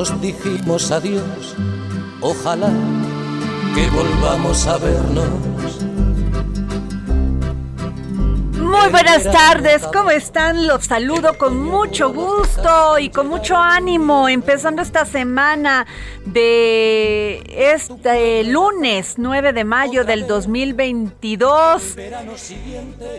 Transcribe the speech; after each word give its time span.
Nos 0.00 0.18
dijimos 0.18 0.90
adiós, 0.92 1.54
ojalá 2.22 2.70
que 3.74 3.86
volvamos 3.90 4.66
a 4.66 4.78
vernos. 4.78 5.28
Muy 8.56 8.88
buenas 8.90 9.24
tardes, 9.24 9.82
¿cómo 9.92 10.10
están? 10.10 10.66
Los 10.66 10.86
saludo 10.86 11.36
con 11.36 11.62
mucho 11.62 12.14
gusto 12.14 12.98
y 12.98 13.10
con 13.10 13.28
mucho 13.28 13.58
ánimo, 13.58 14.26
empezando 14.26 14.80
esta 14.80 15.04
semana 15.04 15.86
de 16.24 17.42
este 17.74 18.44
lunes 18.44 19.16
9 19.18 19.52
de 19.52 19.64
mayo 19.64 20.04
del 20.04 20.26
2022. 20.26 21.96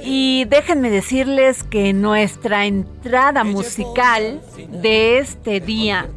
Y 0.04 0.46
déjenme 0.46 0.90
decirles 0.90 1.64
que 1.64 1.94
nuestra 1.94 2.66
entrada 2.66 3.44
musical 3.44 4.42
de 4.70 5.20
este 5.20 5.60
día 5.60 6.10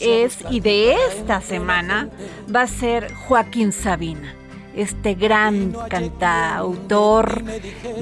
es 0.00 0.38
y 0.50 0.60
de 0.60 0.94
esta 1.08 1.40
semana 1.40 2.08
va 2.54 2.62
a 2.62 2.66
ser 2.66 3.12
Joaquín 3.12 3.72
Sabina 3.72 4.34
este 4.76 5.14
gran 5.14 5.72
cantautor 5.88 7.42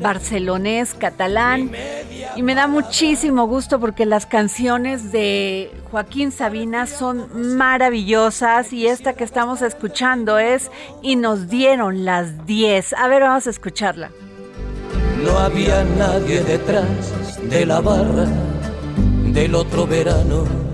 barcelonés, 0.02 0.94
catalán. 0.94 1.70
Y 2.36 2.42
me 2.42 2.54
da 2.54 2.66
muchísimo 2.66 3.46
gusto 3.46 3.78
porque 3.78 4.04
las 4.06 4.26
canciones 4.26 5.12
de 5.12 5.70
Joaquín 5.90 6.32
Sabina 6.32 6.86
son 6.86 7.56
maravillosas 7.56 8.72
y 8.72 8.88
esta 8.88 9.14
que 9.14 9.24
estamos 9.24 9.62
escuchando 9.62 10.38
es 10.38 10.70
Y 11.00 11.16
nos 11.16 11.48
dieron 11.48 12.04
las 12.04 12.44
10. 12.44 12.94
A 12.94 13.08
ver, 13.08 13.22
vamos 13.22 13.46
a 13.46 13.50
escucharla. 13.50 14.10
No 15.24 15.38
había 15.38 15.84
nadie 15.84 16.42
detrás 16.42 17.40
de 17.48 17.64
la 17.64 17.80
barra 17.80 18.26
del 19.32 19.54
otro 19.54 19.86
verano. 19.86 20.73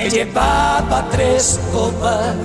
que 0.00 0.10
llevaba 0.10 1.06
tres 1.10 1.58
copas. 1.72 2.36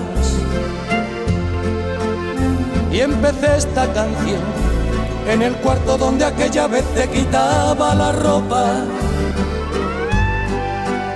Y 2.92 3.00
empecé 3.00 3.58
esta 3.58 3.92
canción 3.94 4.42
en 5.28 5.42
el 5.42 5.54
cuarto 5.58 5.98
donde 5.98 6.26
aquella 6.26 6.68
vez 6.68 6.84
te 6.94 7.08
quitaba 7.10 7.96
la 7.96 8.12
ropa. 8.12 8.84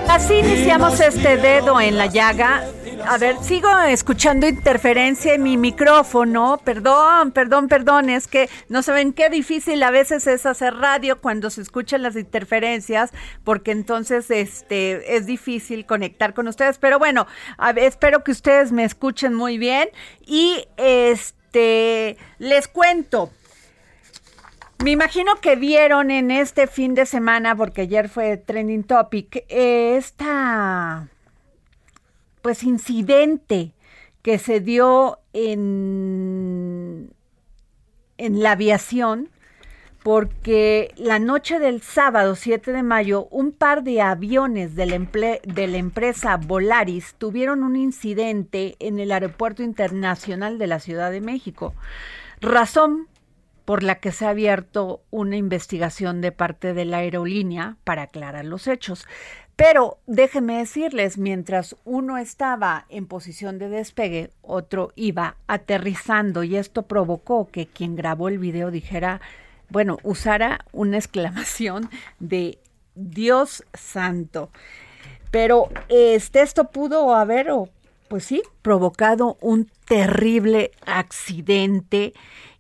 Así 0.08 0.36
iniciamos 0.36 1.00
este 1.00 1.38
dedo 1.38 1.80
en 1.81 1.98
la 1.98 2.08
llaga. 2.08 2.64
A 3.09 3.18
ver, 3.18 3.38
sigo 3.41 3.69
escuchando 3.88 4.50
interferencia 4.50 5.34
en 5.34 5.41
mi 5.41 5.56
micrófono. 5.56 6.59
Perdón, 6.63 7.31
perdón, 7.31 7.69
perdón. 7.69 8.09
Es 8.09 8.28
que 8.28 8.50
no 8.68 8.84
saben 8.84 9.13
qué 9.13 9.29
difícil 9.29 9.81
a 9.84 9.91
veces 9.91 10.28
es 10.28 10.45
hacer 10.45 10.73
radio 10.75 11.22
cuando 11.22 11.50
se 11.50 11.62
escuchan 11.62 12.03
las 12.03 12.18
interferencias, 12.18 13.12
porque 13.45 13.72
entonces 13.72 14.29
este 14.29 15.16
es 15.16 15.25
difícil 15.25 15.85
conectar 15.85 16.34
con 16.34 16.50
ustedes. 16.50 16.79
Pero 16.79 17.00
bueno, 17.00 17.28
espero 17.78 18.25
que 18.25 18.31
ustedes 18.31 18.73
me 18.73 18.84
escuchen 18.84 19.34
muy 19.34 19.57
bien. 19.57 19.88
Y 20.25 20.68
este 20.75 22.18
les 22.39 22.68
cuento. 22.68 23.31
Me 24.84 24.91
imagino 24.91 25.38
que 25.38 25.56
vieron 25.56 26.12
en 26.12 26.29
este 26.29 26.68
fin 26.68 26.94
de 26.94 27.06
semana, 27.06 27.56
porque 27.56 27.81
ayer 27.84 28.09
fue 28.09 28.35
trending 28.35 28.84
topic, 28.84 29.45
esta 29.47 31.07
pues 32.42 32.64
incidente 32.64 33.74
que 34.22 34.40
se 34.40 34.59
dio 34.59 35.20
en, 35.34 37.14
en 38.18 38.44
la 38.44 38.52
aviación, 38.52 39.30
porque 40.04 40.94
la 40.95 41.19
noche 41.19 41.60
del 41.60 41.81
sábado 41.81 42.36
7 42.36 42.72
de 42.72 42.84
mayo, 42.84 43.28
un 43.31 43.51
par 43.51 43.84
de 43.84 44.01
aviones 44.01 44.75
de 44.75 44.86
la, 44.86 45.00
de 45.44 45.68
la 45.68 45.78
empresa 45.78 46.38
Volaris 46.38 47.16
tuvieron 47.18 47.63
un 47.63 47.75
incidente 47.75 48.75
en 48.80 49.00
el 49.00 49.12
Aeropuerto 49.12 49.63
Internacional 49.63 50.57
de 50.57 50.68
la 50.68 50.80
Ciudad 50.80 51.12
de 51.12 51.22
México. 51.22 51.74
Razón 52.40 53.07
por 53.68 53.83
la 53.83 53.95
que 53.95 54.13
se 54.13 54.25
ha 54.25 54.30
abierto 54.30 55.01
una 55.10 55.36
investigación 55.36 56.22
de 56.22 56.31
parte 56.31 56.74
de 56.74 56.86
la 56.86 57.00
aerolínea 57.00 57.75
para 57.83 58.04
aclarar 58.04 58.45
los 58.45 58.66
hechos. 58.68 59.06
Pero 59.57 59.98
déjenme 60.06 60.59
decirles, 60.59 61.18
mientras 61.18 61.75
uno 61.83 62.19
estaba 62.19 62.86
en 62.89 63.07
posición 63.07 63.57
de 63.57 63.69
despegue, 63.69 64.30
otro 64.44 64.94
iba 64.95 65.36
aterrizando 65.48 66.44
y 66.44 66.56
esto 66.57 66.83
provocó 66.83 67.50
que 67.51 67.65
quien 67.65 67.95
grabó 67.95 68.30
el 68.30 68.38
video 68.38 68.69
dijera, 68.69 69.19
bueno, 69.69 69.98
usara 70.04 70.63
una 70.71 70.98
exclamación 71.00 71.89
de 72.19 72.59
Dios 72.94 73.63
santo. 73.74 74.51
Pero 75.31 75.69
este, 75.89 76.42
esto 76.42 76.69
pudo 76.69 77.15
haber, 77.15 77.48
pues 78.07 78.25
sí, 78.25 78.42
provocado 78.62 79.38
un 79.42 79.69
terrible 79.86 80.71
accidente 80.86 82.13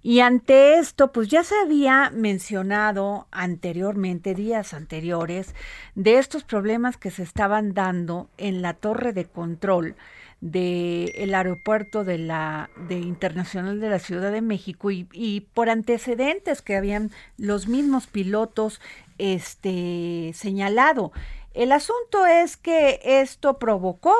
Y 0.03 0.21
ante 0.21 0.79
esto, 0.79 1.11
pues 1.11 1.27
ya 1.27 1.43
se 1.43 1.55
había 1.59 2.11
mencionado 2.11 3.27
anteriormente, 3.31 4.35
días 4.35 4.73
anteriores, 4.73 5.53
de 5.95 6.17
estos 6.17 6.43
problemas 6.43 6.97
que 6.97 7.11
se 7.11 7.23
estaban 7.23 7.73
dando 7.73 8.29
en 8.37 8.61
la 8.61 8.73
torre 8.73 9.11
de 9.11 9.25
control 9.25 9.95
del 10.39 11.33
aeropuerto 11.33 12.03
de 12.03 12.19
la 12.19 12.69
de 12.87 12.99
internacional 12.99 13.79
de 13.79 13.89
la 13.89 13.99
Ciudad 13.99 14.31
de 14.31 14.41
México 14.41 14.91
y, 14.91 15.07
y, 15.11 15.41
por 15.41 15.69
antecedentes 15.69 16.61
que 16.61 16.75
habían 16.75 17.11
los 17.37 17.67
mismos 17.67 18.07
pilotos 18.07 18.79
este 19.17 20.31
señalado. 20.35 21.11
El 21.53 21.71
asunto 21.71 22.27
es 22.27 22.55
que 22.55 22.99
esto 23.03 23.57
provocó 23.57 24.13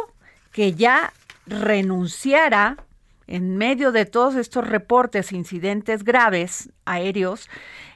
que 0.58 0.74
ya 0.74 1.14
renunciara 1.46 2.78
en 3.28 3.58
medio 3.58 3.92
de 3.92 4.06
todos 4.08 4.34
estos 4.34 4.68
reportes, 4.68 5.32
incidentes 5.32 6.04
graves 6.04 6.72
aéreos, 6.84 7.48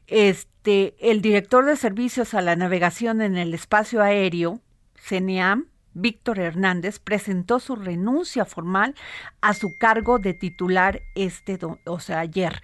este, 0.05 0.93
el 0.99 1.23
director 1.23 1.65
de 1.65 1.75
servicios 1.75 2.35
a 2.35 2.41
la 2.41 2.55
navegación 2.55 3.23
en 3.23 3.35
el 3.35 3.55
espacio 3.55 4.03
aéreo, 4.03 4.59
CENEAM, 4.95 5.69
Víctor 5.95 6.37
Hernández, 6.37 6.99
presentó 6.99 7.59
su 7.59 7.75
renuncia 7.75 8.45
formal 8.45 8.93
a 9.41 9.55
su 9.55 9.75
cargo 9.79 10.19
de 10.19 10.35
titular 10.35 11.01
este, 11.15 11.57
o 11.87 11.99
sea, 11.99 12.19
ayer. 12.19 12.61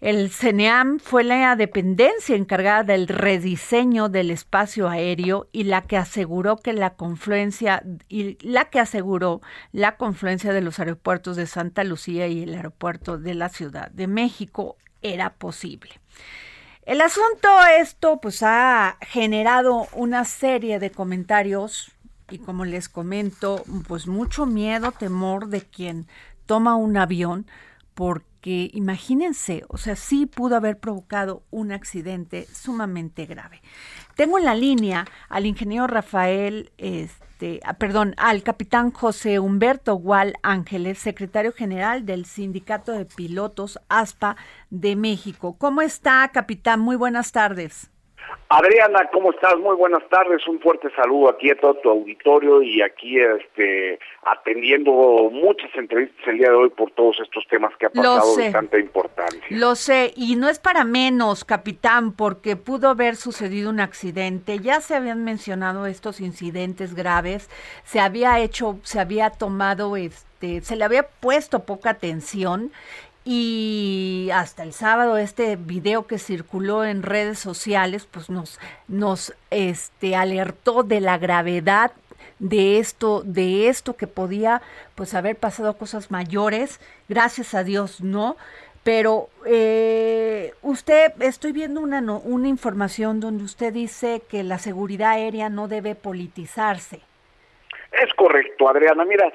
El 0.00 0.30
CENEAM 0.30 0.98
fue 0.98 1.24
la 1.24 1.56
dependencia 1.56 2.36
encargada 2.36 2.82
del 2.82 3.08
rediseño 3.08 4.10
del 4.10 4.30
espacio 4.30 4.90
aéreo 4.90 5.48
y 5.52 5.64
la 5.64 5.82
que 5.82 5.96
aseguró 5.96 6.58
que 6.58 6.74
la 6.74 6.94
confluencia 6.94 7.82
y 8.08 8.36
la 8.46 8.66
que 8.66 8.78
aseguró 8.78 9.40
la 9.72 9.96
confluencia 9.96 10.52
de 10.52 10.60
los 10.60 10.78
aeropuertos 10.78 11.36
de 11.36 11.46
Santa 11.46 11.82
Lucía 11.82 12.26
y 12.26 12.42
el 12.42 12.54
aeropuerto 12.54 13.16
de 13.16 13.34
la 13.34 13.48
Ciudad 13.48 13.90
de 13.90 14.06
México 14.06 14.76
era 15.00 15.30
posible. 15.34 15.98
El 16.82 17.00
asunto 17.00 17.48
esto 17.80 18.20
pues 18.20 18.42
ha 18.42 18.98
generado 19.00 19.88
una 19.94 20.26
serie 20.26 20.78
de 20.78 20.90
comentarios 20.90 21.90
y 22.30 22.38
como 22.38 22.66
les 22.66 22.90
comento, 22.90 23.64
pues 23.88 24.06
mucho 24.06 24.44
miedo, 24.44 24.92
temor 24.92 25.48
de 25.48 25.62
quien 25.62 26.06
toma 26.44 26.76
un 26.76 26.96
avión 26.98 27.46
porque 27.96 28.70
imagínense, 28.74 29.64
o 29.68 29.78
sea, 29.78 29.96
sí 29.96 30.26
pudo 30.26 30.54
haber 30.54 30.78
provocado 30.78 31.42
un 31.50 31.72
accidente 31.72 32.46
sumamente 32.52 33.24
grave. 33.24 33.62
Tengo 34.16 34.38
en 34.38 34.44
la 34.44 34.54
línea 34.54 35.06
al 35.30 35.46
ingeniero 35.46 35.86
Rafael, 35.86 36.70
este, 36.76 37.58
ah, 37.64 37.72
perdón, 37.72 38.14
al 38.18 38.42
capitán 38.42 38.90
José 38.90 39.38
Humberto 39.38 39.94
Gual 39.94 40.34
Ángeles, 40.42 40.98
secretario 40.98 41.52
general 41.52 42.04
del 42.04 42.26
Sindicato 42.26 42.92
de 42.92 43.06
Pilotos 43.06 43.80
ASPA 43.88 44.36
de 44.68 44.94
México. 44.94 45.56
¿Cómo 45.58 45.80
está, 45.80 46.30
capitán? 46.34 46.80
Muy 46.80 46.96
buenas 46.96 47.32
tardes. 47.32 47.90
Adriana, 48.48 49.08
¿cómo 49.12 49.32
estás? 49.32 49.56
Muy 49.58 49.74
buenas 49.74 50.08
tardes. 50.08 50.46
Un 50.46 50.60
fuerte 50.60 50.88
saludo 50.94 51.30
aquí 51.30 51.50
a 51.50 51.56
todo 51.56 51.74
tu 51.74 51.90
auditorio 51.90 52.62
y 52.62 52.80
aquí 52.80 53.18
este 53.18 53.98
atendiendo 54.24 54.92
muchas 55.32 55.68
entrevistas 55.74 56.28
el 56.28 56.38
día 56.38 56.50
de 56.50 56.54
hoy 56.54 56.70
por 56.70 56.92
todos 56.92 57.16
estos 57.20 57.44
temas 57.48 57.72
que 57.76 57.86
ha 57.86 57.90
pasado 57.90 58.36
de 58.36 58.52
tanta 58.52 58.78
importancia. 58.78 59.40
Lo 59.50 59.74
sé, 59.74 60.12
y 60.14 60.36
no 60.36 60.48
es 60.48 60.60
para 60.60 60.84
menos, 60.84 61.44
capitán, 61.44 62.12
porque 62.12 62.54
pudo 62.54 62.88
haber 62.88 63.16
sucedido 63.16 63.68
un 63.68 63.80
accidente. 63.80 64.60
Ya 64.60 64.80
se 64.80 64.94
habían 64.94 65.24
mencionado 65.24 65.86
estos 65.86 66.20
incidentes 66.20 66.94
graves, 66.94 67.50
se 67.82 67.98
había 67.98 68.38
hecho, 68.38 68.78
se 68.82 69.00
había 69.00 69.30
tomado 69.30 69.96
este, 69.96 70.60
se 70.60 70.76
le 70.76 70.84
había 70.84 71.08
puesto 71.08 71.64
poca 71.64 71.90
atención 71.90 72.70
y 73.28 74.30
hasta 74.32 74.62
el 74.62 74.72
sábado 74.72 75.18
este 75.18 75.56
video 75.56 76.06
que 76.06 76.16
circuló 76.16 76.84
en 76.84 77.02
redes 77.02 77.40
sociales 77.40 78.06
pues 78.08 78.30
nos 78.30 78.60
nos 78.86 79.34
este 79.50 80.14
alertó 80.14 80.84
de 80.84 81.00
la 81.00 81.18
gravedad 81.18 81.90
de 82.38 82.78
esto 82.78 83.22
de 83.24 83.66
esto 83.66 83.96
que 83.96 84.06
podía 84.06 84.62
pues 84.94 85.12
haber 85.12 85.34
pasado 85.34 85.76
cosas 85.76 86.12
mayores. 86.12 86.80
Gracias 87.08 87.52
a 87.54 87.64
Dios 87.64 88.00
no. 88.00 88.36
Pero 88.84 89.28
eh, 89.44 90.52
usted 90.62 91.12
estoy 91.18 91.50
viendo 91.50 91.80
una 91.80 92.00
una 92.00 92.46
información 92.46 93.18
donde 93.18 93.42
usted 93.42 93.72
dice 93.72 94.22
que 94.30 94.44
la 94.44 94.58
seguridad 94.58 95.10
aérea 95.10 95.48
no 95.48 95.66
debe 95.66 95.96
politizarse. 95.96 97.00
Es 97.92 98.12
correcto, 98.14 98.68
Adriana. 98.68 99.04
Mira, 99.04 99.32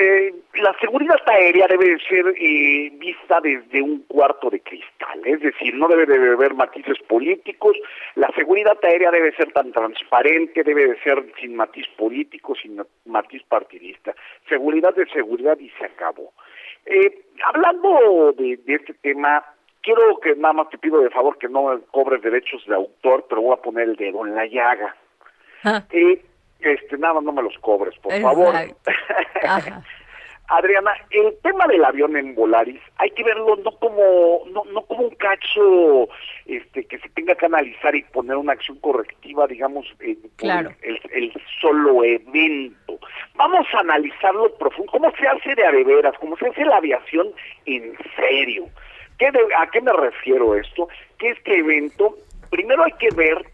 eh, 0.00 0.34
la 0.54 0.74
seguridad 0.80 1.20
aérea 1.26 1.66
debe 1.68 1.98
ser 2.08 2.26
eh, 2.36 2.90
vista 2.98 3.40
desde 3.40 3.80
un 3.80 4.02
cuarto 4.08 4.50
de 4.50 4.60
cristal, 4.60 5.20
es 5.24 5.40
decir, 5.40 5.74
no 5.74 5.88
debe 5.88 6.06
de 6.06 6.32
haber 6.32 6.54
matices 6.54 6.98
políticos. 7.06 7.76
La 8.16 8.28
seguridad 8.34 8.76
aérea 8.82 9.10
debe 9.10 9.32
ser 9.36 9.52
tan 9.52 9.72
transparente, 9.72 10.64
debe 10.64 10.88
de 10.88 11.00
ser 11.00 11.24
sin 11.40 11.54
matiz 11.54 11.86
político, 11.96 12.54
sin 12.54 12.82
matiz 13.06 13.42
partidista. 13.44 14.14
Seguridad 14.48 14.94
de 14.94 15.06
seguridad 15.06 15.58
y 15.58 15.70
se 15.70 15.84
acabó. 15.84 16.32
Eh, 16.86 17.26
hablando 17.44 18.32
de, 18.32 18.58
este 18.66 18.94
tema, 18.94 19.44
quiero 19.82 20.18
que 20.20 20.34
nada 20.34 20.54
más 20.54 20.70
te 20.70 20.78
pido 20.78 21.00
de 21.00 21.10
favor 21.10 21.38
que 21.38 21.48
no 21.48 21.80
cobres 21.90 22.22
derechos 22.22 22.64
de 22.66 22.74
autor, 22.74 23.26
pero 23.28 23.42
voy 23.42 23.54
a 23.54 23.62
poner 23.62 23.90
el 23.90 23.96
dedo 23.96 24.26
en 24.26 24.34
la 24.34 24.46
llaga. 24.46 24.96
Ah. 25.64 25.84
Eh, 25.90 26.24
este, 26.60 26.98
nada, 26.98 27.20
no 27.20 27.32
me 27.32 27.42
los 27.42 27.56
cobres, 27.58 27.98
por 27.98 28.12
favor. 28.20 28.54
Adriana, 30.48 30.92
el 31.10 31.36
tema 31.42 31.66
del 31.66 31.84
avión 31.84 32.16
en 32.16 32.34
Volaris 32.34 32.80
hay 32.96 33.10
que 33.10 33.22
verlo 33.22 33.56
no 33.56 33.70
como 33.72 34.44
no, 34.50 34.64
no 34.72 34.80
como 34.86 35.02
un 35.02 35.14
cacho 35.16 36.08
este 36.46 36.84
que 36.86 36.98
se 36.98 37.08
tenga 37.10 37.34
que 37.34 37.44
analizar 37.44 37.94
y 37.94 38.02
poner 38.04 38.36
una 38.36 38.54
acción 38.54 38.78
correctiva, 38.78 39.46
digamos, 39.46 39.86
eh, 40.00 40.16
el, 40.40 41.00
el, 41.12 41.32
solo 41.60 42.02
evento. 42.02 42.98
Vamos 43.34 43.66
a 43.74 43.80
analizarlo 43.80 44.54
profundo, 44.56 44.90
cómo 44.90 45.12
se 45.16 45.28
hace 45.28 45.54
de 45.54 45.66
adeveras, 45.66 46.14
cómo 46.18 46.34
se 46.38 46.48
hace 46.48 46.64
la 46.64 46.76
aviación 46.76 47.28
en 47.66 47.94
serio. 48.16 48.64
¿Qué 49.18 49.30
¿A 49.58 49.70
qué 49.70 49.82
me 49.82 49.92
refiero 49.92 50.54
esto? 50.54 50.88
Que 51.18 51.30
este 51.30 51.58
evento, 51.58 52.16
primero 52.50 52.84
hay 52.84 52.92
que 52.92 53.10
ver 53.14 53.44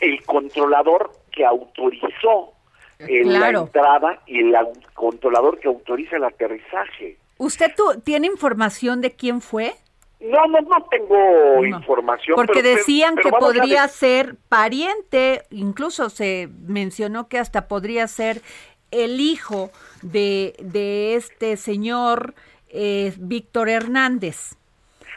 el 0.00 0.22
controlador 0.24 1.21
que 1.32 1.44
autorizó 1.44 2.52
eh, 2.98 3.24
la 3.24 3.50
entrada 3.50 4.20
y 4.26 4.40
el 4.40 4.54
controlador 4.94 5.58
que 5.58 5.68
autoriza 5.68 6.16
el 6.16 6.24
aterrizaje. 6.24 7.16
¿Usted 7.38 7.72
tiene 8.04 8.28
información 8.28 9.00
de 9.00 9.12
quién 9.12 9.40
fue? 9.40 9.74
No, 10.20 10.46
no, 10.46 10.60
no 10.60 10.86
tengo 10.88 11.64
información. 11.64 12.36
Porque 12.36 12.62
decían 12.62 13.16
que 13.16 13.30
podría 13.30 13.88
ser 13.88 14.36
pariente, 14.48 15.42
incluso 15.50 16.10
se 16.10 16.48
mencionó 16.64 17.28
que 17.28 17.38
hasta 17.38 17.66
podría 17.66 18.06
ser 18.06 18.40
el 18.92 19.20
hijo 19.20 19.70
de, 20.02 20.54
de 20.60 21.16
este 21.16 21.56
señor 21.56 22.34
eh, 22.68 23.12
Víctor 23.18 23.68
Hernández. 23.68 24.56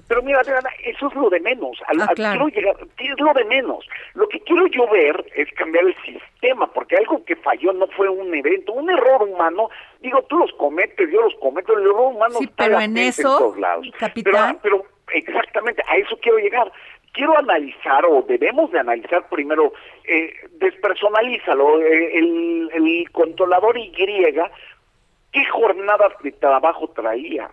Pero 0.07 0.21
mira, 0.21 0.41
eso 0.83 1.07
es 1.07 1.15
lo 1.15 1.29
de 1.29 1.39
menos. 1.39 1.77
Ah, 1.87 2.07
quiero 2.15 2.47
llegar, 2.47 2.75
es 2.97 3.19
lo 3.19 3.33
de 3.33 3.45
menos. 3.45 3.87
Lo 4.13 4.27
que 4.27 4.39
quiero 4.41 4.67
yo 4.67 4.87
ver 4.89 5.25
es 5.35 5.51
cambiar 5.53 5.85
el 5.85 5.95
sistema, 6.03 6.71
porque 6.71 6.95
algo 6.97 7.23
que 7.25 7.35
falló 7.35 7.73
no 7.73 7.87
fue 7.87 8.09
un 8.09 8.33
evento, 8.33 8.73
un 8.73 8.89
error 8.89 9.23
humano. 9.23 9.69
Digo, 10.01 10.21
tú 10.23 10.37
los 10.37 10.51
cometes, 10.53 11.09
yo 11.11 11.21
los 11.21 11.35
cometo, 11.35 11.73
el 11.73 11.83
error 11.83 12.13
humano 12.13 12.35
sí, 12.39 12.49
pero 12.55 12.79
en 12.79 12.97
eso, 12.97 13.37
todos 13.37 13.57
lados. 13.57 13.87
Capitán. 13.97 14.59
Pero, 14.61 14.85
exactamente, 15.13 15.81
a 15.87 15.97
eso 15.97 16.17
quiero 16.21 16.37
llegar 16.39 16.71
quiero 17.15 17.37
analizar 17.37 18.05
o 18.05 18.21
debemos 18.23 18.71
de 18.71 18.79
analizar 18.79 19.27
primero, 19.29 19.71
eh, 20.03 20.33
despersonalízalo, 20.59 21.81
eh, 21.81 22.17
el, 22.17 22.69
el 22.73 23.11
controlador 23.11 23.77
Y, 23.77 23.91
¿qué 25.31 25.45
jornada 25.45 26.09
de 26.21 26.31
trabajo 26.33 26.89
traía? 26.89 27.49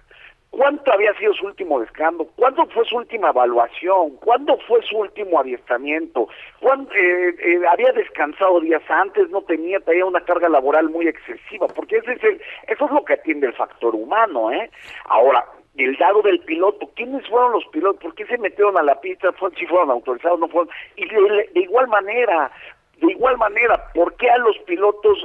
¿Cuánto 0.53 0.93
había 0.93 1.15
sido 1.15 1.33
su 1.33 1.47
último 1.47 1.81
descanso? 1.81 2.29
¿Cuándo 2.37 2.67
fue 2.67 2.85
su 2.85 2.97
última 2.99 3.31
evaluación? 3.31 4.17
¿Cuándo 4.17 4.59
fue 4.69 4.83
su 4.83 4.99
último 4.99 5.41
adiestramiento? 5.41 6.29
¿Cuándo, 6.61 6.93
eh, 6.93 7.35
eh, 7.39 7.61
había 7.67 7.91
descansado 7.93 8.61
días 8.61 8.83
antes? 8.91 9.31
¿No 9.31 9.41
tenía, 9.41 9.81
tenía 9.81 10.05
una 10.05 10.21
carga 10.21 10.51
laboral 10.51 10.91
muy 10.91 11.09
excesiva? 11.09 11.69
Porque 11.69 11.97
ese 11.97 12.13
es 12.13 12.41
eso 12.69 12.85
es 12.85 12.91
lo 12.91 13.03
que 13.03 13.15
atiende 13.15 13.47
el 13.47 13.55
factor 13.55 13.95
humano, 13.95 14.53
¿eh? 14.53 14.71
Ahora, 15.07 15.43
el 15.79 15.97
dado 15.97 16.21
del 16.21 16.41
piloto, 16.41 16.91
¿quiénes 16.97 17.27
fueron 17.29 17.53
los 17.53 17.65
pilotos? 17.69 18.03
¿Por 18.03 18.15
qué 18.15 18.27
se 18.27 18.37
metieron 18.37 18.77
a 18.77 18.83
la 18.83 19.01
pista? 19.01 19.33
¿Si 19.59 19.67
fueron 19.67 19.91
autorizados 19.91 20.39
no 20.39 20.49
fueron? 20.49 20.69
Y 20.97 21.09
de 21.09 21.61
igual 21.61 21.89
manera, 21.89 22.53
de 23.01 23.11
igual 23.11 23.37
manera, 23.37 23.91
¿por 23.95 24.15
qué 24.17 24.31
a 24.31 24.39
los 24.39 24.57
pilotos 24.61 25.19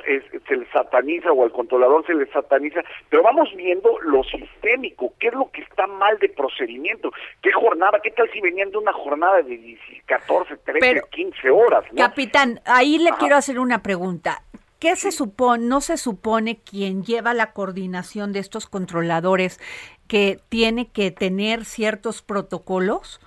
se 0.48 0.56
les 0.56 0.68
sataniza 0.70 1.32
o 1.32 1.44
al 1.44 1.52
controlador 1.52 2.06
se 2.08 2.16
les 2.16 2.30
sataniza? 2.32 2.82
Pero 3.10 3.22
vamos 3.22 3.50
viendo 3.56 4.00
lo 4.02 4.24
sistémico, 4.24 5.14
qué 5.20 5.28
es 5.28 5.34
lo 5.34 5.52
que 5.52 5.62
está 5.62 5.86
mal 5.86 6.18
de 6.20 6.30
procedimiento, 6.30 7.12
qué 7.42 7.52
jornada, 7.52 8.00
qué 8.04 8.12
tal 8.12 8.30
si 8.32 8.42
venían 8.42 8.72
de 8.72 8.78
una 8.78 8.94
jornada 8.94 9.42
de 9.44 9.78
14, 10.06 10.58
13, 10.58 11.02
15 11.12 11.50
horas. 11.52 11.86
Capitán, 11.96 12.62
ahí 12.66 12.98
le 12.98 13.12
quiero 13.20 13.36
hacer 13.36 13.60
una 13.60 13.84
pregunta. 13.84 14.42
¿Qué 14.80 14.96
se 14.96 15.12
supone, 15.12 15.66
no 15.66 15.82
se 15.82 15.98
supone 15.98 16.60
quien 16.60 17.04
lleva 17.04 17.34
la 17.34 17.52
coordinación 17.52 18.32
de 18.32 18.40
estos 18.40 18.68
controladores 18.68 19.60
que 20.08 20.40
tiene 20.50 20.92
que 20.92 21.10
tener 21.10 21.66
ciertos 21.66 22.22
protocolos? 22.22 23.20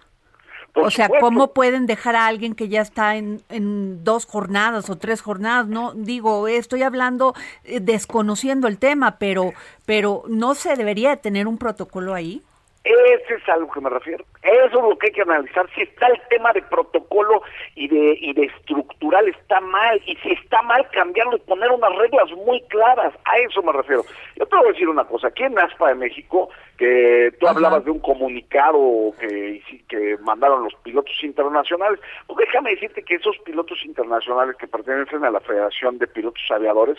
O 0.75 0.91
sea, 0.91 1.09
¿cómo 1.21 1.53
pueden 1.53 1.87
dejar 1.87 2.17
a 2.17 2.27
alguien 2.27 2.55
que 2.55 2.69
ya 2.69 2.81
está 2.81 3.17
en, 3.17 3.43
en, 3.49 4.05
dos 4.05 4.27
jornadas 4.27 4.91
o 4.91 4.97
tres 4.97 5.21
jornadas? 5.21 5.67
No 5.67 5.93
digo, 5.95 6.49
estoy 6.49 6.83
hablando 6.83 7.35
eh, 7.65 7.81
desconociendo 7.81 8.69
el 8.69 8.79
tema, 8.79 9.19
pero, 9.19 9.53
pero 9.87 10.25
no 10.29 10.55
se 10.55 10.77
debería 10.77 11.17
tener 11.17 11.47
un 11.47 11.59
protocolo 11.59 12.15
ahí. 12.15 12.43
Ese 12.83 13.35
es 13.35 13.49
a 13.49 13.57
lo 13.59 13.69
que 13.71 13.81
me 13.81 13.91
refiero. 13.91 14.25
Eso 14.43 14.65
es 14.65 14.73
lo 14.73 14.97
que 14.97 15.09
hay 15.09 15.13
que 15.13 15.21
analizar. 15.21 15.69
Si 15.75 15.83
está 15.83 16.07
el 16.07 16.21
tema 16.31 16.51
de 16.55 16.63
protocolo 16.63 17.43
y 17.75 17.89
de, 17.89 18.17
y 18.19 18.33
de 18.33 18.47
estructural 18.47 19.29
está 19.29 19.61
mal, 19.61 20.01
y 20.07 20.17
si 20.17 20.33
está 20.33 20.63
mal 20.63 20.89
cambiarlo 20.91 21.37
y 21.37 21.41
poner 21.41 21.71
unas 21.71 21.95
reglas 21.97 22.31
muy 22.33 22.63
claras, 22.69 23.13
a 23.25 23.39
eso 23.39 23.63
me 23.63 23.73
refiero. 23.73 24.03
Yo 24.37 24.47
te 24.47 24.57
voy 24.57 24.69
a 24.69 24.73
decir 24.73 24.89
una 24.89 25.05
cosa, 25.05 25.29
aquí 25.29 25.43
en 25.43 25.59
ASPA 25.59 25.89
de 25.89 25.95
México, 25.97 26.49
que 26.79 27.35
tú 27.39 27.47
hablabas 27.47 27.85
de 27.85 27.91
un 27.91 27.99
comunicado 27.99 29.13
que, 29.21 29.63
que 29.87 30.17
mandaron 30.23 30.65
los 30.65 30.75
pilotos 30.77 31.23
internacionales, 31.23 32.01
pues 32.27 32.39
déjame 32.39 32.71
decirte 32.71 33.03
que 33.03 33.17
esos 33.17 33.37
pilotos 33.45 33.85
internacionales 33.85 34.57
que 34.57 34.67
pertenecen 34.67 35.23
a 35.25 35.31
la 35.31 35.41
Federación 35.41 35.99
de 35.99 36.07
Pilotos 36.07 36.43
Aviadores, 36.51 36.97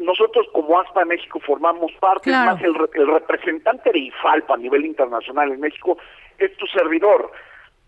nosotros 0.00 0.46
como 0.52 0.80
ASPA 0.80 1.04
México 1.04 1.40
formamos 1.40 1.92
parte, 2.00 2.30
más 2.30 2.60
el, 2.62 2.74
representante 2.74 3.90
de 3.92 3.98
IFALPA 3.98 4.54
a 4.54 4.58
nivel 4.58 4.84
internacional 4.84 5.52
en 5.52 5.60
México 5.60 5.98
es 6.38 6.56
tu 6.56 6.66
servidor. 6.66 7.30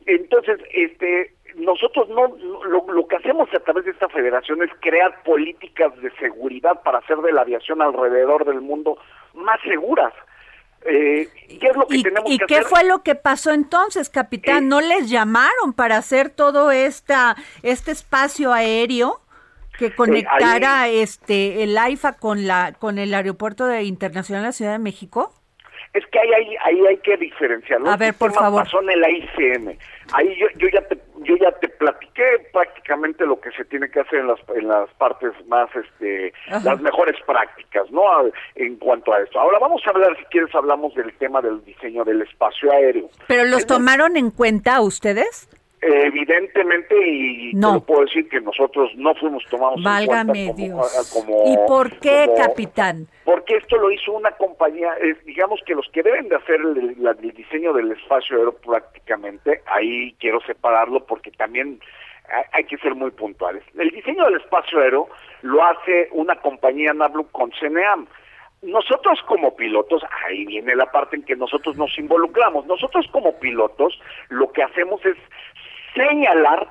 Entonces, 0.07 0.61
este, 0.73 1.35
nosotros 1.57 2.09
no, 2.09 2.37
lo, 2.65 3.07
que 3.09 3.17
hacemos 3.17 3.49
a 3.55 3.61
través 3.61 3.85
de 3.85 3.91
esta 3.91 4.09
federación 4.09 4.63
es 4.63 4.71
crear 4.81 5.23
políticas 5.23 5.95
de 6.01 6.11
seguridad 6.13 6.83
para 6.83 6.99
hacer 6.99 7.19
de 7.19 7.33
la 7.33 7.43
aviación 7.43 7.83
alrededor 7.83 8.45
del 8.45 8.61
mundo 8.61 8.99
más 9.35 9.61
seguras. 9.63 10.13
Eh, 10.85 11.29
¿Qué 11.61 11.67
es 11.67 11.77
lo 11.77 11.87
que 11.89 12.03
tenemos 12.03 12.31
¿y 12.31 12.39
qué 12.39 12.63
fue 12.63 12.85
lo 12.85 13.03
que 13.03 13.17
pasó 13.17 13.51
entonces, 13.51 14.09
capitán? 14.09 14.65
Eh, 14.65 14.67
¿No 14.69 14.81
les 14.81 15.11
llamaron 15.11 15.73
para 15.75 15.97
hacer 15.97 16.31
todo 16.31 16.71
esta, 16.71 17.37
este 17.63 17.91
espacio 17.91 18.53
aéreo? 18.53 19.21
Que 19.79 19.95
conectara 19.95 20.89
este 20.89 21.63
el 21.63 21.77
AIFA 21.77 22.15
con 22.15 22.47
la 22.47 22.73
con 22.79 22.99
el 22.99 23.15
aeropuerto 23.15 23.67
de 23.67 23.85
internacional 23.85 24.43
de 24.43 24.49
la 24.49 24.53
Ciudad 24.53 24.73
de 24.73 24.79
México? 24.79 25.33
Es 25.93 26.05
que 26.09 26.19
ahí, 26.19 26.31
ahí, 26.35 26.57
ahí 26.63 26.87
hay 26.89 26.97
que 26.99 27.17
diferenciarlo. 27.17 27.91
A 27.91 27.97
ver, 27.97 28.13
por 28.13 28.31
favor. 28.33 28.65
Pasó 28.65 28.83
en 28.83 28.91
el 28.91 29.03
AICM. 29.03 29.79
Ahí 30.13 30.37
yo, 30.39 30.47
yo 30.59 30.69
ya 30.69 30.83
te 30.83 30.99
yo 31.23 31.37
ya 31.37 31.51
te 31.53 31.69
platiqué 31.69 32.23
prácticamente 32.53 33.25
lo 33.25 33.41
que 33.41 33.51
se 33.53 33.65
tiene 33.65 33.89
que 33.89 34.01
hacer 34.01 34.21
en 34.21 34.29
las 34.29 34.39
en 34.55 34.69
las 34.69 34.91
partes 34.95 35.33
más 35.47 35.69
este 35.75 36.33
las 36.49 36.81
mejores 36.81 37.17
prácticas, 37.27 37.91
¿no? 37.91 38.03
En 38.55 38.77
cuanto 38.77 39.13
a 39.13 39.21
esto. 39.21 39.41
Ahora 39.41 39.59
vamos 39.59 39.83
a 39.87 39.91
hablar 39.91 40.17
si 40.19 40.25
quieres 40.27 40.55
hablamos 40.55 40.95
del 40.95 41.13
tema 41.15 41.41
del 41.41 41.65
diseño 41.65 42.05
del 42.05 42.23
espacio 42.23 42.71
aéreo. 42.73 43.09
Pero 43.27 43.45
los 43.45 43.67
tomaron 43.67 44.17
en 44.17 44.31
cuenta 44.31 44.81
ustedes? 44.81 45.49
Evidentemente, 45.89 46.95
y 47.07 47.53
no. 47.55 47.81
puedo 47.81 48.03
decir 48.03 48.29
que 48.29 48.41
nosotros 48.41 48.91
no 48.97 49.15
fuimos 49.15 49.45
tomados 49.45 49.79
en 49.79 50.07
cuenta 50.07 50.33
como, 51.13 51.45
¿Y 51.47 51.57
por 51.69 51.97
qué, 52.01 52.29
capitán? 52.37 53.07
Porque 53.25 53.57
esto 53.57 53.77
lo 53.77 53.91
hizo 53.93 54.13
una 54.13 54.33
compañía, 54.33 54.95
digamos 55.25 55.61
que 55.65 55.75
los 55.75 55.89
que 55.93 56.03
deben 56.03 56.29
de 56.29 56.37
hacer 56.37 56.61
el, 56.61 57.35
diseño 57.35 57.73
del 57.73 57.93
espacio 57.93 58.37
aéreo 58.37 58.57
prácticamente, 58.57 59.63
ahí 59.67 60.15
quiero 60.19 60.41
separarlo 60.41 61.05
porque 61.07 61.31
también 61.31 61.81
hay 62.53 62.65
que 62.65 62.79
ser 62.79 62.95
muy 62.95 63.13
puntuales. 63.13 63.63
El 63.79 63.91
diseño 63.91 64.25
del 64.25 64.41
espacio 64.41 64.81
aéreo 64.81 65.09
lo 65.43 65.65
hace 65.65 66.09
una 66.11 66.35
compañía 66.37 66.93
Nablu 66.93 67.29
con 67.31 67.53
CNEAM. 67.53 68.07
Nosotros 68.63 69.21
como 69.29 69.55
pilotos, 69.55 70.03
ahí 70.25 70.47
viene 70.47 70.75
la 70.75 70.91
parte 70.91 71.15
en 71.15 71.23
que 71.23 71.37
nosotros 71.37 71.77
nos 71.77 71.97
involucramos. 71.99 72.67
Nosotros 72.67 73.07
como 73.13 73.39
pilotos 73.39 74.01
lo 74.31 74.51
que 74.51 74.63
hacemos 74.63 75.05
es 75.05 75.17
señalar, 75.97 76.69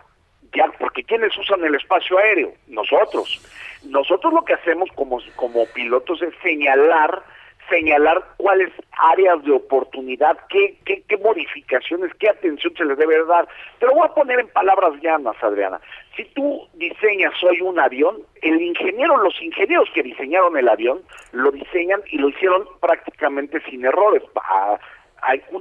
ya, 0.53 0.71
porque 0.79 1.03
¿quiénes 1.03 1.37
usan 1.37 1.65
el 1.65 1.75
espacio 1.75 2.17
aéreo? 2.17 2.53
Nosotros. 2.67 3.41
Nosotros 3.83 4.33
lo 4.33 4.45
que 4.45 4.53
hacemos 4.53 4.89
como, 4.95 5.19
como 5.35 5.65
pilotos 5.73 6.21
es 6.21 6.33
señalar 6.41 7.23
señalar 7.69 8.23
cuáles 8.37 8.71
áreas 8.91 9.43
de 9.43 9.51
oportunidad, 9.51 10.37
qué, 10.49 10.77
qué, 10.85 11.03
qué 11.07 11.17
modificaciones, 11.17 12.11
qué 12.19 12.29
atención 12.29 12.73
se 12.75 12.85
les 12.85 12.97
debe 12.97 13.23
dar. 13.25 13.47
Te 13.79 13.85
lo 13.85 13.93
voy 13.93 14.07
a 14.07 14.13
poner 14.13 14.39
en 14.39 14.47
palabras 14.49 14.93
llanas, 15.01 15.35
Adriana. 15.41 15.79
Si 16.15 16.25
tú 16.25 16.67
diseñas 16.73 17.33
hoy 17.43 17.61
un 17.61 17.79
avión, 17.79 18.17
el 18.41 18.61
ingeniero, 18.61 19.17
los 19.17 19.41
ingenieros 19.41 19.89
que 19.93 20.03
diseñaron 20.03 20.57
el 20.57 20.69
avión, 20.69 21.01
lo 21.31 21.51
diseñan 21.51 22.01
y 22.09 22.17
lo 22.17 22.29
hicieron 22.29 22.67
prácticamente 22.79 23.61
sin 23.69 23.85
errores. 23.85 24.23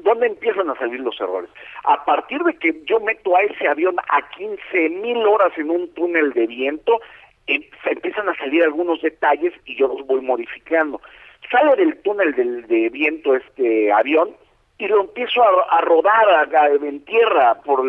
¿Dónde 0.02 0.26
empiezan 0.26 0.70
a 0.70 0.74
salir 0.76 1.00
los 1.00 1.18
errores? 1.20 1.50
A 1.84 2.04
partir 2.04 2.42
de 2.42 2.54
que 2.54 2.82
yo 2.84 3.00
meto 3.00 3.36
a 3.36 3.42
ese 3.42 3.68
avión 3.68 3.96
a 4.08 4.28
15 4.30 4.88
mil 4.90 5.18
horas 5.26 5.52
en 5.56 5.70
un 5.70 5.92
túnel 5.94 6.32
de 6.32 6.46
viento, 6.46 7.00
em, 7.46 7.62
empiezan 7.84 8.28
a 8.28 8.34
salir 8.36 8.62
algunos 8.62 9.00
detalles 9.02 9.52
y 9.64 9.76
yo 9.76 9.88
los 9.88 10.06
voy 10.06 10.20
modificando. 10.20 11.00
Sale 11.50 11.76
del 11.76 12.00
túnel 12.02 12.34
del, 12.34 12.66
de 12.66 12.88
viento 12.88 13.34
este 13.34 13.92
avión 13.92 14.34
y 14.78 14.88
lo 14.88 15.02
empiezo 15.02 15.42
a, 15.70 15.80
rodar 15.82 16.48
en 16.82 17.04
tierra 17.04 17.54
por 17.62 17.84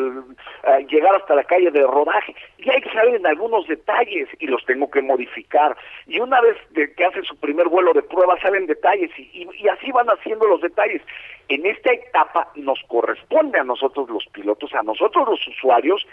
llegar 0.88 1.16
hasta 1.16 1.36
la 1.36 1.44
calle 1.44 1.72
de 1.72 1.82
rodaje 1.82 2.36
y 2.66 2.70
ahí 2.72 2.82
salen 2.94 3.26
algunos 3.26 3.68
detalles 3.68 4.28
y 4.40 4.48
los 4.48 4.66
tengo 4.66 4.90
que 4.90 5.02
modificar 5.02 5.78
y 6.08 6.20
una 6.20 6.42
vez 6.42 6.58
de 6.72 6.94
que 6.94 7.06
hace 7.06 7.22
su 7.24 7.36
primer 7.38 7.68
vuelo 7.68 7.94
de 7.94 8.02
prueba 8.02 8.40
salen 8.42 8.66
detalles 8.66 9.12
y, 9.18 9.48
y, 9.54 9.68
así 9.68 9.92
van 9.92 10.08
haciendo 10.08 10.48
los 10.48 10.62
detalles 10.62 11.02
en 11.48 11.66
esta 11.66 11.94
etapa 11.94 12.52
nos 12.56 12.80
corresponde 12.88 13.60
a 13.60 13.64
nosotros 13.64 14.10
los 14.10 14.26
pilotos 14.34 14.74
a 14.74 14.82
nosotros 14.82 15.28
los 15.30 15.48
usuarios 15.48 16.06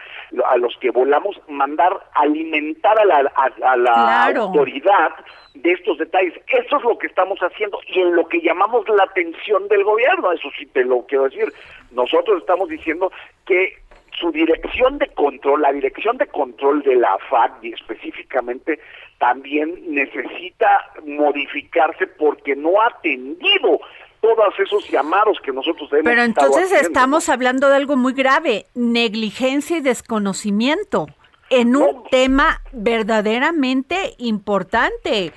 a 0.46 0.56
los 0.58 0.76
que 0.76 0.90
volamos 0.90 1.40
mandar 1.48 1.98
alimentar 2.14 2.98
a 2.98 3.04
la, 3.04 3.32
a, 3.34 3.76
la 3.76 4.26
autoridad 4.26 5.12
de 5.54 5.72
estos 5.72 5.98
detalles. 5.98 6.34
Eso 6.48 6.76
es 6.76 6.82
lo 6.82 6.98
que 6.98 7.06
estamos 7.06 7.38
haciendo 7.40 7.78
y 7.86 8.00
en 8.00 8.14
lo 8.14 8.26
que 8.26 8.40
llamamos 8.40 8.88
la 8.88 9.04
atención 9.04 9.68
del 9.68 9.84
gobierno, 9.84 10.32
eso 10.32 10.48
sí 10.58 10.66
te 10.66 10.84
lo 10.84 11.04
quiero 11.06 11.24
decir. 11.24 11.52
Nosotros 11.90 12.40
estamos 12.40 12.68
diciendo 12.68 13.12
que 13.44 13.76
su 14.22 14.30
dirección 14.32 14.98
de 14.98 15.08
control, 15.08 15.60
la 15.60 15.72
dirección 15.72 16.16
de 16.16 16.26
control 16.28 16.82
de 16.82 16.96
la 16.96 17.18
FAC 17.28 17.62
y 17.62 17.74
específicamente 17.74 18.78
también 19.18 19.74
necesita 19.88 20.68
modificarse 21.04 22.06
porque 22.06 22.56
no 22.56 22.80
ha 22.80 22.86
atendido 22.86 23.80
todos 24.20 24.54
esos 24.58 24.88
llamados 24.88 25.38
que 25.44 25.52
nosotros 25.52 25.92
hemos 25.92 26.04
Pero 26.04 26.22
entonces 26.22 26.72
estamos 26.72 27.28
hablando 27.28 27.68
de 27.68 27.76
algo 27.76 27.96
muy 27.96 28.14
grave, 28.14 28.66
negligencia 28.74 29.78
y 29.78 29.80
desconocimiento 29.80 31.08
en 31.50 31.76
un 31.76 32.04
tema 32.10 32.62
verdaderamente 32.72 34.14
importante. 34.18 35.32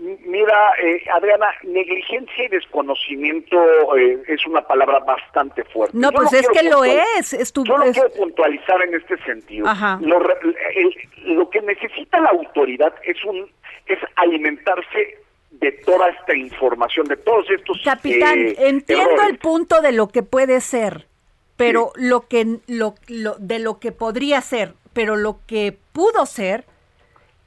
Mira, 0.00 0.72
eh, 0.82 1.04
Adriana, 1.12 1.48
negligencia 1.62 2.44
y 2.44 2.48
desconocimiento 2.48 3.56
eh, 3.98 4.22
es 4.28 4.46
una 4.46 4.62
palabra 4.62 5.00
bastante 5.00 5.62
fuerte. 5.64 5.96
No, 5.96 6.10
pues 6.10 6.32
es 6.32 6.48
que 6.48 6.62
lo 6.62 6.84
es. 6.84 7.34
es 7.34 7.52
yo 7.52 7.76
lo 7.76 7.92
quiero 7.92 8.10
puntualizar 8.12 8.80
en 8.82 8.94
este 8.94 9.22
sentido. 9.24 9.66
Lo, 10.00 10.20
lo, 11.24 11.50
que 11.50 11.60
necesita 11.60 12.18
la 12.18 12.30
autoridad 12.30 12.94
es 13.04 13.22
un 13.24 13.50
es 13.84 13.98
alimentarse 14.16 15.18
de 15.50 15.72
toda 15.72 16.08
esta 16.08 16.34
información, 16.34 17.06
de 17.06 17.18
todos 17.18 17.50
estos. 17.50 17.78
Capitán, 17.84 18.38
eh, 18.38 18.54
entiendo 18.58 19.22
el 19.28 19.36
punto 19.36 19.82
de 19.82 19.92
lo 19.92 20.08
que 20.08 20.22
puede 20.22 20.62
ser, 20.62 21.08
pero 21.56 21.92
lo 21.96 22.26
que 22.26 22.60
lo, 22.68 22.94
lo 23.08 23.34
de 23.38 23.58
lo 23.58 23.78
que 23.80 23.92
podría 23.92 24.40
ser, 24.40 24.72
pero 24.94 25.16
lo 25.16 25.40
que 25.46 25.76
pudo 25.92 26.24
ser 26.24 26.64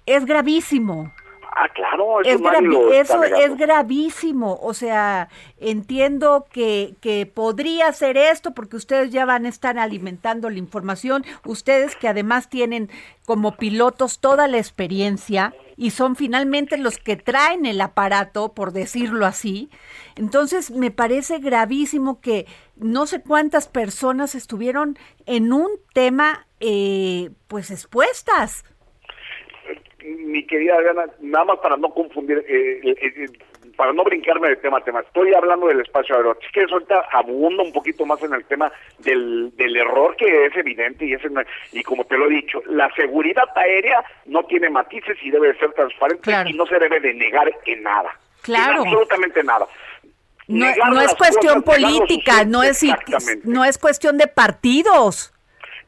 es 0.05 0.25
gravísimo. 0.25 1.11
Ah, 1.55 1.69
claro, 1.69 2.21
eso, 2.21 2.51
es, 2.51 3.09
eso 3.11 3.23
es 3.23 3.57
gravísimo. 3.57 4.57
O 4.61 4.73
sea, 4.73 5.29
entiendo 5.59 6.47
que, 6.51 6.95
que 6.99 7.27
podría 7.27 7.91
ser 7.93 8.17
esto 8.17 8.55
porque 8.55 8.75
ustedes 8.75 9.11
ya 9.11 9.25
van 9.25 9.45
a 9.45 9.49
estar 9.49 9.77
alimentando 9.77 10.49
la 10.49 10.57
información, 10.57 11.23
ustedes 11.45 11.95
que 11.95 12.07
además 12.07 12.49
tienen 12.49 12.89
como 13.27 13.55
pilotos 13.55 14.19
toda 14.19 14.47
la 14.47 14.57
experiencia 14.57 15.53
y 15.77 15.91
son 15.91 16.15
finalmente 16.15 16.77
los 16.77 16.97
que 16.97 17.17
traen 17.17 17.67
el 17.67 17.81
aparato, 17.81 18.53
por 18.53 18.71
decirlo 18.71 19.27
así. 19.27 19.69
Entonces, 20.15 20.71
me 20.71 20.89
parece 20.89 21.37
gravísimo 21.37 22.19
que 22.19 22.47
no 22.75 23.05
sé 23.05 23.21
cuántas 23.21 23.67
personas 23.67 24.33
estuvieron 24.33 24.97
en 25.27 25.53
un 25.53 25.69
tema, 25.93 26.47
eh, 26.59 27.29
pues 27.47 27.69
expuestas 27.69 28.63
mi 30.03 30.45
querida 30.45 30.79
Diana, 30.79 31.05
nada 31.21 31.45
más 31.45 31.59
para 31.59 31.77
no 31.77 31.89
confundir, 31.89 32.43
eh, 32.47 32.79
eh, 32.83 32.95
eh, 33.01 33.25
para 33.75 33.93
no 33.93 34.03
brincarme 34.03 34.49
de 34.49 34.55
tema 34.57 34.77
a 34.77 34.83
tema, 34.83 35.01
estoy 35.01 35.33
hablando 35.33 35.67
del 35.67 35.81
espacio 35.81 36.15
aéreo. 36.15 36.37
Es 36.41 36.51
que 36.51 36.65
ahorita 36.71 37.07
abundo 37.11 37.63
un 37.63 37.73
poquito 37.73 38.05
más 38.05 38.21
en 38.23 38.33
el 38.33 38.45
tema 38.45 38.71
del, 38.99 39.51
del 39.55 39.75
error 39.75 40.15
que 40.15 40.45
es 40.45 40.55
evidente 40.55 41.05
y, 41.05 41.13
es 41.13 41.21
y 41.71 41.83
como 41.83 42.05
te 42.05 42.17
lo 42.17 42.27
he 42.27 42.35
dicho, 42.35 42.61
la 42.67 42.93
seguridad 42.95 43.45
aérea 43.55 44.03
no 44.25 44.43
tiene 44.45 44.69
matices 44.69 45.17
y 45.23 45.31
debe 45.31 45.57
ser 45.57 45.73
transparente 45.73 46.31
y 46.47 46.53
no 46.53 46.65
se 46.65 46.77
debe 46.77 46.99
de 46.99 47.13
negar 47.13 47.51
en 47.65 47.83
nada. 47.83 48.17
Claro. 48.41 48.81
absolutamente 48.81 49.43
nada. 49.43 49.65
No, 50.47 50.65
es 51.01 51.15
cuestión 51.15 51.61
cosas, 51.61 51.81
política, 51.81 52.43
no 52.43 52.63
es, 52.63 52.85
no 53.43 53.63
es 53.63 53.77
cuestión 53.77 54.17
de 54.17 54.27
partidos. 54.27 55.32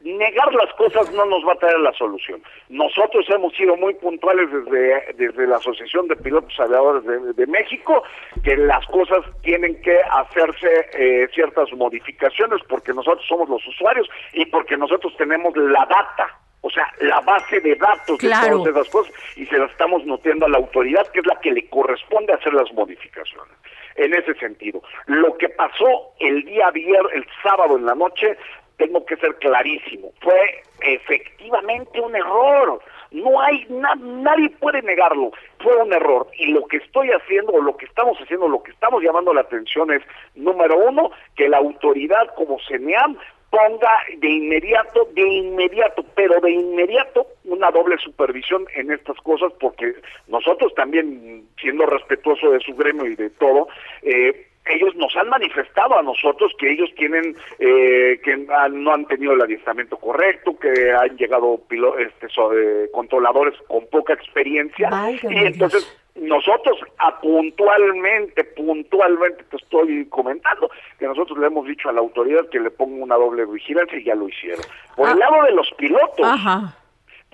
Negar 0.02 0.52
las 0.54 0.72
cosas 0.74 1.10
no 1.12 1.24
nos 1.26 1.44
va 1.46 1.52
a 1.54 1.56
traer 1.58 1.78
la 1.80 1.92
solución. 1.94 2.42
Nosotros 2.68 3.26
hemos 3.30 3.54
sido 3.54 3.76
muy 3.76 3.94
puntuales 3.94 4.48
desde, 4.52 5.12
desde 5.14 5.46
la 5.46 5.56
Asociación 5.56 6.08
de 6.08 6.16
Pilotos 6.16 6.58
Aviadores 6.60 7.04
de, 7.04 7.32
de 7.32 7.46
México 7.46 8.02
que 8.44 8.56
las 8.56 8.84
cosas 8.86 9.20
tienen 9.42 9.80
que 9.82 9.98
hacerse 10.00 10.88
eh, 10.94 11.28
ciertas 11.34 11.72
modificaciones 11.72 12.60
porque 12.68 12.92
nosotros 12.92 13.24
somos 13.28 13.48
los 13.48 13.66
usuarios 13.66 14.08
y 14.32 14.46
porque 14.46 14.76
nosotros 14.76 15.14
tenemos 15.16 15.56
la 15.56 15.86
data. 15.86 16.38
O 16.62 16.70
sea, 16.70 16.90
la 17.00 17.20
base 17.20 17.60
de 17.60 17.76
datos 17.76 18.18
Claro. 18.18 18.58
de 18.58 18.70
todas 18.72 18.76
esas 18.76 18.88
cosas 18.90 19.14
y 19.36 19.46
se 19.46 19.56
la 19.58 19.66
estamos 19.66 20.04
nutriendo 20.04 20.46
a 20.46 20.48
la 20.48 20.58
autoridad 20.58 21.06
que 21.12 21.20
es 21.20 21.26
la 21.26 21.38
que 21.40 21.52
le 21.52 21.68
corresponde 21.68 22.32
hacer 22.32 22.52
las 22.54 22.72
modificaciones. 22.72 23.52
En 23.94 24.12
ese 24.14 24.34
sentido, 24.34 24.82
lo 25.06 25.36
que 25.38 25.48
pasó 25.50 26.12
el 26.18 26.44
día 26.44 26.70
viernes, 26.70 27.12
el 27.14 27.26
sábado 27.42 27.76
en 27.78 27.86
la 27.86 27.94
noche, 27.94 28.36
tengo 28.76 29.04
que 29.06 29.16
ser 29.16 29.34
clarísimo, 29.36 30.12
fue 30.20 30.62
efectivamente 30.80 32.00
un 32.00 32.14
error. 32.14 32.80
No 33.12 33.40
hay 33.40 33.64
na- 33.70 33.94
nadie 33.94 34.50
puede 34.50 34.82
negarlo, 34.82 35.30
fue 35.60 35.76
un 35.76 35.92
error. 35.92 36.26
Y 36.38 36.52
lo 36.52 36.66
que 36.66 36.78
estoy 36.78 37.10
haciendo, 37.10 37.52
o 37.52 37.62
lo 37.62 37.76
que 37.76 37.86
estamos 37.86 38.18
haciendo, 38.18 38.48
lo 38.48 38.62
que 38.62 38.72
estamos 38.72 39.02
llamando 39.02 39.32
la 39.32 39.42
atención 39.42 39.92
es, 39.92 40.02
número 40.34 40.76
uno, 40.76 41.10
que 41.36 41.48
la 41.48 41.58
autoridad 41.58 42.34
como 42.34 42.58
CENEAM 42.68 43.16
ponga 43.48 43.90
de 44.18 44.28
inmediato, 44.28 45.08
de 45.12 45.22
inmediato, 45.22 46.04
pero 46.14 46.40
de 46.40 46.50
inmediato 46.50 47.26
una 47.44 47.70
doble 47.70 47.96
supervisión 47.98 48.66
en 48.74 48.90
estas 48.90 49.16
cosas, 49.18 49.52
porque 49.60 49.94
nosotros 50.26 50.74
también, 50.74 51.46
siendo 51.60 51.86
respetuoso 51.86 52.50
de 52.50 52.60
su 52.60 52.74
gremio 52.74 53.06
y 53.06 53.14
de 53.14 53.30
todo, 53.30 53.68
eh, 54.02 54.45
ellos 54.68 54.94
nos 54.96 55.14
han 55.16 55.28
manifestado 55.28 55.98
a 55.98 56.02
nosotros 56.02 56.52
que 56.58 56.70
ellos 56.72 56.90
tienen, 56.96 57.36
eh, 57.58 58.20
que 58.24 58.46
han- 58.52 58.82
no 58.84 58.92
han 58.92 59.06
tenido 59.06 59.32
el 59.32 59.42
adiestramiento 59.42 59.96
correcto, 59.96 60.58
que 60.58 60.92
han 60.92 61.16
llegado 61.16 61.58
pilo- 61.68 61.98
este, 61.98 62.28
so- 62.28 62.52
eh, 62.56 62.88
controladores 62.92 63.54
con 63.68 63.86
poca 63.88 64.12
experiencia, 64.14 64.90
Válgame 64.90 65.34
y 65.42 65.46
entonces 65.46 66.02
nosotros 66.16 66.78
a 66.98 67.20
puntualmente, 67.20 68.44
puntualmente 68.44 69.44
te 69.50 69.56
estoy 69.56 70.06
comentando 70.06 70.70
que 70.98 71.06
nosotros 71.06 71.38
le 71.38 71.46
hemos 71.48 71.66
dicho 71.66 71.88
a 71.88 71.92
la 71.92 72.00
autoridad 72.00 72.48
que 72.50 72.58
le 72.60 72.70
ponga 72.70 73.02
una 73.04 73.16
doble 73.16 73.44
vigilancia 73.46 73.98
y 73.98 74.04
ya 74.04 74.14
lo 74.14 74.28
hicieron. 74.28 74.64
Por 74.96 75.08
el 75.10 75.14
Ah. 75.22 75.28
lado 75.30 75.42
de 75.44 75.52
los 75.52 75.70
pilotos, 75.76 76.24
Ajá. 76.26 76.74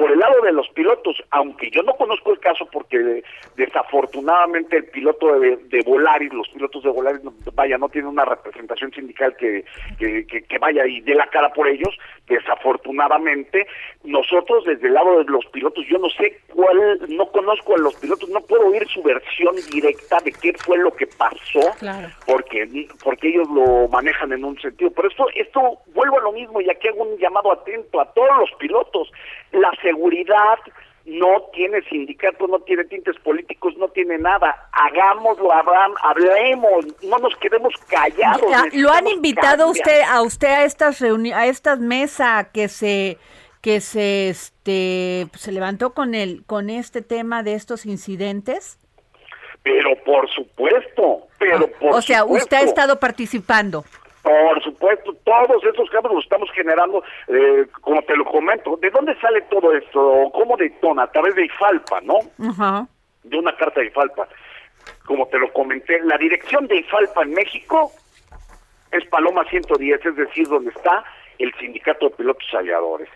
Por 0.03 0.11
el 0.11 0.19
lado 0.19 0.41
de 0.43 0.51
los 0.51 0.69
pilotos, 0.71 1.23
aunque 1.31 1.71
yo 1.71 1.85
no 1.85 1.93
conozco 1.95 2.33
el 2.33 2.41
caso 2.41 2.67
porque 2.73 3.23
desafortunadamente 3.57 4.79
el 4.79 4.87
piloto 4.87 5.39
de, 5.39 5.57
de 5.57 5.81
Volaris, 5.83 6.33
los 6.33 6.49
pilotos 6.49 6.83
de 6.83 6.91
Volaris, 6.91 7.21
vaya, 7.55 7.79
no 7.79 7.89
tienen 7.89 8.11
una 8.11 8.25
representación 8.25 8.91
sindical 8.93 9.37
que, 9.37 9.65
que, 10.01 10.27
que- 10.27 10.43
que 10.43 10.59
vaya 10.59 10.85
y 10.89 11.01
dé 11.03 11.15
la 11.15 11.29
cara 11.29 11.53
por 11.53 11.69
ellos, 11.69 11.97
desafortunadamente, 12.27 13.67
nosotros 14.05 14.65
desde 14.65 14.89
el 14.89 14.95
lado 14.95 15.19
de 15.19 15.25
los 15.31 15.45
pilotos, 15.47 15.85
yo 15.89 15.99
no 15.99 16.09
sé 16.11 16.41
cuál, 16.53 16.99
no 17.09 17.27
conozco 17.31 17.75
a 17.77 17.79
los 17.79 17.95
pilotos, 17.95 18.29
no 18.31 18.41
puedo 18.41 18.67
oír 18.67 18.85
su 18.89 19.03
versión 19.05 19.55
directa 19.71 20.19
de 20.25 20.33
qué 20.33 20.53
fue 20.55 20.79
lo 20.79 20.93
que 20.97 21.07
pasó, 21.07 21.61
Claro. 21.79 22.09
porque 22.27 22.67
porque 23.05 23.29
ellos 23.29 23.49
lo 23.51 23.87
manejan 23.89 24.33
en 24.33 24.45
un 24.45 24.59
sentido. 24.61 24.91
Pero 24.91 25.09
esto, 25.09 25.27
esto 25.37 25.61
vuelvo 25.95 26.19
a 26.19 26.23
lo 26.23 26.33
mismo 26.33 26.61
y 26.61 26.69
aquí 26.69 26.89
hago 26.89 27.05
un 27.05 27.19
llamado 27.19 27.53
atento 27.53 28.01
a 28.01 28.13
todos 28.13 28.37
los 28.39 28.51
pilotos. 28.59 29.13
La 29.53 29.71
seguridad 29.93 30.59
no 31.05 31.43
tiene 31.53 31.83
sindicato, 31.89 32.47
no 32.47 32.61
tiene 32.61 32.85
tintes 32.85 33.17
políticos, 33.21 33.75
no 33.77 33.89
tiene 33.89 34.19
nada. 34.19 34.69
Hagámoslo, 34.73 35.51
hablam- 35.51 35.97
hablemos, 36.01 36.87
no 37.03 37.19
nos 37.19 37.35
quedemos 37.37 37.75
callados. 37.89 38.43
¿Lo 38.73 38.91
han 38.93 39.09
invitado 39.09 39.65
cambiar. 39.65 39.71
usted 39.71 40.01
a 40.09 40.23
usted 40.23 40.49
a 40.49 40.65
estas 40.65 41.01
reuni 41.01 41.33
a 41.33 41.47
estas 41.47 41.81
mesas 41.81 42.49
que 42.53 42.69
se 42.69 43.19
que 43.61 43.81
se 43.81 44.29
este 44.29 45.27
se 45.37 45.53
levantó 45.53 45.93
con 45.93 46.15
el 46.15 46.45
con 46.47 46.71
este 46.71 47.03
tema 47.03 47.43
de 47.43 47.55
estos 47.55 47.85
incidentes? 47.85 48.79
Pero 49.65 49.91
por 50.05 50.29
supuesto, 50.31 51.27
pero 51.39 51.69
por 51.81 51.95
Ah, 51.95 51.97
o 51.97 52.03
sea, 52.03 52.25
usted 52.25 52.57
ha 52.59 52.63
estado 52.63 52.99
participando. 53.01 53.85
Por 54.23 54.63
supuesto, 54.63 55.13
todos 55.25 55.65
esos 55.65 55.91
cambios 55.91 56.15
los 56.15 56.25
estamos 56.25 56.51
generando, 56.53 57.03
eh, 57.29 57.67
como 57.81 58.03
te 58.03 58.17
lo 58.17 58.25
comento. 58.25 58.77
¿De 58.77 58.91
dónde 58.91 59.19
sale 59.21 59.43
todo 59.43 59.73
esto? 59.73 60.31
¿Cómo 60.33 60.57
detona? 60.57 61.05
A 61.05 61.11
través 61.11 61.35
de 61.35 61.45
IFALPA, 61.47 62.01
¿no? 62.03 62.19
De 63.25 63.37
una 63.37 63.57
carta 63.57 63.81
de 63.81 63.87
IFALPA. 63.87 64.29
Como 65.07 65.27
te 65.27 65.39
lo 65.39 65.53
comenté, 65.53 66.01
la 66.05 66.17
dirección 66.19 66.67
de 66.69 66.77
IFALPA 66.77 67.23
en 67.23 67.35
México 67.35 67.91
es 68.93 69.05
Paloma 69.07 69.45
110, 69.51 70.05
es 70.07 70.17
decir, 70.17 70.47
donde 70.49 70.71
está 70.71 71.05
el 71.39 71.53
Sindicato 71.55 72.09
de 72.09 72.15
Pilotos 72.17 72.47
Aviadores. 72.55 73.09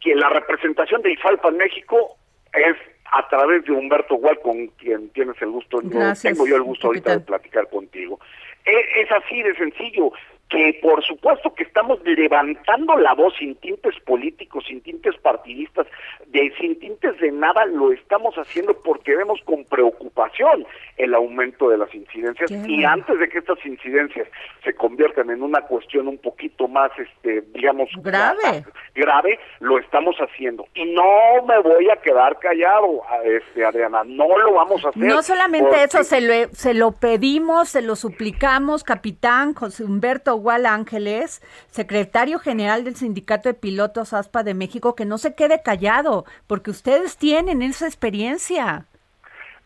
Que 0.00 0.14
la 0.16 0.28
representación 0.28 1.02
de 1.02 1.12
IFALPA 1.12 1.48
en 1.50 1.56
México 1.58 2.16
es 2.52 2.76
a 3.12 3.26
través 3.28 3.64
de 3.64 3.72
Humberto 3.72 4.16
Gual, 4.16 4.38
con 4.40 4.66
quien 4.78 5.08
tienes 5.10 5.40
el 5.40 5.50
gusto, 5.50 5.80
yo 5.82 5.88
Gracias, 5.90 6.34
tengo 6.34 6.46
yo 6.48 6.56
el 6.56 6.62
gusto 6.62 6.88
ahorita 6.88 7.12
de 7.12 7.20
platicar 7.20 7.68
contigo. 7.68 8.18
E- 8.64 9.00
Es 9.02 9.10
así 9.12 9.42
de 9.42 9.54
sencillo, 9.54 10.10
que 10.48 10.78
por 10.80 11.04
supuesto 11.04 11.52
que 11.54 11.64
estamos 11.64 11.98
levantando 12.04 12.96
la 12.96 13.12
voz 13.14 13.34
sin 13.38 13.54
tintes 13.56 13.94
políticos, 14.06 14.64
sin 14.66 14.80
tintes 14.80 15.14
partidistas, 15.18 15.86
de 16.28 16.52
sin 16.58 16.78
tintes 16.78 17.18
de 17.20 17.30
nada, 17.32 17.66
lo 17.66 17.92
estamos 17.92 18.34
haciendo 18.36 18.74
porque 18.82 19.14
vemos 19.14 19.40
con 19.44 19.64
preocupación 19.64 20.66
el 20.96 21.14
aumento 21.14 21.68
de 21.68 21.78
las 21.78 21.94
incidencias 21.94 22.50
Qué 22.50 22.62
y 22.66 22.84
antes 22.84 23.18
de 23.18 23.28
que 23.28 23.38
estas 23.38 23.64
incidencias 23.64 24.26
se 24.64 24.74
conviertan 24.74 25.30
en 25.30 25.42
una 25.42 25.60
cuestión 25.62 26.08
un 26.08 26.18
poquito 26.18 26.66
más, 26.66 26.90
este, 26.98 27.42
digamos, 27.52 27.90
Grave. 27.98 28.64
grave, 28.94 29.38
lo 29.60 29.78
estamos 29.78 30.16
haciendo. 30.16 30.66
Y 30.74 30.84
no 30.86 31.02
me 31.46 31.58
voy 31.60 31.90
a 31.90 31.96
quedar 31.96 32.38
callado, 32.38 33.02
este, 33.24 33.64
Adriana, 33.64 34.02
no 34.04 34.36
lo 34.38 34.54
vamos 34.54 34.84
a 34.84 34.88
hacer. 34.88 35.02
No 35.02 35.22
solamente 35.22 35.68
porque- 35.68 35.84
eso, 35.84 36.04
se 36.04 36.20
lo, 36.20 36.48
se 36.52 36.74
lo 36.74 36.92
pedimos, 36.92 37.68
se 37.68 37.82
lo 37.82 37.96
suplicamos, 37.96 38.82
capitán 38.82 39.52
José 39.54 39.84
Humberto 39.84 40.37
Gual 40.38 40.66
Ángeles, 40.66 41.42
secretario 41.70 42.38
general 42.38 42.84
del 42.84 42.96
Sindicato 42.96 43.48
de 43.48 43.54
Pilotos 43.54 44.12
ASPA 44.12 44.42
de 44.42 44.54
México, 44.54 44.94
que 44.94 45.04
no 45.04 45.18
se 45.18 45.34
quede 45.34 45.62
callado, 45.62 46.24
porque 46.46 46.70
ustedes 46.70 47.16
tienen 47.16 47.62
esa 47.62 47.86
experiencia. 47.86 48.86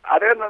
Adriana, 0.02 0.46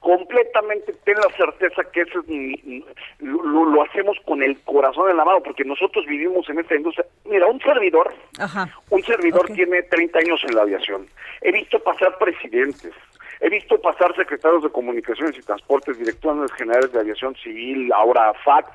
completamente 0.00 0.92
ten 1.04 1.16
la 1.16 1.28
certeza 1.36 1.82
que 1.92 2.02
eso 2.02 2.20
es 2.20 2.84
lo, 3.20 3.64
lo- 3.64 3.82
hacemos 3.82 4.16
con 4.24 4.42
el 4.42 4.58
corazón 4.62 5.10
en 5.10 5.16
la 5.16 5.24
mano, 5.24 5.42
porque 5.42 5.64
nosotros 5.64 6.04
vivimos 6.06 6.48
en 6.48 6.58
esta 6.60 6.74
industria. 6.76 7.06
Mira, 7.24 7.46
un 7.46 7.60
servidor, 7.60 8.14
Ajá. 8.38 8.68
un 8.90 9.02
servidor 9.02 9.46
tiene 9.52 9.82
30 9.82 10.18
años 10.20 10.40
en 10.48 10.54
la 10.54 10.62
aviación. 10.62 11.06
He 11.40 11.50
visto 11.52 11.78
pasar 11.80 12.16
presidentes, 12.18 12.92
he 13.40 13.48
visto 13.50 13.80
pasar 13.80 14.14
secretarios 14.14 14.62
de 14.62 14.70
comunicaciones 14.70 15.36
y 15.38 15.42
transportes, 15.42 15.98
directores 15.98 16.52
generales 16.52 16.92
de 16.92 17.00
aviación 17.00 17.34
civil, 17.36 17.92
ahora 17.92 18.32
FAC, 18.44 18.66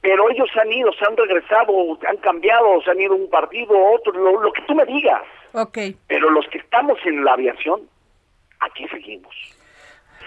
pero 0.00 0.30
ellos 0.30 0.48
han 0.60 0.72
ido, 0.72 0.92
se 0.92 1.04
han 1.04 1.16
regresado, 1.16 1.98
han 2.08 2.16
cambiado, 2.18 2.80
se 2.82 2.90
han 2.90 3.00
ido 3.00 3.12
a 3.12 3.16
un 3.16 3.28
partido, 3.30 3.72
otro, 3.92 4.12
lo, 4.12 4.40
lo 4.40 4.52
que 4.52 4.62
tú 4.62 4.74
me 4.74 4.84
digas. 4.86 5.22
Ok. 5.52 5.78
Pero 6.06 6.30
los 6.30 6.46
que 6.48 6.58
estamos 6.58 6.98
en 7.04 7.24
la 7.24 7.34
aviación, 7.34 7.82
aquí 8.60 8.86
seguimos. 8.88 9.34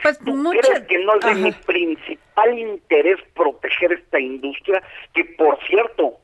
Pues 0.03 0.19
¿Tú 0.19 0.35
mucho. 0.35 0.59
crees 0.59 0.81
que 0.87 0.99
no 0.99 1.15
es 1.15 1.25
de 1.25 1.35
mi 1.35 1.51
principal 1.51 2.59
interés 2.59 3.19
proteger 3.33 3.93
esta 3.93 4.19
industria? 4.19 4.83
Que, 5.13 5.23
por 5.23 5.57
cierto, 5.65 6.17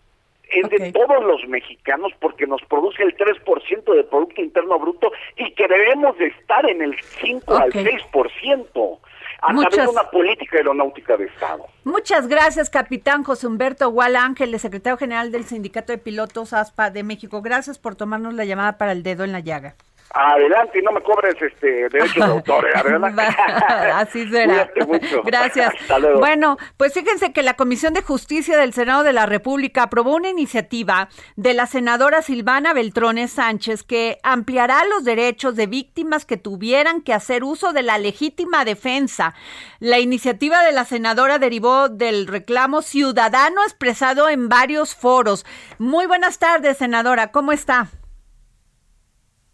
es 0.49 0.69
de 0.69 0.91
todos 0.91 1.23
los 1.23 1.47
mexicanos 1.47 2.11
porque 2.19 2.45
nos 2.45 2.61
produce 2.63 3.03
el 3.03 3.15
3% 3.15 3.93
de 3.95 4.03
Producto 4.03 4.41
Interno 4.41 4.79
Bruto 4.79 5.11
y 5.37 5.51
que 5.53 5.67
debemos 5.67 6.17
de 6.17 6.27
estar 6.27 6.69
en 6.69 6.81
el 6.81 6.99
5 7.01 7.55
al 7.55 7.69
Ok. 7.69 7.75
6% 7.75 8.99
a 9.41 9.47
través 9.47 9.55
Muchas- 9.65 9.85
de 9.85 9.91
una 9.91 10.09
política 10.11 10.57
aeronáutica 10.57 11.17
de 11.17 11.25
Estado. 11.25 11.65
Muchas 11.83 12.27
gracias, 12.27 12.69
capitán 12.69 13.23
José 13.23 13.47
Humberto 13.47 13.89
Gual 13.89 14.15
Ángeles, 14.15 14.61
secretario 14.61 14.97
general 14.97 15.31
del 15.31 15.45
Sindicato 15.45 15.91
de 15.91 15.97
Pilotos 15.97 16.53
ASPA 16.53 16.89
de 16.91 17.03
México. 17.03 17.41
Gracias 17.41 17.77
por 17.79 17.95
tomarnos 17.95 18.33
la 18.33 18.45
llamada 18.45 18.77
para 18.77 18.91
el 18.91 19.03
dedo 19.03 19.23
en 19.23 19.31
la 19.31 19.39
llaga. 19.39 19.75
Adelante 20.11 20.79
y 20.79 20.81
no 20.81 20.91
me 20.91 21.01
cobres 21.01 21.35
este 21.39 21.87
derechos 21.89 22.15
de 22.15 22.23
autor, 22.23 22.65
¿eh, 22.65 22.73
Así 23.93 24.27
será. 24.27 24.67
Mucho. 24.87 25.21
Gracias. 25.23 25.71
Hasta 25.81 25.99
luego. 25.99 26.19
Bueno, 26.19 26.57
pues 26.77 26.93
fíjense 26.93 27.31
que 27.31 27.43
la 27.43 27.53
Comisión 27.53 27.93
de 27.93 28.01
Justicia 28.01 28.57
del 28.57 28.73
Senado 28.73 29.03
de 29.03 29.13
la 29.13 29.27
República 29.27 29.83
aprobó 29.83 30.15
una 30.15 30.29
iniciativa 30.29 31.09
de 31.35 31.53
la 31.53 31.67
senadora 31.67 32.23
Silvana 32.23 32.73
Beltrones 32.73 33.33
Sánchez 33.33 33.83
que 33.83 34.17
ampliará 34.23 34.83
los 34.85 35.03
derechos 35.03 35.55
de 35.55 35.67
víctimas 35.67 36.25
que 36.25 36.37
tuvieran 36.37 37.01
que 37.01 37.13
hacer 37.13 37.43
uso 37.43 37.71
de 37.71 37.83
la 37.83 37.99
legítima 37.99 38.65
defensa. 38.65 39.35
La 39.79 39.99
iniciativa 39.99 40.63
de 40.63 40.71
la 40.71 40.85
senadora 40.85 41.37
derivó 41.37 41.87
del 41.87 42.25
reclamo 42.25 42.81
ciudadano 42.81 43.61
expresado 43.63 44.27
en 44.27 44.49
varios 44.49 44.95
foros. 44.95 45.45
Muy 45.77 46.07
buenas 46.07 46.39
tardes, 46.39 46.77
senadora. 46.77 47.31
¿Cómo 47.31 47.51
está? 47.51 47.89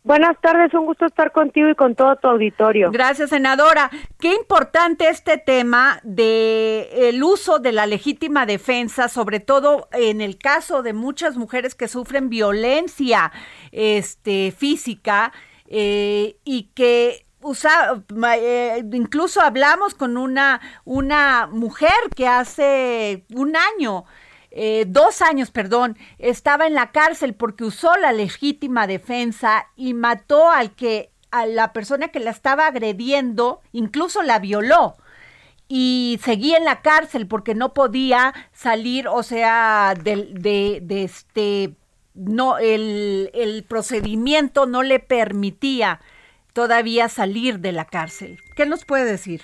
Buenas 0.06 0.40
tardes, 0.40 0.72
un 0.76 0.86
gusto 0.86 1.08
estar 1.08 1.32
contigo 1.32 1.68
y 1.68 1.74
con 1.74 1.96
todo 1.96 2.16
tu 2.18 2.28
auditorio. 2.28 2.92
Gracias, 2.92 3.32
senadora. 3.32 3.90
Qué 4.20 4.36
importante 4.36 5.10
este 5.10 5.40
tema 5.40 6.00
de 6.04 7.10
el 7.10 7.24
uso 7.24 7.58
de 7.58 7.72
la 7.72 7.88
legítima 7.88 8.46
defensa, 8.46 9.10
sobre 9.10 9.40
todo 9.40 9.90
en 9.92 10.22
el 10.22 10.38
caso 10.38 10.84
de 10.84 10.94
muchas 10.94 11.38
mujeres 11.38 11.74
que 11.74 11.88
sufren 11.88 12.30
violencia 12.30 13.32
este, 13.72 14.54
física 14.56 15.34
eh, 15.66 16.38
y 16.44 16.70
que 16.76 17.26
usa, 17.42 18.04
eh, 18.38 18.84
incluso 18.94 19.42
hablamos 19.42 19.96
con 19.96 20.18
una, 20.18 20.62
una 20.84 21.48
mujer 21.48 21.90
que 22.16 22.28
hace 22.28 23.26
un 23.34 23.56
año 23.56 24.06
eh, 24.58 24.86
dos 24.88 25.22
años, 25.22 25.52
perdón, 25.52 25.98
estaba 26.18 26.66
en 26.66 26.76
la 26.76 26.94
cárcel 26.94 27.34
porque 27.34 27.66
usó 27.66 27.94
la 27.98 28.14
legítima 28.14 28.88
defensa 28.88 29.68
y 29.76 29.94
mató 29.94 30.50
al 30.50 30.72
que, 30.72 31.12
a 31.30 31.46
la 31.46 31.74
persona 31.74 32.08
que 32.08 32.22
la 32.22 32.32
estaba 32.32 32.68
agrediendo, 32.68 33.60
incluso 33.74 34.24
la 34.24 34.40
violó 34.40 34.96
y 35.68 36.20
seguía 36.22 36.56
en 36.56 36.64
la 36.64 36.82
cárcel 36.82 37.28
porque 37.28 37.54
no 37.54 37.74
podía 37.74 38.34
salir, 38.54 39.10
o 39.10 39.24
sea, 39.24 39.94
de, 40.02 40.80
de, 40.82 41.04
este, 41.04 41.74
no, 42.14 42.58
el, 42.58 43.32
el, 43.34 43.66
procedimiento 43.66 44.68
no 44.68 44.84
le 44.84 45.02
permitía 45.02 46.00
todavía 46.54 47.10
salir 47.10 47.60
de 47.60 47.74
la 47.74 47.84
cárcel. 47.84 48.40
¿Qué 48.56 48.66
nos 48.66 48.86
puede 48.86 49.04
decir? 49.04 49.42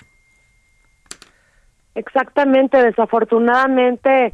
Exactamente, 1.94 2.82
desafortunadamente 2.82 4.32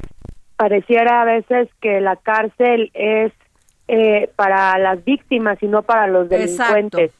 pareciera 0.59 1.23
a 1.23 1.25
veces 1.25 1.69
que 1.81 2.01
la 2.01 2.17
cárcel 2.17 2.91
es 2.93 3.33
eh, 3.87 4.29
para 4.35 4.77
las 4.79 5.05
víctimas 5.05 5.57
y 5.63 5.69
no 5.69 5.83
para 5.83 6.09
los 6.09 6.29
delincuentes. 6.29 7.13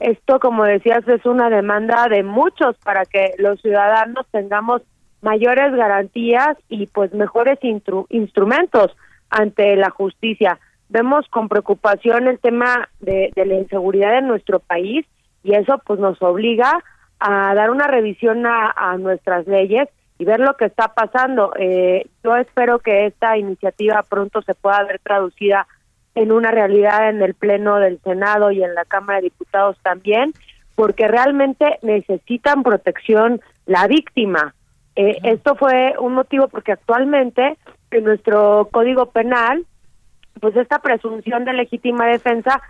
Esto, 0.00 0.40
como 0.40 0.64
decías, 0.64 1.06
es 1.06 1.24
una 1.24 1.48
demanda 1.50 2.08
de 2.08 2.24
muchos 2.24 2.76
para 2.78 3.04
que 3.04 3.34
los 3.38 3.60
ciudadanos 3.60 4.26
tengamos 4.32 4.82
mayores 5.22 5.72
garantías 5.72 6.56
y 6.68 6.88
pues 6.88 7.14
mejores 7.14 7.60
instrumentos 8.08 8.96
ante 9.30 9.76
la 9.76 9.90
justicia. 9.90 10.58
Vemos 10.88 11.28
con 11.28 11.48
preocupación 11.48 12.26
el 12.26 12.40
tema 12.40 12.88
de, 12.98 13.30
de 13.36 13.46
la 13.46 13.54
inseguridad 13.54 14.18
en 14.18 14.26
nuestro 14.26 14.58
país 14.58 15.06
y 15.44 15.54
eso 15.54 15.80
pues 15.86 16.00
nos 16.00 16.20
obliga 16.22 16.82
a 17.20 17.54
dar 17.54 17.70
una 17.70 17.86
revisión 17.86 18.46
a, 18.46 18.74
a 18.76 18.96
nuestras 18.96 19.46
leyes 19.46 19.88
y 20.20 20.26
ver 20.26 20.38
lo 20.38 20.54
que 20.54 20.66
está 20.66 20.88
pasando. 20.88 21.54
Eh, 21.58 22.06
yo 22.22 22.36
espero 22.36 22.78
que 22.78 23.06
esta 23.06 23.38
iniciativa 23.38 24.02
pronto 24.02 24.42
se 24.42 24.54
pueda 24.54 24.84
ver 24.84 25.00
traducida 25.02 25.66
en 26.14 26.30
una 26.30 26.50
realidad 26.50 27.08
en 27.08 27.22
el 27.22 27.32
Pleno 27.32 27.76
del 27.76 27.98
Senado 28.02 28.50
y 28.50 28.62
en 28.62 28.74
la 28.74 28.84
Cámara 28.84 29.16
de 29.16 29.30
Diputados 29.30 29.78
también, 29.82 30.34
porque 30.74 31.08
realmente 31.08 31.78
necesitan 31.80 32.62
protección 32.62 33.40
la 33.64 33.86
víctima. 33.86 34.54
Eh, 34.94 35.20
esto 35.22 35.54
fue 35.54 35.94
un 35.98 36.12
motivo 36.12 36.48
porque 36.48 36.72
actualmente 36.72 37.56
en 37.90 38.04
nuestro 38.04 38.68
Código 38.70 39.06
Penal, 39.06 39.64
pues 40.38 40.54
esta 40.54 40.80
presunción 40.80 41.46
de 41.46 41.54
legítima 41.54 42.06
defensa, 42.06 42.60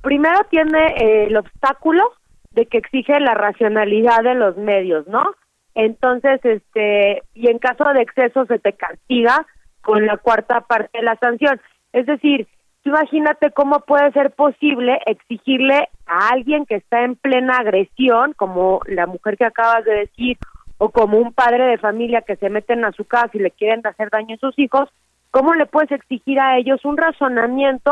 primero 0.00 0.38
tiene 0.48 0.94
eh, 0.96 1.24
el 1.24 1.36
obstáculo 1.36 2.04
de 2.52 2.66
que 2.66 2.78
exige 2.78 3.18
la 3.18 3.34
racionalidad 3.34 4.22
de 4.22 4.36
los 4.36 4.56
medios, 4.56 5.08
¿no? 5.08 5.34
Entonces, 5.80 6.40
este, 6.44 7.22
y 7.32 7.48
en 7.48 7.58
caso 7.58 7.84
de 7.94 8.02
exceso 8.02 8.44
se 8.44 8.58
te 8.58 8.74
castiga 8.74 9.46
con 9.80 10.04
la 10.04 10.18
cuarta 10.18 10.60
parte 10.60 10.98
de 10.98 11.04
la 11.04 11.16
sanción. 11.16 11.58
Es 11.94 12.04
decir, 12.04 12.46
imagínate 12.84 13.50
cómo 13.52 13.80
puede 13.80 14.12
ser 14.12 14.30
posible 14.32 14.98
exigirle 15.06 15.88
a 16.06 16.28
alguien 16.32 16.66
que 16.66 16.74
está 16.74 17.02
en 17.02 17.16
plena 17.16 17.56
agresión, 17.56 18.34
como 18.34 18.80
la 18.88 19.06
mujer 19.06 19.38
que 19.38 19.46
acabas 19.46 19.86
de 19.86 20.00
decir, 20.00 20.36
o 20.76 20.90
como 20.90 21.16
un 21.16 21.32
padre 21.32 21.64
de 21.64 21.78
familia 21.78 22.20
que 22.20 22.36
se 22.36 22.50
meten 22.50 22.84
a 22.84 22.92
su 22.92 23.06
casa 23.06 23.30
y 23.32 23.38
le 23.38 23.50
quieren 23.50 23.80
hacer 23.86 24.10
daño 24.10 24.34
a 24.34 24.38
sus 24.38 24.58
hijos, 24.58 24.90
¿cómo 25.30 25.54
le 25.54 25.64
puedes 25.64 25.92
exigir 25.92 26.38
a 26.40 26.58
ellos 26.58 26.84
un 26.84 26.98
razonamiento 26.98 27.90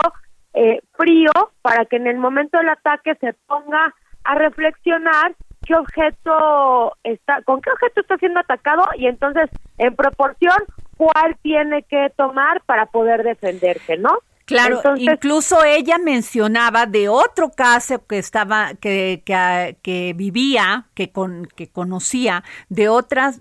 eh, 0.53 0.83
frío 0.92 1.33
para 1.62 1.87
que 1.87 1.96
en 1.96 2.07
el 2.07 2.18
momento 2.18 2.59
del 2.59 2.68
ataque 2.68 3.14
se 3.14 3.33
ponga 3.46 3.94
a 4.24 4.35
reflexionar 4.35 5.35
qué 5.68 5.74
objeto 5.74 6.96
está, 7.04 7.42
con 7.42 7.61
qué 7.61 7.70
objeto 7.70 8.00
está 8.00 8.16
siendo 8.16 8.40
atacado 8.40 8.85
y 8.96 9.07
entonces 9.07 9.50
en 9.76 9.94
proporción 9.94 10.57
cuál 10.96 11.37
tiene 11.42 11.83
que 11.83 12.11
tomar 12.16 12.62
para 12.64 12.87
poder 12.87 13.22
defenderse, 13.22 13.98
¿no? 13.98 14.18
Claro, 14.46 14.81
incluso 14.96 15.62
ella 15.62 15.98
mencionaba 15.98 16.87
de 16.87 17.11
otro 17.11 17.50
caso 17.50 18.07
que 18.07 18.16
estaba, 18.16 18.72
que, 18.81 19.22
que, 19.26 20.14
vivía, 20.16 20.87
que, 20.94 21.12
con, 21.12 21.46
que 21.54 21.68
conocía, 21.68 22.44
de 22.70 22.88
otra 22.88 23.35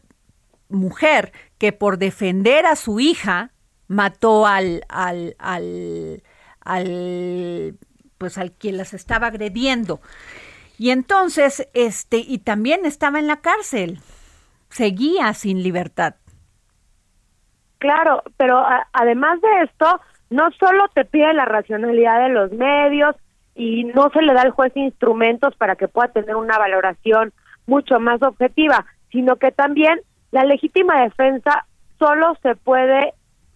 mujer 0.67 1.31
que 1.57 1.71
por 1.71 1.97
defender 1.97 2.65
a 2.65 2.75
su 2.75 2.99
hija 2.99 3.51
mató 3.87 4.45
al, 4.45 4.83
al, 4.89 5.37
al, 5.39 6.23
al 6.59 7.77
pues 8.17 8.37
al 8.37 8.51
quien 8.51 8.75
las 8.75 8.93
estaba 8.93 9.27
agrediendo. 9.27 10.01
Y 10.77 10.91
entonces, 10.91 11.67
este, 11.73 12.17
y 12.17 12.39
también 12.39 12.85
estaba 12.85 13.19
en 13.19 13.27
la 13.27 13.37
cárcel, 13.37 13.99
seguía 14.69 15.33
sin 15.33 15.63
libertad. 15.63 16.15
Claro, 17.79 18.23
pero 18.37 18.63
además 18.93 19.39
de 19.41 19.63
esto, 19.63 20.01
no 20.29 20.49
solo 20.59 20.87
te 20.93 21.05
pide 21.05 21.33
la 21.33 21.45
racionalidad 21.45 22.23
de 22.23 22.29
los 22.29 22.51
medios 22.51 23.15
y 23.55 23.85
no 23.85 24.09
se 24.11 24.21
le 24.21 24.33
da 24.33 24.41
al 24.41 24.51
juez 24.51 24.75
instrumentos 24.75 25.55
para 25.55 25.75
que 25.75 25.87
pueda 25.87 26.09
tener 26.09 26.35
una 26.35 26.57
valoración 26.57 27.33
mucho 27.65 27.99
más 27.99 28.21
objetiva, 28.21 28.85
sino 29.11 29.37
que 29.37 29.51
también 29.51 30.01
la 30.31 30.43
legítima 30.43 31.01
defensa 31.01 31.65
solo 31.97 32.35
se 32.41 32.55
puede 32.55 33.13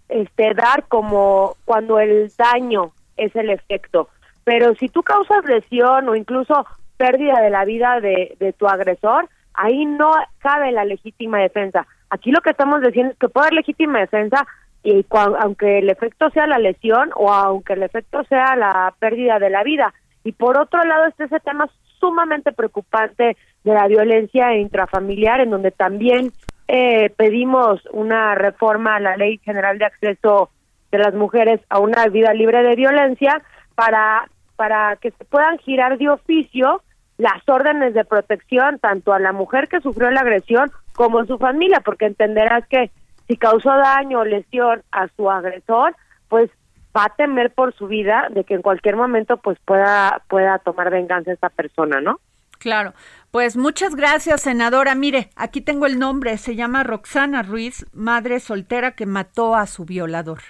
este 0.10 0.54
dar 0.54 0.88
como 0.88 1.56
cuando 1.66 2.00
el 2.00 2.32
daño 2.38 2.94
es 3.18 3.36
el 3.36 3.50
efecto. 3.50 4.10
Pero 4.44 4.76
si 4.76 4.90
tú 4.90 5.04
causas 5.04 5.46
lesión 5.46 6.10
o 6.10 6.16
incluso 6.16 6.66
pérdida 7.02 7.42
de 7.42 7.50
la 7.50 7.66
vida 7.66 8.00
de, 8.00 8.38
de 8.40 8.54
tu 8.54 8.68
agresor, 8.68 9.28
ahí 9.56 9.86
no 9.88 10.14
cabe 10.38 10.72
la 10.72 10.86
legítima 10.86 11.40
defensa. 11.40 11.88
Aquí 12.12 12.32
lo 12.32 12.42
que 12.42 12.52
estamos 12.52 12.80
diciendo 12.82 13.14
es 13.14 13.18
que 13.18 13.28
puede 13.28 13.48
haber 13.48 13.56
legítima 13.56 14.00
defensa 14.00 14.46
y 14.84 15.04
aunque 15.40 15.80
el 15.80 15.90
efecto 15.90 16.30
sea 16.30 16.46
la 16.46 16.60
lesión 16.60 17.10
o 17.16 17.32
aunque 17.32 17.74
el 17.74 17.82
efecto 17.82 18.24
sea 18.26 18.56
la 18.56 18.94
pérdida 19.00 19.40
de 19.40 19.50
la 19.50 19.64
vida. 19.64 19.96
Y 20.24 20.34
por 20.34 20.60
otro 20.60 20.84
lado 20.84 21.08
está 21.08 21.26
ese 21.26 21.40
tema 21.40 21.68
sumamente 22.00 22.52
preocupante 22.52 23.36
de 23.64 23.74
la 23.74 23.88
violencia 23.88 24.56
intrafamiliar, 24.56 25.42
en 25.42 25.50
donde 25.50 25.72
también 25.72 26.32
eh, 26.68 27.10
pedimos 27.18 27.82
una 27.92 28.36
reforma 28.36 28.98
a 28.98 29.00
la 29.00 29.18
Ley 29.18 29.40
General 29.44 29.80
de 29.80 29.86
Acceso 29.86 30.52
de 30.92 31.00
las 31.00 31.16
Mujeres 31.16 31.62
a 31.70 31.80
una 31.80 32.06
vida 32.08 32.32
libre 32.34 32.62
de 32.62 32.76
violencia 32.76 33.42
para, 33.74 34.30
para 34.56 34.98
que 34.98 35.10
se 35.10 35.26
puedan 35.26 35.58
girar 35.60 35.98
de 35.98 36.10
oficio 36.10 36.84
las 37.22 37.48
órdenes 37.48 37.94
de 37.94 38.04
protección 38.04 38.80
tanto 38.80 39.14
a 39.14 39.20
la 39.20 39.32
mujer 39.32 39.68
que 39.68 39.80
sufrió 39.80 40.10
la 40.10 40.22
agresión 40.22 40.72
como 40.96 41.20
a 41.20 41.26
su 41.28 41.38
familia, 41.38 41.80
porque 41.82 42.08
entenderás 42.08 42.68
que 42.68 42.90
si 43.28 43.38
causó 43.38 43.70
daño 43.70 44.22
o 44.22 44.26
lesión 44.26 44.82
a 44.92 45.08
su 45.10 45.30
agresor, 45.30 45.96
pues 46.30 46.50
va 46.98 47.06
a 47.06 47.16
temer 47.16 47.54
por 47.54 47.76
su 47.76 47.88
vida 47.88 48.28
de 48.32 48.44
que 48.44 48.56
en 48.56 48.64
cualquier 48.64 48.96
momento 48.96 49.38
pues 49.38 49.60
pueda 49.64 50.24
pueda 50.30 50.58
tomar 50.60 50.90
venganza 50.90 51.32
esta 51.32 51.50
persona, 51.50 52.02
¿no? 52.02 52.20
Claro. 52.58 52.94
Pues 53.30 53.56
muchas 53.56 53.96
gracias, 53.96 54.42
senadora. 54.42 54.96
Mire, 54.96 55.30
aquí 55.36 55.62
tengo 55.62 55.86
el 55.86 56.00
nombre, 56.00 56.38
se 56.40 56.56
llama 56.56 56.84
Roxana 56.84 57.44
Ruiz, 57.44 57.86
madre 57.94 58.40
soltera 58.40 58.92
que 58.92 59.06
mató 59.06 59.56
a 59.56 59.68
su 59.68 59.86
violador. 59.86 60.42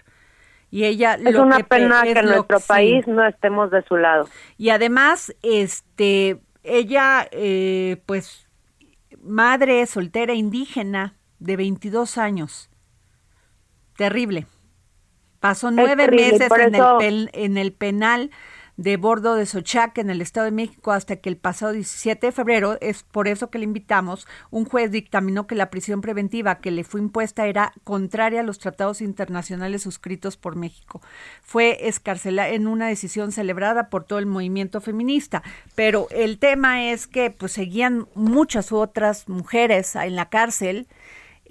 Y 0.69 0.85
ella 0.85 1.15
es 1.15 1.35
una 1.35 1.59
pena 1.59 2.03
que 2.03 2.11
en 2.11 2.25
nuestro 2.27 2.61
país 2.61 3.05
no 3.07 3.27
estemos 3.27 3.71
de 3.71 3.81
su 3.83 3.97
lado. 3.97 4.29
Y 4.57 4.69
además, 4.69 5.35
este 5.43 6.39
ella, 6.63 7.27
eh, 7.31 8.01
pues, 8.05 8.47
madre 9.21 9.85
soltera 9.85 10.33
indígena 10.33 11.15
de 11.39 11.57
22 11.57 12.17
años. 12.17 12.69
Terrible. 13.97 14.47
Pasó 15.39 15.71
nueve 15.71 16.07
meses 16.07 16.49
en, 16.51 16.75
el 17.01 17.29
en 17.33 17.57
el 17.57 17.73
penal 17.73 18.29
de 18.81 18.97
bordo 18.97 19.35
de 19.35 19.45
Sochac 19.45 19.99
en 19.99 20.09
el 20.09 20.21
Estado 20.21 20.45
de 20.45 20.51
México 20.51 20.91
hasta 20.91 21.17
que 21.17 21.29
el 21.29 21.37
pasado 21.37 21.71
17 21.71 22.25
de 22.25 22.31
febrero, 22.31 22.79
es 22.81 23.03
por 23.03 23.27
eso 23.27 23.51
que 23.51 23.59
le 23.59 23.65
invitamos, 23.65 24.27
un 24.49 24.65
juez 24.65 24.89
dictaminó 24.89 25.45
que 25.45 25.53
la 25.53 25.69
prisión 25.69 26.01
preventiva 26.01 26.55
que 26.55 26.71
le 26.71 26.83
fue 26.83 26.99
impuesta 26.99 27.45
era 27.45 27.73
contraria 27.83 28.39
a 28.39 28.43
los 28.43 28.57
tratados 28.57 29.01
internacionales 29.01 29.83
suscritos 29.83 30.35
por 30.35 30.55
México. 30.55 30.99
Fue 31.43 31.87
escarcelada 31.87 32.49
en 32.49 32.65
una 32.65 32.87
decisión 32.87 33.31
celebrada 33.31 33.89
por 33.89 34.03
todo 34.03 34.17
el 34.17 34.25
movimiento 34.25 34.81
feminista, 34.81 35.43
pero 35.75 36.07
el 36.09 36.39
tema 36.39 36.89
es 36.89 37.05
que 37.05 37.29
pues 37.29 37.51
seguían 37.51 38.07
muchas 38.15 38.71
otras 38.71 39.29
mujeres 39.29 39.95
en 39.95 40.15
la 40.15 40.29
cárcel 40.29 40.87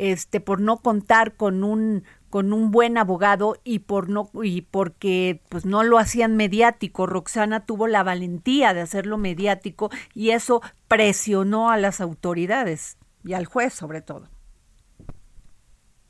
este 0.00 0.40
por 0.40 0.60
no 0.60 0.78
contar 0.78 1.34
con 1.34 1.62
un 1.62 2.04
con 2.30 2.52
un 2.52 2.70
buen 2.70 2.96
abogado 2.96 3.56
y 3.64 3.80
por 3.80 4.08
no 4.08 4.30
y 4.42 4.62
porque 4.62 5.40
pues 5.48 5.66
no 5.66 5.82
lo 5.82 5.98
hacían 5.98 6.36
mediático. 6.36 7.06
Roxana 7.06 7.66
tuvo 7.66 7.88
la 7.88 8.02
valentía 8.02 8.72
de 8.72 8.80
hacerlo 8.80 9.18
mediático 9.18 9.90
y 10.14 10.30
eso 10.30 10.62
presionó 10.88 11.70
a 11.70 11.76
las 11.76 12.00
autoridades 12.00 12.96
y 13.24 13.34
al 13.34 13.46
juez 13.46 13.74
sobre 13.74 14.00
todo. 14.00 14.28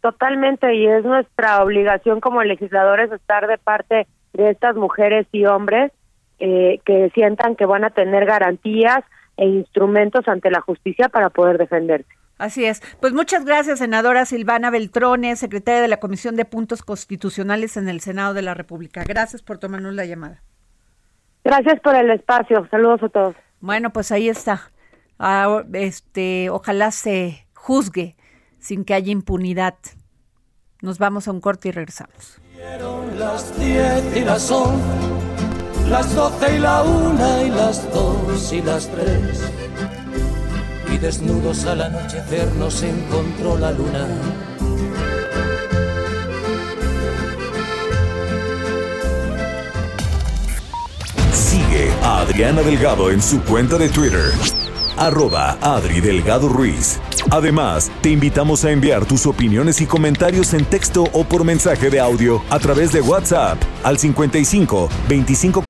Totalmente 0.00 0.74
y 0.74 0.86
es 0.86 1.04
nuestra 1.04 1.62
obligación 1.62 2.20
como 2.20 2.42
legisladores 2.42 3.10
estar 3.12 3.46
de 3.46 3.58
parte 3.58 4.06
de 4.32 4.50
estas 4.50 4.76
mujeres 4.76 5.26
y 5.32 5.46
hombres 5.46 5.92
eh, 6.38 6.80
que 6.84 7.10
sientan 7.14 7.56
que 7.56 7.66
van 7.66 7.84
a 7.84 7.90
tener 7.90 8.24
garantías 8.24 9.04
e 9.36 9.46
instrumentos 9.46 10.26
ante 10.28 10.50
la 10.50 10.60
justicia 10.60 11.08
para 11.08 11.30
poder 11.30 11.58
defenderse. 11.58 12.19
Así 12.40 12.64
es. 12.64 12.82
Pues 13.00 13.12
muchas 13.12 13.44
gracias, 13.44 13.80
senadora 13.80 14.24
Silvana 14.24 14.70
Beltrones, 14.70 15.38
secretaria 15.38 15.82
de 15.82 15.88
la 15.88 15.98
Comisión 15.98 16.36
de 16.36 16.46
Puntos 16.46 16.82
Constitucionales 16.82 17.76
en 17.76 17.86
el 17.86 18.00
Senado 18.00 18.32
de 18.32 18.40
la 18.40 18.54
República. 18.54 19.04
Gracias 19.04 19.42
por 19.42 19.58
tomarnos 19.58 19.92
la 19.92 20.06
llamada. 20.06 20.42
Gracias 21.44 21.78
por 21.80 21.94
el 21.94 22.10
espacio. 22.10 22.66
Saludos 22.70 23.02
a 23.02 23.08
todos. 23.10 23.36
Bueno, 23.60 23.92
pues 23.92 24.10
ahí 24.10 24.30
está. 24.30 24.72
Ah, 25.18 25.64
este, 25.74 26.48
ojalá 26.48 26.92
se 26.92 27.46
juzgue 27.52 28.16
sin 28.58 28.86
que 28.86 28.94
haya 28.94 29.12
impunidad. 29.12 29.74
Nos 30.80 30.98
vamos 30.98 31.28
a 31.28 31.32
un 31.32 31.42
corte 31.42 31.68
y 31.68 31.72
regresamos. 31.72 32.40
Las 33.18 33.58
diez 33.58 34.16
y 34.16 34.20
las 34.20 34.50
once, 34.50 34.82
las 35.90 36.14
doce 36.14 36.56
y 36.56 36.58
la 36.58 36.82
una 36.84 37.42
y 37.42 37.50
las 37.50 37.92
dos 37.92 38.50
y 38.50 38.62
las 38.62 38.88
tres 38.88 39.59
y 40.92 40.98
desnudos 40.98 41.64
al 41.66 41.82
anochecer 41.82 42.52
nos 42.54 42.82
encontró 42.82 43.58
la 43.58 43.72
luna. 43.72 44.06
Sigue 51.32 51.90
a 52.02 52.20
Adriana 52.20 52.62
Delgado 52.62 53.10
en 53.10 53.22
su 53.22 53.42
cuenta 53.42 53.78
de 53.78 53.88
Twitter, 53.88 54.30
arroba 54.96 55.58
Adri 55.60 56.00
Delgado 56.00 56.48
Ruiz. 56.48 57.00
Además, 57.30 57.90
te 58.00 58.10
invitamos 58.10 58.64
a 58.64 58.70
enviar 58.70 59.04
tus 59.04 59.26
opiniones 59.26 59.80
y 59.80 59.86
comentarios 59.86 60.54
en 60.54 60.64
texto 60.64 61.04
o 61.12 61.24
por 61.24 61.44
mensaje 61.44 61.90
de 61.90 62.00
audio 62.00 62.42
a 62.50 62.58
través 62.58 62.92
de 62.92 63.00
WhatsApp 63.00 63.58
al 63.84 63.98
55 63.98 64.88
25 65.08 65.69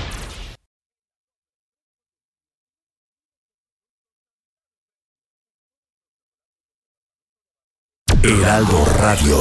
Heraldo 8.23 8.85
Radio. 8.99 9.35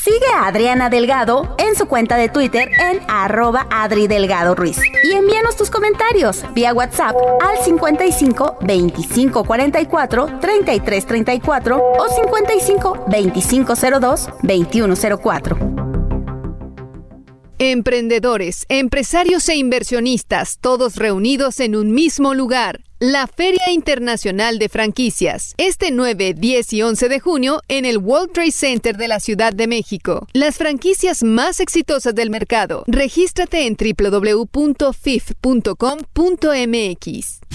Sigue 0.00 0.28
a 0.32 0.46
Adriana 0.46 0.90
Delgado 0.90 1.56
en 1.58 1.74
su 1.74 1.86
cuenta 1.86 2.16
de 2.16 2.28
Twitter 2.28 2.68
en 2.78 3.00
arroba 3.08 3.66
Adri 3.68 4.06
Delgado 4.06 4.54
Ruiz. 4.54 4.78
Y 5.02 5.10
envíanos 5.14 5.56
tus 5.56 5.68
comentarios 5.68 6.44
vía 6.54 6.72
WhatsApp 6.72 7.16
al 7.40 7.58
55 7.64 8.58
25 8.60 9.42
44 9.42 10.38
33 10.40 11.06
34 11.06 11.82
o 11.98 12.08
55 12.08 13.06
25 13.08 13.74
02 13.74 14.28
21 14.44 14.94
04. 15.20 15.58
Emprendedores, 17.58 18.66
empresarios 18.68 19.48
e 19.48 19.56
inversionistas, 19.56 20.58
todos 20.60 20.94
reunidos 20.94 21.58
en 21.58 21.74
un 21.74 21.90
mismo 21.90 22.34
lugar. 22.34 22.84
La 23.00 23.28
Feria 23.28 23.70
Internacional 23.70 24.58
de 24.58 24.68
Franquicias, 24.68 25.54
este 25.56 25.92
9, 25.92 26.34
10 26.34 26.72
y 26.72 26.82
11 26.82 27.08
de 27.08 27.20
junio 27.20 27.62
en 27.68 27.84
el 27.84 27.98
World 27.98 28.32
Trade 28.32 28.50
Center 28.50 28.96
de 28.96 29.06
la 29.06 29.20
Ciudad 29.20 29.52
de 29.52 29.68
México. 29.68 30.26
Las 30.32 30.56
franquicias 30.56 31.22
más 31.22 31.60
exitosas 31.60 32.16
del 32.16 32.28
mercado. 32.28 32.82
Regístrate 32.88 33.68
en 33.68 33.76
www.fif.com.mx. 33.76 34.58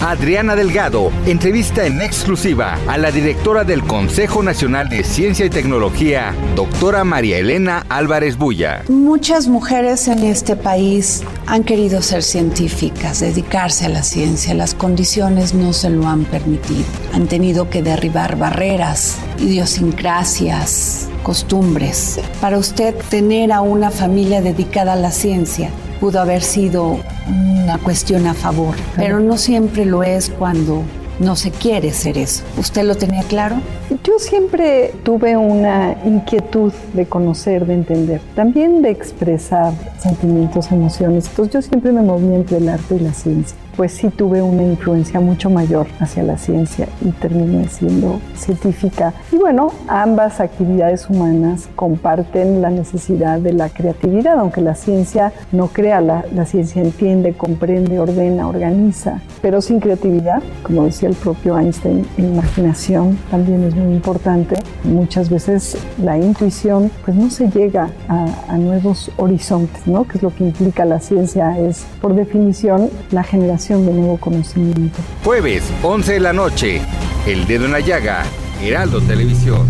Adriana 0.00 0.56
Delgado 0.56 1.12
entrevista 1.26 1.86
en 1.86 2.00
exclusiva 2.00 2.78
a 2.88 2.98
la 2.98 3.12
directora 3.12 3.64
del 3.64 3.84
Consejo 3.84 4.42
Nacional 4.42 4.88
de 4.88 5.04
Ciencia 5.04 5.46
y 5.46 5.50
Tecnología, 5.50 6.34
doctora 6.56 7.04
María 7.04 7.38
Elena 7.38 7.84
Álvarez 7.90 8.36
Bulla. 8.36 8.82
Muchas 8.88 9.46
mujeres 9.46 10.08
en 10.08 10.24
este 10.24 10.56
país 10.56 11.22
han 11.46 11.64
querido 11.64 12.02
ser 12.02 12.22
científicas, 12.22 13.20
dedicarse 13.20 13.86
a 13.86 13.90
la 13.90 14.02
ciencia, 14.02 14.54
las 14.54 14.74
condiciones 14.74 15.33
no 15.34 15.72
se 15.72 15.90
lo 15.90 16.06
han 16.06 16.24
permitido. 16.24 16.84
Han 17.12 17.26
tenido 17.26 17.68
que 17.68 17.82
derribar 17.82 18.36
barreras, 18.36 19.16
idiosincrasias, 19.38 21.08
costumbres. 21.22 22.20
Para 22.40 22.58
usted 22.58 22.94
tener 23.10 23.52
a 23.52 23.60
una 23.60 23.90
familia 23.90 24.40
dedicada 24.40 24.92
a 24.92 24.96
la 24.96 25.10
ciencia 25.10 25.70
pudo 26.00 26.20
haber 26.20 26.42
sido 26.42 26.98
una 27.26 27.78
cuestión 27.78 28.26
a 28.26 28.34
favor, 28.34 28.76
pero 28.96 29.20
no 29.20 29.36
siempre 29.36 29.84
lo 29.84 30.02
es 30.02 30.30
cuando 30.30 30.82
no 31.18 31.36
se 31.36 31.50
quiere 31.50 31.92
ser 31.92 32.18
eso. 32.18 32.42
¿Usted 32.58 32.84
lo 32.84 32.96
tenía 32.96 33.22
claro? 33.22 33.56
Yo 34.02 34.18
siempre 34.18 34.92
tuve 35.04 35.36
una 35.36 35.96
inquietud 36.04 36.72
de 36.92 37.06
conocer, 37.06 37.66
de 37.66 37.74
entender, 37.74 38.20
también 38.34 38.82
de 38.82 38.90
expresar 38.90 39.72
sentimientos, 39.98 40.70
emociones. 40.72 41.26
Entonces 41.28 41.54
yo 41.54 41.62
siempre 41.62 41.92
me 41.92 42.02
moví 42.02 42.34
entre 42.34 42.58
el 42.58 42.68
arte 42.68 42.96
y 42.96 43.00
la 43.00 43.12
ciencia 43.12 43.56
pues 43.76 43.92
sí 43.92 44.08
tuve 44.08 44.42
una 44.42 44.62
influencia 44.62 45.20
mucho 45.20 45.50
mayor 45.50 45.86
hacia 46.00 46.22
la 46.22 46.38
ciencia 46.38 46.88
y 47.00 47.10
terminé 47.10 47.68
siendo 47.68 48.20
científica. 48.34 49.12
Y 49.32 49.36
bueno, 49.36 49.72
ambas 49.88 50.40
actividades 50.40 51.08
humanas 51.08 51.68
comparten 51.74 52.62
la 52.62 52.70
necesidad 52.70 53.38
de 53.38 53.52
la 53.52 53.68
creatividad, 53.68 54.38
aunque 54.38 54.60
la 54.60 54.74
ciencia 54.74 55.32
no 55.52 55.68
crea, 55.68 56.00
la, 56.00 56.24
la 56.34 56.46
ciencia 56.46 56.82
entiende, 56.82 57.34
comprende, 57.34 57.98
ordena, 57.98 58.48
organiza, 58.48 59.20
pero 59.42 59.60
sin 59.60 59.80
creatividad, 59.80 60.42
como 60.62 60.84
decía 60.84 61.08
el 61.08 61.14
propio 61.14 61.58
Einstein, 61.58 62.06
imaginación 62.18 63.18
también 63.30 63.64
es 63.64 63.74
muy 63.74 63.94
importante. 63.94 64.56
Muchas 64.84 65.30
veces 65.30 65.76
la 66.02 66.18
intuición 66.18 66.90
pues 67.04 67.16
no 67.16 67.30
se 67.30 67.48
llega 67.48 67.90
a, 68.08 68.26
a 68.48 68.58
nuevos 68.58 69.10
horizontes, 69.16 69.86
¿no? 69.86 70.04
Que 70.04 70.18
es 70.18 70.22
lo 70.22 70.34
que 70.34 70.44
implica 70.44 70.84
la 70.84 71.00
ciencia, 71.00 71.58
es 71.58 71.84
por 72.00 72.14
definición 72.14 72.90
la 73.10 73.22
generación 73.22 73.63
de 73.72 73.76
nuevo 73.76 74.18
conocimiento. 74.18 74.98
Jueves, 75.24 75.72
11 75.82 76.12
de 76.12 76.20
la 76.20 76.32
noche, 76.34 76.82
El 77.26 77.46
Dedo 77.46 77.64
en 77.64 77.72
la 77.72 77.80
Llaga, 77.80 78.24
Heraldo 78.62 79.00
Televisión. 79.00 79.66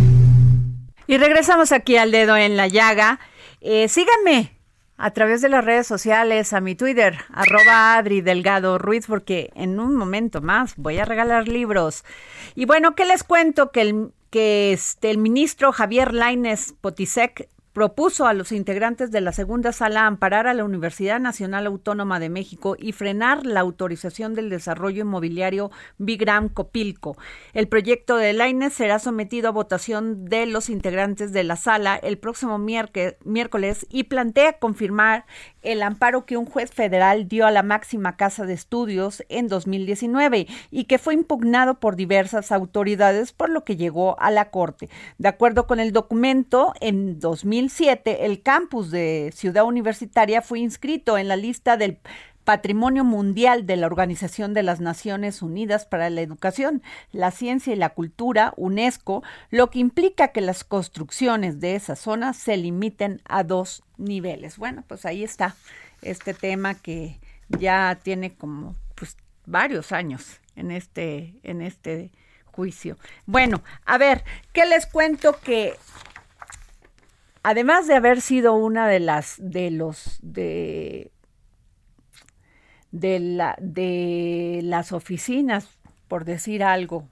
Y 1.06 1.16
regresamos 1.16 1.70
aquí 1.70 1.96
al 1.96 2.10
Dedo 2.10 2.36
en 2.36 2.56
la 2.56 2.66
Llaga. 2.66 3.20
Eh, 3.60 3.88
síganme 3.88 4.52
a 4.96 5.12
través 5.12 5.42
de 5.42 5.48
las 5.48 5.64
redes 5.64 5.86
sociales, 5.86 6.52
a 6.52 6.60
mi 6.60 6.74
Twitter, 6.74 7.18
arroba 7.32 7.96
Adri 7.96 8.20
Delgado 8.20 8.78
Ruiz, 8.78 9.06
porque 9.06 9.50
en 9.54 9.78
un 9.78 9.94
momento 9.94 10.40
más 10.40 10.74
voy 10.76 10.98
a 10.98 11.04
regalar 11.04 11.46
libros. 11.46 12.04
Y 12.56 12.64
bueno, 12.64 12.96
¿qué 12.96 13.04
les 13.04 13.22
cuento? 13.22 13.70
Que 13.70 13.82
el, 13.82 14.12
que 14.30 14.72
este, 14.72 15.10
el 15.10 15.18
ministro 15.18 15.70
Javier 15.70 16.12
Laines 16.12 16.74
Potisek 16.80 17.48
propuso 17.74 18.26
a 18.26 18.32
los 18.34 18.52
integrantes 18.52 19.10
de 19.10 19.20
la 19.20 19.32
segunda 19.32 19.72
sala 19.72 20.06
amparar 20.06 20.46
a 20.46 20.54
la 20.54 20.64
Universidad 20.64 21.18
Nacional 21.18 21.66
Autónoma 21.66 22.20
de 22.20 22.30
México 22.30 22.76
y 22.78 22.92
frenar 22.92 23.44
la 23.44 23.60
autorización 23.60 24.34
del 24.34 24.48
desarrollo 24.48 25.02
inmobiliario 25.02 25.72
Bigram 25.98 26.48
Copilco. 26.48 27.18
El 27.52 27.66
proyecto 27.66 28.16
de 28.16 28.32
Laines 28.32 28.72
será 28.74 29.00
sometido 29.00 29.48
a 29.48 29.52
votación 29.52 30.24
de 30.24 30.46
los 30.46 30.70
integrantes 30.70 31.32
de 31.32 31.42
la 31.42 31.56
sala 31.56 31.96
el 31.96 32.16
próximo 32.16 32.58
miércoles 32.58 33.86
y 33.90 34.04
plantea 34.04 34.58
confirmar 34.60 35.26
el 35.62 35.82
amparo 35.82 36.26
que 36.26 36.36
un 36.36 36.46
juez 36.46 36.70
federal 36.70 37.26
dio 37.26 37.44
a 37.44 37.50
la 37.50 37.64
máxima 37.64 38.16
casa 38.16 38.46
de 38.46 38.52
estudios 38.52 39.24
en 39.28 39.48
2019 39.48 40.46
y 40.70 40.84
que 40.84 40.98
fue 40.98 41.14
impugnado 41.14 41.80
por 41.80 41.96
diversas 41.96 42.52
autoridades, 42.52 43.32
por 43.32 43.50
lo 43.50 43.64
que 43.64 43.76
llegó 43.76 44.20
a 44.20 44.30
la 44.30 44.50
Corte. 44.50 44.88
De 45.18 45.28
acuerdo 45.28 45.66
con 45.66 45.80
el 45.80 45.92
documento, 45.92 46.72
en 46.80 47.18
2007 47.64 48.26
el 48.26 48.42
campus 48.42 48.90
de 48.90 49.32
Ciudad 49.34 49.64
Universitaria 49.64 50.42
fue 50.42 50.58
inscrito 50.58 51.16
en 51.16 51.28
la 51.28 51.36
lista 51.36 51.78
del 51.78 51.98
Patrimonio 52.44 53.04
Mundial 53.04 53.64
de 53.64 53.76
la 53.76 53.86
Organización 53.86 54.52
de 54.52 54.62
las 54.62 54.80
Naciones 54.80 55.40
Unidas 55.40 55.86
para 55.86 56.10
la 56.10 56.20
Educación, 56.20 56.82
la 57.10 57.30
Ciencia 57.30 57.72
y 57.72 57.76
la 57.76 57.90
Cultura, 57.90 58.52
UNESCO, 58.58 59.22
lo 59.50 59.70
que 59.70 59.78
implica 59.78 60.28
que 60.28 60.42
las 60.42 60.62
construcciones 60.62 61.58
de 61.58 61.74
esa 61.74 61.96
zona 61.96 62.34
se 62.34 62.58
limiten 62.58 63.22
a 63.24 63.44
dos 63.44 63.82
niveles. 63.96 64.58
Bueno, 64.58 64.84
pues 64.86 65.06
ahí 65.06 65.24
está 65.24 65.56
este 66.02 66.34
tema 66.34 66.74
que 66.74 67.18
ya 67.48 67.98
tiene 68.02 68.34
como 68.34 68.74
pues 68.94 69.16
varios 69.46 69.90
años 69.92 70.40
en 70.54 70.70
este 70.70 71.34
en 71.42 71.62
este 71.62 72.10
juicio. 72.44 72.98
Bueno, 73.24 73.62
a 73.86 73.96
ver, 73.96 74.22
¿qué 74.52 74.66
les 74.66 74.84
cuento 74.84 75.40
que 75.40 75.74
además 77.44 77.86
de 77.86 77.94
haber 77.94 78.20
sido 78.20 78.54
una 78.54 78.88
de 78.88 78.98
las 78.98 79.36
de 79.38 79.70
los 79.70 80.18
de 80.22 81.12
de, 82.90 83.18
la, 83.18 83.56
de 83.60 84.60
las 84.62 84.92
oficinas, 84.92 85.68
por 86.06 86.24
decir 86.24 86.62
algo, 86.62 87.08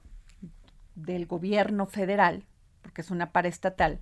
del 0.95 1.27
gobierno 1.27 1.87
federal, 1.87 2.45
porque 2.83 3.01
es 3.01 3.11
una 3.11 3.33
paraestatal, 3.33 4.01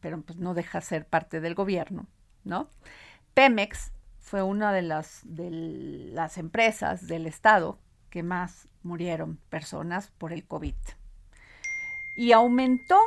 pero 0.00 0.20
pues 0.20 0.38
no 0.38 0.52
deja 0.52 0.82
ser 0.82 1.06
parte 1.06 1.40
del 1.40 1.54
gobierno, 1.54 2.06
¿no? 2.44 2.68
Pemex 3.32 3.92
fue 4.18 4.42
una 4.42 4.74
de 4.74 4.82
las, 4.82 5.22
de 5.24 5.48
las 5.50 6.36
empresas 6.36 7.06
del 7.06 7.26
Estado 7.26 7.78
que 8.10 8.22
más 8.22 8.68
murieron 8.82 9.38
personas 9.48 10.12
por 10.18 10.34
el 10.34 10.44
COVID. 10.44 10.74
Y 12.18 12.32
aumentó, 12.32 12.98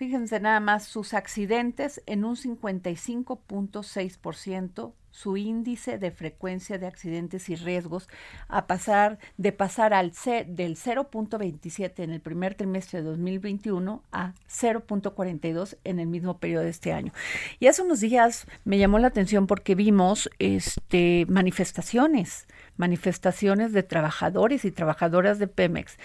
fíjense 0.00 0.40
nada 0.40 0.58
más, 0.60 0.84
sus 0.84 1.12
accidentes 1.12 2.02
en 2.06 2.24
un 2.24 2.34
55.6% 2.34 4.94
su 5.10 5.36
índice 5.36 5.98
de 5.98 6.10
frecuencia 6.10 6.78
de 6.78 6.86
accidentes 6.86 7.50
y 7.50 7.54
riesgos 7.54 8.08
a 8.48 8.66
pasar 8.66 9.18
de 9.36 9.52
pasar 9.52 9.92
al 9.92 10.14
C, 10.14 10.46
del 10.48 10.76
0.27 10.76 12.02
en 12.02 12.12
el 12.12 12.22
primer 12.22 12.54
trimestre 12.54 13.02
de 13.02 13.10
2021 13.10 14.02
a 14.10 14.32
0.42 14.48 15.76
en 15.84 16.00
el 16.00 16.06
mismo 16.06 16.38
periodo 16.38 16.64
de 16.64 16.70
este 16.70 16.94
año. 16.94 17.12
Y 17.58 17.66
hace 17.66 17.82
unos 17.82 18.00
días 18.00 18.46
me 18.64 18.78
llamó 18.78 18.98
la 19.00 19.08
atención 19.08 19.46
porque 19.46 19.74
vimos 19.74 20.30
este 20.38 21.26
manifestaciones, 21.28 22.48
manifestaciones 22.78 23.74
de 23.74 23.82
trabajadores 23.82 24.64
y 24.64 24.70
trabajadoras 24.70 25.38
de 25.38 25.46
Pemex 25.46 25.98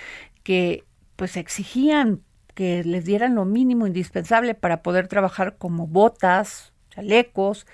que 0.43 0.83
pues 1.15 1.37
exigían 1.37 2.25
que 2.55 2.83
les 2.83 3.05
dieran 3.05 3.35
lo 3.35 3.45
mínimo 3.45 3.85
indispensable 3.85 4.55
para 4.55 4.81
poder 4.81 5.07
trabajar 5.07 5.57
como 5.57 5.85
botas, 5.85 6.73
chalecos, 6.89 7.67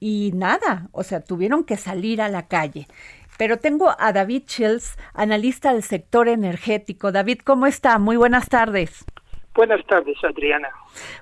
y 0.00 0.32
nada, 0.34 0.88
o 0.92 1.04
sea, 1.04 1.20
tuvieron 1.20 1.64
que 1.64 1.76
salir 1.76 2.20
a 2.20 2.28
la 2.28 2.48
calle. 2.48 2.88
Pero 3.38 3.58
tengo 3.58 3.94
a 3.98 4.12
David 4.12 4.44
Chills, 4.46 4.96
analista 5.12 5.72
del 5.72 5.82
sector 5.82 6.28
energético. 6.28 7.12
David, 7.12 7.40
¿cómo 7.44 7.66
está? 7.66 7.98
Muy 7.98 8.16
buenas 8.16 8.48
tardes. 8.48 9.04
Buenas 9.54 9.86
tardes, 9.86 10.16
Adriana. 10.24 10.68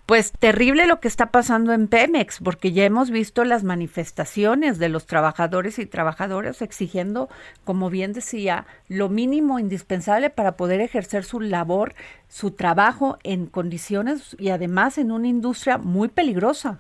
Pues 0.06 0.32
terrible 0.32 0.86
lo 0.86 1.00
que 1.00 1.08
está 1.08 1.30
pasando 1.30 1.74
en 1.74 1.86
Pemex, 1.86 2.40
porque 2.42 2.72
ya 2.72 2.84
hemos 2.84 3.10
visto 3.10 3.44
las 3.44 3.62
manifestaciones 3.62 4.78
de 4.78 4.88
los 4.88 5.06
trabajadores 5.06 5.78
y 5.78 5.84
trabajadoras 5.84 6.62
exigiendo, 6.62 7.28
como 7.64 7.90
bien 7.90 8.14
decía, 8.14 8.64
lo 8.88 9.10
mínimo 9.10 9.58
indispensable 9.58 10.30
para 10.30 10.56
poder 10.56 10.80
ejercer 10.80 11.24
su 11.24 11.40
labor, 11.40 11.94
su 12.28 12.52
trabajo 12.52 13.18
en 13.22 13.46
condiciones 13.46 14.34
y 14.38 14.48
además 14.48 14.96
en 14.96 15.12
una 15.12 15.28
industria 15.28 15.76
muy 15.76 16.08
peligrosa. 16.08 16.78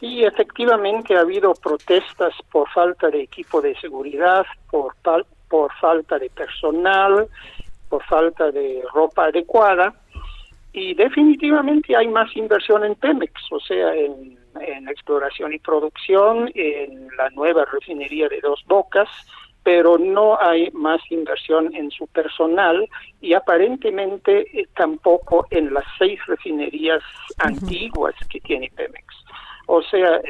Sí, 0.00 0.24
efectivamente 0.24 1.16
ha 1.16 1.20
habido 1.20 1.54
protestas 1.54 2.34
por 2.50 2.68
falta 2.70 3.10
de 3.10 3.22
equipo 3.22 3.62
de 3.62 3.78
seguridad, 3.78 4.44
por, 4.68 4.94
por 5.48 5.72
falta 5.80 6.18
de 6.18 6.28
personal, 6.30 7.28
por 7.88 8.02
falta 8.06 8.50
de 8.50 8.82
ropa 8.92 9.26
adecuada 9.26 9.94
y 10.72 10.94
definitivamente 10.94 11.94
hay 11.96 12.08
más 12.08 12.34
inversión 12.36 12.84
en 12.84 12.94
Pemex, 12.94 13.32
o 13.50 13.60
sea, 13.60 13.94
en, 13.94 14.38
en 14.60 14.88
exploración 14.88 15.52
y 15.52 15.58
producción, 15.58 16.50
en 16.54 17.08
la 17.16 17.28
nueva 17.30 17.64
refinería 17.66 18.28
de 18.28 18.40
Dos 18.40 18.62
Bocas, 18.66 19.08
pero 19.62 19.98
no 19.98 20.40
hay 20.40 20.70
más 20.72 21.00
inversión 21.10 21.74
en 21.74 21.90
su 21.90 22.06
personal 22.08 22.88
y 23.20 23.34
aparentemente 23.34 24.46
eh, 24.58 24.66
tampoco 24.74 25.46
en 25.50 25.72
las 25.72 25.84
seis 25.98 26.18
refinerías 26.26 27.02
antiguas 27.38 28.14
que 28.28 28.40
tiene 28.40 28.70
Pemex. 28.74 29.14
O 29.66 29.80
sea, 29.82 30.20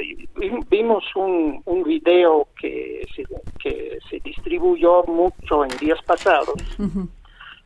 vimos 0.68 1.04
un, 1.16 1.62
un 1.64 1.82
video 1.82 2.48
que 2.60 3.02
se, 3.16 3.24
que 3.58 3.98
se 4.10 4.20
distribuyó 4.20 5.04
mucho 5.04 5.64
en 5.64 5.70
días 5.78 6.00
pasados, 6.02 6.54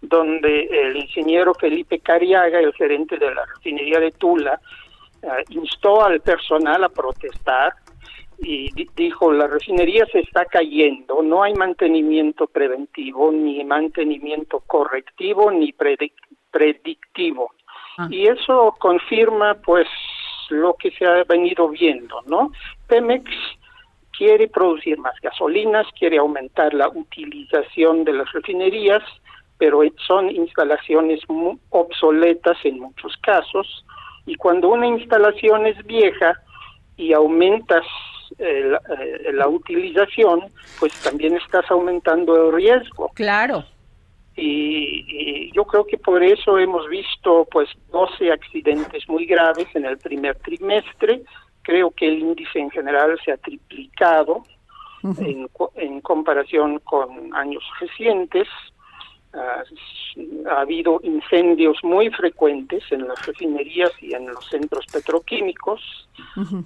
donde 0.01 0.65
el 0.65 0.97
ingeniero 0.97 1.55
Felipe 1.55 1.99
Cariaga, 2.01 2.61
el 2.61 2.73
gerente 2.75 3.17
de 3.17 3.35
la 3.35 3.45
refinería 3.45 4.01
de 4.01 4.13
Tula, 4.13 4.61
eh, 5.23 5.29
instó 5.51 6.05
al 6.05 6.21
personal 6.21 6.85
a 6.85 6.89
protestar 6.89 7.75
y 8.39 8.71
dijo, 8.95 9.33
la 9.33 9.47
refinería 9.47 10.05
se 10.13 10.21
está 10.21 10.45
cayendo, 10.45 11.23
no 11.23 11.43
hay 11.43 11.55
mantenimiento 11.55 12.47
preventivo, 12.47 13.33
ni 13.33 13.65
mantenimiento 13.65 14.61
correctivo, 14.61 15.51
ni 15.51 15.73
predictivo. 15.73 17.51
Ah. 17.97 18.09
Y 18.11 18.27
eso 18.27 18.75
confirma, 18.79 19.55
pues, 19.55 19.89
lo 20.51 20.75
que 20.75 20.91
se 20.93 21.07
ha 21.07 21.25
venido 21.25 21.69
viendo, 21.69 22.21
¿no? 22.27 22.53
Pemex 22.87 23.31
quiere 24.17 24.49
producir 24.49 24.99
más 24.99 25.15
gasolinas, 25.21 25.87
quiere 25.99 26.19
aumentar 26.19 26.73
la 26.75 26.89
utilización 26.89 28.05
de 28.05 28.13
las 28.13 28.33
refinerías, 28.33 29.03
pero 29.59 29.81
son 30.07 30.31
instalaciones 30.31 31.21
obsoletas 31.71 32.57
en 32.65 32.81
muchos 32.81 33.17
casos, 33.23 33.85
y 34.27 34.35
cuando 34.35 34.69
una 34.69 34.87
instalación 34.87 35.67
es 35.67 35.85
vieja 35.87 36.35
y 36.97 37.13
aumentas 37.13 37.85
eh, 38.39 38.73
eh, 38.99 39.33
la 39.33 39.47
utilización, 39.49 40.41
pues 40.81 40.93
también 41.03 41.37
estás 41.37 41.71
aumentando 41.71 42.49
el 42.49 42.53
riesgo. 42.55 43.11
Claro 43.15 43.65
y, 44.37 45.51
yo 45.53 45.65
creo 45.65 45.87
que 45.87 45.97
por 45.97 46.23
eso 46.23 46.59
hemos 46.59 46.89
visto 46.89 47.47
pues 47.51 47.69
12 47.91 48.31
accidentes 48.31 49.09
muy 49.09 49.25
graves 49.27 49.67
en 49.75 49.87
el 49.87 49.97
primer 49.99 50.37
trimestre. 50.37 51.23
Creo 51.63 51.91
que 51.91 52.09
el 52.09 52.19
índice 52.19 52.59
en 52.59 52.71
general 52.71 53.19
se 53.25 53.33
ha 53.33 53.39
triplicado 53.39 54.45
en, 55.03 55.49
en, 55.77 56.01
comparación 56.01 56.79
con 56.81 57.35
años 57.35 57.65
recientes. 57.81 58.47
Ha 59.37 60.61
habido 60.61 61.01
incendios 61.03 61.79
muy 61.83 62.11
frecuentes 62.11 62.85
en 62.91 63.07
las 63.07 63.27
refinerías 63.27 63.93
y 64.01 64.15
en 64.15 64.29
los 64.29 64.47
centros 64.49 64.87
petroquímicos. 64.87 66.09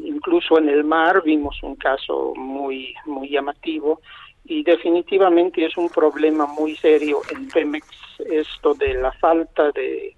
Incluso 0.00 0.58
en 0.58 0.68
el 0.68 0.84
mar 0.84 1.22
vimos 1.24 1.60
un 1.62 1.76
caso 1.76 2.32
muy 2.36 2.94
muy 3.06 3.28
llamativo 3.28 4.00
y 4.44 4.62
definitivamente 4.62 5.64
es 5.64 5.76
un 5.76 5.88
problema 5.88 6.46
muy 6.46 6.74
serio 6.76 7.20
en 7.30 7.48
Pemex 7.48 7.86
esto 8.28 8.74
de 8.74 8.94
la 8.94 9.12
falta 9.12 9.70
de, 9.72 10.14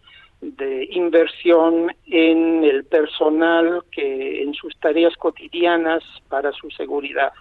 inversión 0.90 1.94
en 2.06 2.64
el 2.64 2.84
personal 2.84 3.84
que 3.92 4.42
en 4.42 4.52
sus 4.54 4.76
tareas 4.80 5.16
cotidianas 5.16 6.02
para 6.28 6.50
su 6.52 6.68
seguridad. 6.70 7.32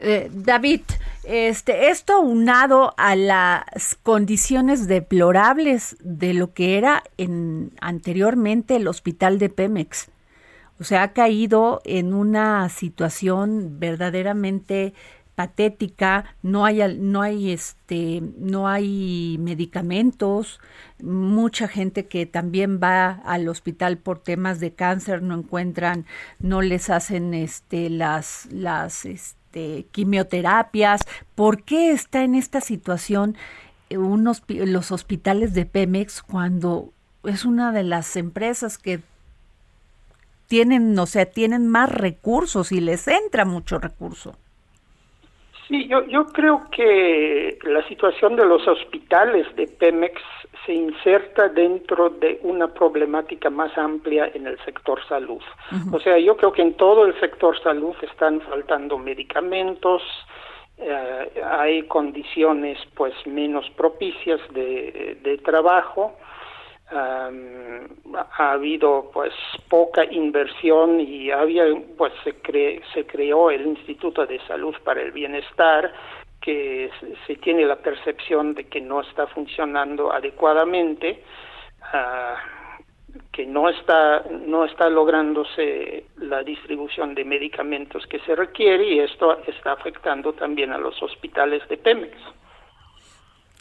Eh, 0.00 0.30
David, 0.32 0.82
este, 1.24 1.90
esto 1.90 2.20
unado 2.20 2.94
a 2.96 3.16
las 3.16 3.96
condiciones 4.02 4.86
deplorables 4.86 5.96
de 6.00 6.34
lo 6.34 6.52
que 6.52 6.78
era 6.78 7.02
en, 7.16 7.72
anteriormente 7.80 8.76
el 8.76 8.86
hospital 8.86 9.38
de 9.38 9.48
Pemex. 9.48 10.08
O 10.80 10.84
sea, 10.84 11.02
ha 11.02 11.12
caído 11.12 11.80
en 11.84 12.14
una 12.14 12.68
situación 12.68 13.80
verdaderamente 13.80 14.94
patética, 15.34 16.24
no 16.42 16.64
hay 16.64 16.98
no 16.98 17.22
hay 17.22 17.52
este 17.52 18.20
no 18.38 18.66
hay 18.66 19.36
medicamentos, 19.38 20.60
mucha 21.00 21.68
gente 21.68 22.06
que 22.06 22.26
también 22.26 22.80
va 22.82 23.10
al 23.24 23.48
hospital 23.48 23.98
por 23.98 24.18
temas 24.18 24.58
de 24.58 24.72
cáncer 24.72 25.22
no 25.22 25.36
encuentran, 25.36 26.06
no 26.40 26.60
les 26.60 26.90
hacen 26.90 27.34
este 27.34 27.88
las 27.88 28.48
las 28.50 29.04
quimioterapias, 29.90 31.02
¿por 31.34 31.62
qué 31.62 31.92
está 31.92 32.24
en 32.24 32.34
esta 32.34 32.60
situación 32.60 33.36
unos 33.90 34.42
los 34.48 34.92
hospitales 34.92 35.54
de 35.54 35.64
Pemex 35.64 36.22
cuando 36.22 36.92
es 37.24 37.44
una 37.44 37.72
de 37.72 37.82
las 37.82 38.16
empresas 38.16 38.78
que 38.78 39.00
tienen, 40.48 40.98
o 40.98 41.06
sea, 41.06 41.26
tienen 41.26 41.68
más 41.68 41.90
recursos 41.90 42.72
y 42.72 42.80
les 42.80 43.06
entra 43.06 43.44
mucho 43.44 43.78
recurso. 43.78 44.36
Sí, 45.68 45.86
yo, 45.86 46.02
yo 46.06 46.24
creo 46.26 46.62
que 46.70 47.58
la 47.62 47.86
situación 47.88 48.36
de 48.36 48.46
los 48.46 48.66
hospitales 48.66 49.46
de 49.54 49.66
Pemex 49.66 50.20
se 50.64 50.72
inserta 50.72 51.48
dentro 51.48 52.08
de 52.08 52.40
una 52.42 52.68
problemática 52.68 53.50
más 53.50 53.76
amplia 53.76 54.30
en 54.32 54.46
el 54.46 54.58
sector 54.64 54.98
salud. 55.06 55.42
O 55.92 56.00
sea, 56.00 56.18
yo 56.18 56.38
creo 56.38 56.52
que 56.52 56.62
en 56.62 56.74
todo 56.74 57.04
el 57.04 57.18
sector 57.20 57.58
salud 57.62 57.94
están 58.00 58.40
faltando 58.40 58.96
medicamentos, 58.96 60.02
eh, 60.78 61.42
hay 61.44 61.82
condiciones 61.82 62.78
pues 62.94 63.14
menos 63.26 63.68
propicias 63.70 64.40
de, 64.54 65.18
de 65.22 65.36
trabajo, 65.38 66.16
ha 66.90 68.52
habido 68.52 69.10
pues 69.12 69.32
poca 69.68 70.04
inversión 70.04 71.00
y 71.00 71.30
había 71.30 71.64
pues 71.96 72.12
se 72.24 72.34
se 72.94 73.06
creó 73.06 73.50
el 73.50 73.66
Instituto 73.66 74.24
de 74.26 74.40
Salud 74.46 74.74
para 74.84 75.02
el 75.02 75.12
Bienestar 75.12 75.92
que 76.40 76.90
se, 77.26 77.36
tiene 77.36 77.66
la 77.66 77.76
percepción 77.76 78.54
de 78.54 78.68
que 78.68 78.80
no 78.80 79.02
está 79.02 79.26
funcionando 79.26 80.12
adecuadamente 80.12 81.22
ah, 81.92 82.36
que 83.32 83.44
no 83.44 83.68
está 83.68 84.24
no 84.30 84.64
está 84.64 84.88
lográndose 84.88 86.04
la 86.16 86.42
distribución 86.42 87.14
de 87.14 87.24
medicamentos 87.24 88.06
que 88.06 88.20
se 88.20 88.34
requiere 88.34 88.84
y 88.84 89.00
esto 89.00 89.42
está 89.46 89.72
afectando 89.72 90.32
también 90.32 90.72
a 90.72 90.78
los 90.78 91.02
hospitales 91.02 91.66
de 91.68 91.76
Pemex 91.76 92.16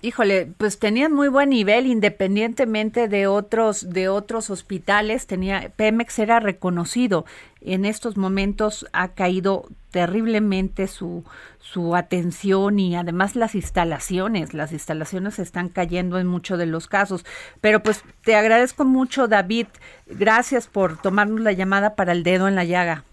híjole, 0.02 0.48
pues 0.58 0.80
tenían 0.80 1.14
muy 1.14 1.28
buen 1.28 1.50
nivel 1.50 1.88
independientemente 1.88 3.08
de 3.08 3.28
otros 3.28 3.90
de 3.90 4.10
otros 4.10 4.50
hospitales, 4.50 5.28
tenía 5.28 5.72
Pemex 5.76 6.20
era 6.20 6.40
reconocido. 6.40 7.26
En 7.62 7.86
estos 7.86 8.18
momentos 8.18 8.88
ha 8.94 9.10
caído 9.10 9.66
terriblemente 9.92 10.88
su 10.88 11.24
su 11.60 11.96
atención 11.96 12.80
y 12.80 12.96
además 12.96 13.36
las 13.36 13.54
instalaciones, 13.54 14.54
las 14.54 14.72
instalaciones 14.72 15.38
están 15.38 15.68
cayendo 15.68 16.18
en 16.18 16.28
muchos 16.28 16.58
de 16.58 16.66
los 16.66 16.88
casos. 16.88 17.26
Pero 17.60 17.84
pues 17.84 18.04
te 18.24 18.36
agradezco 18.36 18.86
mucho, 18.86 19.28
David. 19.28 19.68
Gracias 20.06 20.68
por 20.68 20.98
tomarnos 20.98 21.42
la 21.42 21.52
llamada 21.52 21.96
para 21.96 22.14
el 22.14 22.24
dedo 22.24 22.48
en 22.48 22.56
la 22.56 22.64
llaga. 22.64 23.04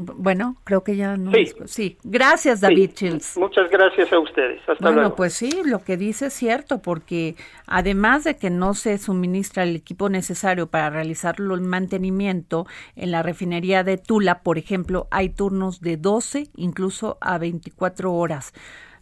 Bueno, 0.00 0.54
creo 0.62 0.84
que 0.84 0.94
ya 0.94 1.16
no. 1.16 1.32
Sí, 1.32 1.52
sí. 1.66 1.98
gracias 2.04 2.60
David 2.60 2.92
Chills. 2.94 3.36
Muchas 3.36 3.68
gracias 3.68 4.12
a 4.12 4.20
ustedes. 4.20 4.60
Hasta 4.68 4.92
bueno, 4.92 5.16
pues 5.16 5.32
sí, 5.32 5.50
lo 5.64 5.80
que 5.80 5.96
dice 5.96 6.26
es 6.26 6.34
cierto, 6.34 6.80
porque 6.80 7.34
además 7.66 8.22
de 8.22 8.36
que 8.36 8.48
no 8.48 8.74
se 8.74 8.96
suministra 8.98 9.64
el 9.64 9.74
equipo 9.74 10.08
necesario 10.08 10.68
para 10.68 10.88
realizar 10.88 11.34
el 11.40 11.62
mantenimiento 11.62 12.68
en 12.94 13.10
la 13.10 13.24
refinería 13.24 13.82
de 13.82 13.98
Tula, 13.98 14.44
por 14.44 14.56
ejemplo, 14.56 15.08
hay 15.10 15.30
turnos 15.30 15.80
de 15.80 15.96
12, 15.96 16.46
incluso 16.54 17.18
a 17.20 17.36
24 17.38 18.14
horas. 18.14 18.52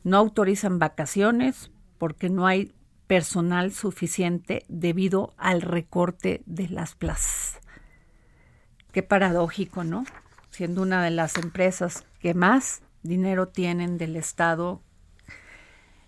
No 0.03 0.17
autorizan 0.17 0.79
vacaciones 0.79 1.71
porque 1.99 2.31
no 2.31 2.47
hay 2.47 2.73
personal 3.07 3.71
suficiente 3.73 4.65
debido 4.69 5.35
al 5.37 5.61
recorte 5.61 6.41
de 6.47 6.71
las 6.71 6.95
plazas. 6.95 7.61
Qué 8.93 9.03
paradójico, 9.03 9.85
¿no? 9.85 10.07
Siendo 10.57 10.81
una 10.81 11.05
de 11.05 11.11
las 11.11 11.37
empresas 11.37 12.07
que 12.19 12.33
más 12.33 12.81
dinero 13.03 13.47
tienen 13.47 13.99
del 13.99 14.17
Estado 14.17 14.81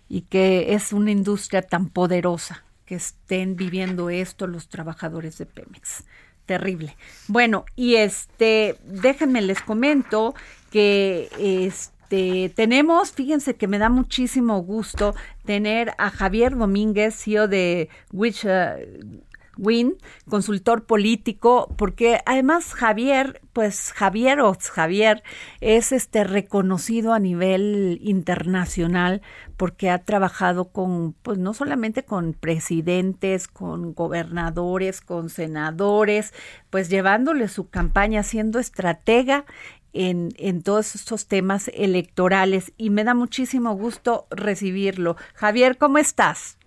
y 0.07 0.21
que 0.21 0.73
es 0.73 0.91
una 0.91 1.11
industria 1.11 1.61
tan 1.61 1.89
poderosa 1.89 2.63
que 2.87 2.95
estén 2.95 3.55
viviendo 3.55 4.09
esto 4.09 4.47
los 4.47 4.67
trabajadores 4.67 5.37
de 5.37 5.45
Pemex. 5.45 6.03
Terrible. 6.47 6.97
Bueno, 7.27 7.63
y 7.75 7.97
este, 7.97 8.77
déjenme 8.83 9.43
les 9.43 9.61
comento 9.61 10.33
que 10.71 11.29
este 11.39 12.51
tenemos, 12.55 13.11
fíjense 13.11 13.55
que 13.55 13.67
me 13.67 13.77
da 13.77 13.89
muchísimo 13.89 14.63
gusto 14.63 15.13
tener 15.45 15.93
a 15.99 16.09
Javier 16.09 16.57
Domínguez, 16.57 17.23
CEO 17.23 17.47
de 17.47 17.87
Which 18.11 18.45
uh, 18.45 19.19
Win, 19.59 19.97
consultor 20.29 20.85
político, 20.85 21.73
porque 21.77 22.21
además 22.25 22.73
Javier, 22.73 23.41
pues 23.51 23.91
Javier 23.91 24.39
Oz, 24.39 24.69
Javier 24.69 25.21
es 25.59 25.91
este 25.91 26.23
reconocido 26.23 27.13
a 27.13 27.19
nivel 27.19 27.99
internacional 28.01 29.21
porque 29.57 29.89
ha 29.89 29.99
trabajado 30.05 30.71
con, 30.71 31.13
pues 31.21 31.37
no 31.37 31.53
solamente 31.53 32.03
con 32.03 32.33
presidentes, 32.33 33.49
con 33.49 33.93
gobernadores, 33.93 35.01
con 35.01 35.29
senadores, 35.29 36.33
pues 36.69 36.89
llevándole 36.89 37.49
su 37.49 37.69
campaña, 37.69 38.23
siendo 38.23 38.59
estratega 38.59 39.45
en, 39.91 40.29
en, 40.37 40.61
todos 40.63 40.95
estos 40.95 41.27
temas 41.27 41.69
electorales 41.73 42.71
y 42.77 42.91
me 42.91 43.03
da 43.03 43.13
muchísimo 43.13 43.73
gusto 43.73 44.27
recibirlo. 44.29 45.17
Javier, 45.33 45.77
¿cómo 45.77 45.97
estás? 45.97 46.57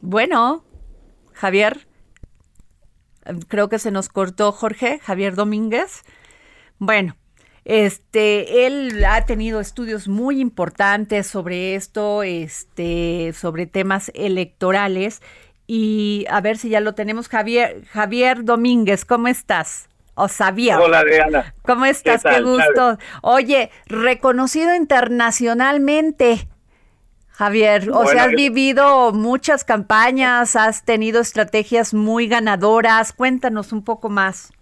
Bueno. 0.00 0.67
Javier, 1.38 1.86
creo 3.46 3.68
que 3.68 3.78
se 3.78 3.92
nos 3.92 4.08
cortó 4.08 4.50
Jorge, 4.50 4.98
Javier 4.98 5.36
Domínguez. 5.36 6.02
Bueno, 6.78 7.16
este, 7.64 8.66
él 8.66 9.04
ha 9.04 9.24
tenido 9.24 9.60
estudios 9.60 10.08
muy 10.08 10.40
importantes 10.40 11.28
sobre 11.28 11.76
esto, 11.76 12.24
este, 12.24 13.32
sobre 13.34 13.66
temas 13.66 14.10
electorales. 14.14 15.22
Y 15.68 16.26
a 16.28 16.40
ver 16.40 16.58
si 16.58 16.70
ya 16.70 16.80
lo 16.80 16.96
tenemos, 16.96 17.28
Javier, 17.28 17.84
Javier 17.86 18.44
Domínguez, 18.44 19.04
¿cómo 19.04 19.28
estás? 19.28 19.88
O 20.14 20.26
sabía. 20.26 20.80
Hola, 20.80 21.00
Adriana. 21.00 21.54
¿Cómo 21.62 21.84
estás? 21.84 22.24
Qué, 22.24 22.30
Qué 22.30 22.40
gusto. 22.40 22.98
Oye, 23.22 23.70
reconocido 23.86 24.74
internacionalmente. 24.74 26.48
Javier, 27.38 27.88
o 27.92 28.04
sea, 28.04 28.24
has 28.24 28.32
vivido 28.32 29.12
muchas 29.12 29.62
campañas, 29.62 30.56
has 30.56 30.84
tenido 30.84 31.20
estrategias 31.20 31.94
muy 31.94 32.26
ganadoras. 32.26 33.12
Cuéntanos 33.12 33.72
un 33.72 33.84
poco 33.84 34.08
más. 34.08 34.52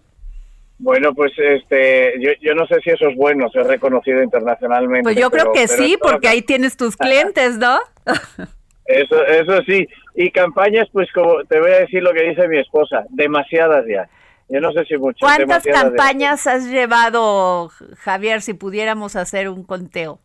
Bueno, 0.77 1.11
pues 1.15 1.31
este, 1.39 2.13
yo, 2.39 2.53
no 2.53 2.67
sé 2.67 2.75
si 2.83 2.91
eso 2.91 3.07
es 3.07 3.15
bueno, 3.15 3.49
ser 3.49 3.65
reconocido 3.65 4.21
internacionalmente. 4.21 5.01
Pues 5.05 5.15
yo 5.15 5.31
creo 5.31 5.51
que 5.53 5.67
sí, 5.67 5.97
porque 5.99 6.27
ahí 6.27 6.43
tienes 6.43 6.77
tus 6.77 6.95
clientes, 6.95 7.57
¿no? 7.57 7.79
eso, 8.85 9.25
eso 9.25 9.59
sí. 9.65 9.87
Y 10.13 10.29
campañas, 10.29 10.87
pues 10.93 11.11
como 11.13 11.43
te 11.45 11.59
voy 11.59 11.71
a 11.71 11.79
decir 11.79 12.03
lo 12.03 12.13
que 12.13 12.29
dice 12.29 12.47
mi 12.47 12.59
esposa, 12.59 13.05
demasiadas 13.09 13.85
ya. 13.87 14.07
Yo 14.49 14.61
no 14.61 14.71
sé 14.73 14.85
si 14.85 14.97
muchas. 14.97 15.19
¿Cuántas 15.19 15.63
campañas 15.63 16.45
has 16.45 16.67
llevado, 16.67 17.71
Javier, 17.97 18.43
si 18.43 18.53
pudiéramos 18.53 19.15
hacer 19.15 19.49
un 19.49 19.63
conteo? 19.63 20.19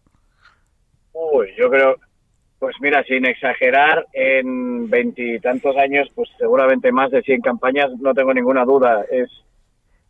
Uy, 1.15 1.49
yo 1.59 1.71
creo, 1.71 1.97
pues 2.63 2.77
mira, 2.81 3.03
sin 3.03 3.27
exagerar, 3.27 4.07
en 4.13 4.89
veintitantos 4.89 5.77
años, 5.77 6.09
pues 6.15 6.29
seguramente 6.39 6.93
más 6.93 7.11
de 7.11 7.21
100 7.21 7.41
campañas, 7.41 7.91
no 7.99 8.15
tengo 8.15 8.33
ninguna 8.33 8.65
duda. 8.65 9.05
Es, 9.11 9.29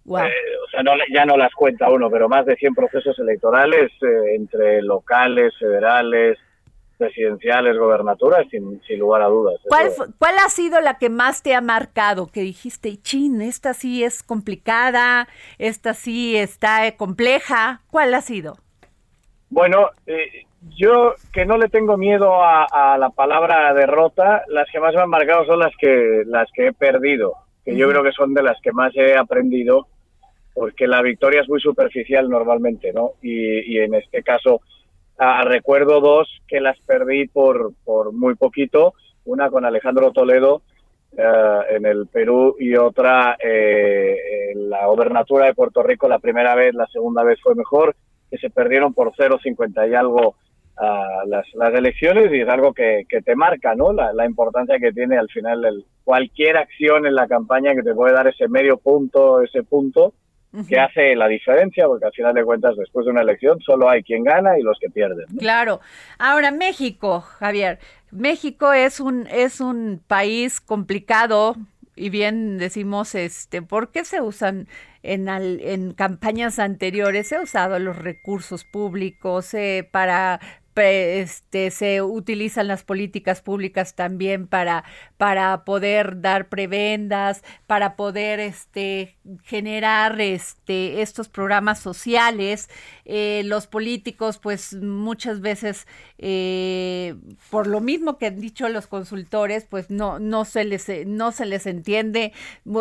eh, 0.05 0.35
o 0.63 0.71
sea, 0.71 0.83
no, 0.83 0.93
ya 1.11 1.25
no 1.25 1.39
las 1.39 1.55
cuenta 1.55 1.89
uno, 1.89 2.11
pero 2.11 2.29
más 2.29 2.45
de 2.45 2.57
100 2.57 2.75
procesos 2.75 3.19
electorales 3.21 3.91
eh, 4.03 4.35
entre 4.37 4.83
locales, 4.83 5.55
federales, 5.59 6.37
presidenciales, 6.99 7.79
gobernaturas, 7.79 8.47
sin, 8.51 8.83
sin 8.83 8.99
lugar 8.99 9.23
a 9.23 9.29
dudas. 9.29 9.59
¿Cuál, 9.67 9.91
¿Cuál 10.19 10.35
ha 10.45 10.51
sido 10.51 10.79
la 10.83 10.99
que 10.99 11.09
más 11.09 11.43
te 11.43 11.55
ha 11.55 11.63
marcado? 11.63 12.27
Que 12.27 12.43
dijiste, 12.43 12.99
chin, 13.01 13.41
esta 13.41 13.73
sí 13.73 14.05
es 14.05 14.23
complicada, 14.23 15.27
esta 15.57 15.95
sí 15.95 16.37
está 16.37 16.99
compleja. 16.99 17.81
¿Cuál 17.91 18.13
ha 18.13 18.21
sido? 18.21 18.59
Bueno, 19.49 19.89
eh, 20.07 20.45
yo 20.71 21.15
que 21.33 21.45
no 21.45 21.59
le 21.59 21.69
tengo 21.69 21.97
miedo 21.97 22.43
a, 22.43 22.97
la 22.99 23.11
palabra 23.11 23.73
derrota, 23.75 24.45
las 24.49 24.71
que 24.71 24.81
más 24.81 24.95
me 24.95 25.03
han 25.03 25.11
marcado 25.11 25.45
son 25.47 25.59
las 25.59 25.73
que 25.77 26.23
las 26.27 26.49
que 26.53 26.69
he 26.69 26.73
perdido, 26.73 27.35
que 27.65 27.77
yo 27.77 27.89
creo 27.89 28.03
que 28.03 28.13
son 28.13 28.35
de 28.35 28.43
las 28.43 28.61
que 28.61 28.73
más 28.73 28.95
he 28.97 29.17
aprendido, 29.17 29.89
porque 30.55 30.87
la 30.87 31.03
victoria 31.03 31.43
es 31.43 31.49
muy 31.49 31.61
superficial 31.61 32.29
normalmente, 32.29 32.93
¿no? 32.93 33.13
Y, 33.23 33.79
en 33.79 33.95
este 33.95 34.23
caso 34.23 34.61
recuerdo 35.45 36.01
dos 36.01 36.29
que 36.49 36.61
las 36.61 36.79
perdí 36.81 37.29
por, 37.29 37.73
por 37.85 38.13
muy 38.13 38.35
poquito, 38.35 38.95
una 39.25 39.51
con 39.51 39.65
Alejandro 39.65 40.11
Toledo 40.11 40.63
eh, 41.17 41.61
en 41.71 41.87
el 41.87 42.09
Perú 42.09 42.57
y 42.59 42.75
otra 42.75 43.37
en 43.39 44.69
la 44.69 44.87
gobernatura 44.87 45.47
de 45.47 45.55
Puerto 45.55 45.83
Rico 45.83 46.09
la 46.09 46.19
primera 46.19 46.55
vez, 46.55 46.75
la 46.75 46.87
segunda 46.87 47.23
vez 47.23 47.41
fue 47.41 47.55
mejor, 47.55 47.95
que 48.31 48.39
se 48.39 48.51
perdieron 48.51 48.95
por 48.95 49.13
0,50 49.13 49.91
y 49.91 49.95
algo 49.95 50.37
las, 51.27 51.47
las, 51.55 51.75
elecciones 51.75 52.33
y 52.33 52.41
es 52.41 52.49
algo 52.49 52.73
que, 52.73 53.05
que 53.09 53.21
te 53.23 53.37
marca, 53.37 53.75
¿no? 53.75 53.93
La, 53.93 54.13
la, 54.13 54.27
importancia 54.27 54.79
que 54.79 54.93
tiene 54.93 55.19
al 55.19 55.29
final 55.29 55.65
el, 55.65 55.85
cualquier 56.05 56.57
acción 56.57 57.07
en 57.07 57.15
la 57.15 57.29
campaña 57.29 57.75
que 57.75 57.83
te 57.83 57.95
puede 57.95 58.15
dar 58.15 58.27
ese 58.27 58.49
medio 58.49 58.79
punto, 58.79 59.43
ese 59.43 59.63
punto 59.63 60.15
que 60.69 60.79
hace 60.79 61.17
la 61.17 61.29
diferencia, 61.29 61.87
porque 61.87 62.05
al 62.05 62.13
final 62.13 62.35
de 62.35 62.45
cuentas, 62.45 62.77
después 62.77 63.07
de 63.07 63.13
una 63.13 63.23
elección, 63.23 63.59
solo 63.61 63.89
hay 63.89 64.03
quien 64.03 64.23
gana 64.23 64.59
y 64.59 64.63
los 64.63 64.79
que 64.79 64.91
pierden. 64.91 65.25
Claro. 65.39 65.81
Ahora, 66.19 66.51
México, 66.51 67.21
Javier. 67.21 67.79
México 68.11 68.75
es 68.75 69.01
un, 69.01 69.27
es 69.29 69.63
un 69.63 70.03
país 70.07 70.61
complicado, 70.61 71.57
y 71.97 72.11
bien 72.11 72.59
decimos, 72.59 73.15
este, 73.15 73.63
¿por 73.63 73.93
qué 73.93 74.05
se 74.05 74.21
usan 74.21 74.69
en, 75.03 75.29
en 75.29 75.95
campañas 75.95 76.59
anteriores? 76.59 77.29
Se 77.29 77.37
ha 77.37 77.43
usado 77.43 77.79
los 77.79 77.97
recursos 77.97 78.65
públicos 78.65 79.55
eh, 79.55 79.89
para 79.91 80.41
este, 80.77 81.71
se 81.71 82.03
utilizan 82.03 82.69
las 82.69 82.83
políticas 82.83 83.41
públicas 83.43 83.95
también 83.95 84.47
para, 84.47 84.85
para 85.17 85.65
poder 85.65 86.21
dar 86.21 86.49
prebendas, 86.49 87.43
para 87.67 87.97
poder 87.97 88.41
este, 88.41 89.17
generar 89.45 90.21
este, 90.21 91.03
estos 91.03 91.29
programas 91.29 91.79
sociales. 91.79 92.69
Eh, 93.05 93.43
los 93.45 93.67
políticos, 93.67 94.39
pues 94.39 94.75
muchas 94.75 95.41
veces, 95.41 95.87
eh, 96.19 97.15
por 97.51 97.67
lo 97.67 97.81
mismo 97.81 98.19
que 98.19 98.27
han 98.27 98.41
dicho 98.41 98.69
los 98.69 98.87
consultores, 98.87 99.67
pues 99.69 99.91
no, 99.91 100.19
no, 100.19 100.45
se, 100.45 100.65
les, 100.65 100.89
no 101.07 101.33
se 101.33 101.47
les 101.47 101.67
entiende. 101.67 102.33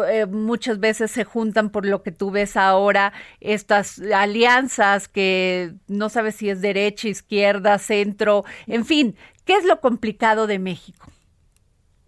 Eh, 0.09 0.25
muchas 0.27 0.79
veces 0.79 1.11
se 1.11 1.23
juntan 1.23 1.69
por 1.69 1.85
lo 1.85 2.03
que 2.03 2.11
tú 2.11 2.31
ves 2.31 2.55
ahora, 2.57 3.13
estas 3.39 3.99
alianzas 3.99 5.07
que 5.07 5.73
no 5.87 6.09
sabes 6.09 6.35
si 6.35 6.49
es 6.49 6.61
derecha, 6.61 7.07
izquierda, 7.07 7.77
centro, 7.81 8.45
en 8.67 8.85
fin, 8.85 9.15
¿qué 9.45 9.53
es 9.53 9.65
lo 9.65 9.81
complicado 9.81 10.47
de 10.47 10.59
México? 10.59 11.11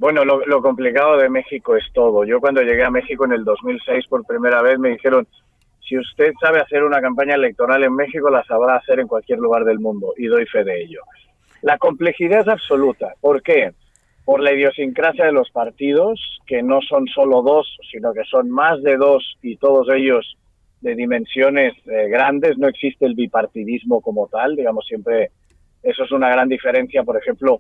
Bueno, 0.03 0.26
lo, 0.26 0.61
complicado 0.61 1.17
de 1.17 1.30
México 1.30 1.78
es 1.78 1.86
todo. 1.93 2.26
Yo 2.26 2.41
cuando 2.41 2.61
llegué 2.61 2.84
a 2.84 2.89
México 2.89 3.26
en 3.26 3.34
el 3.34 3.45
2006 3.45 4.07
por 4.07 4.26
primera 4.26 4.61
vez 4.61 4.78
me 4.78 4.89
dijeron, 4.89 5.28
si 5.88 5.97
usted 5.97 6.34
sabe 6.41 6.59
hacer 6.59 6.84
una 6.84 6.99
campaña 6.99 7.36
electoral 7.36 7.84
en 7.84 7.95
México, 7.95 8.30
la 8.30 8.43
sabrá 8.43 8.76
hacer 8.76 8.99
en 8.99 9.07
cualquier 9.07 9.39
lugar 9.39 9.63
del 9.63 9.80
mundo 9.80 10.13
y 10.17 10.26
doy 10.26 10.45
fe 10.45 10.63
de 10.63 10.82
ello. 10.82 11.01
La 11.61 11.78
complejidad 11.78 12.41
es 12.41 12.47
absoluta. 12.49 13.13
¿Por 13.21 13.41
qué? 13.41 13.71
Por 14.26 14.41
la 14.41 14.53
idiosincrasia 14.53 15.26
de 15.26 15.32
los 15.32 15.49
partidos, 15.51 16.19
que 16.47 16.61
no 16.63 16.82
son 16.82 17.07
solo 17.07 17.41
dos, 17.41 17.78
sino 17.89 18.13
que 18.13 18.24
son 18.26 18.49
más 18.49 18.82
de 18.84 18.97
dos 18.97 19.38
y 19.41 19.55
todos 19.55 19.88
ellos 19.89 20.38
de 20.82 20.95
dimensiones 20.95 21.76
eh, 21.86 22.09
grandes. 22.09 22.57
No 22.57 22.67
existe 22.67 23.05
el 23.05 23.15
bipartidismo 23.15 24.01
como 24.01 24.28
tal, 24.28 24.57
digamos, 24.57 24.86
siempre 24.86 25.32
eso 25.84 26.04
es 26.04 26.12
una 26.12 26.30
gran 26.30 26.50
diferencia, 26.50 27.04
por 27.04 27.18
ejemplo, 27.18 27.60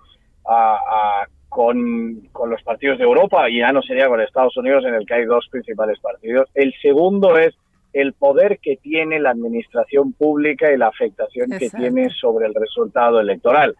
con, 1.49 2.21
con, 2.31 2.49
los 2.49 2.63
partidos 2.63 2.97
de 2.97 3.03
Europa, 3.03 3.49
y 3.49 3.59
ya 3.59 3.71
no 3.71 3.81
sería 3.81 4.07
con 4.07 4.21
Estados 4.21 4.57
Unidos, 4.57 4.85
en 4.85 4.95
el 4.95 5.05
que 5.05 5.13
hay 5.13 5.25
dos 5.25 5.47
principales 5.51 5.99
partidos. 5.99 6.49
El 6.53 6.73
segundo 6.81 7.37
es 7.37 7.53
el 7.93 8.13
poder 8.13 8.59
que 8.59 8.77
tiene 8.77 9.19
la 9.19 9.29
administración 9.29 10.13
pública 10.13 10.71
y 10.71 10.77
la 10.77 10.87
afectación 10.87 11.51
que 11.51 11.69
tiene 11.69 12.09
sobre 12.09 12.47
el 12.47 12.55
resultado 12.55 13.19
electoral, 13.19 13.75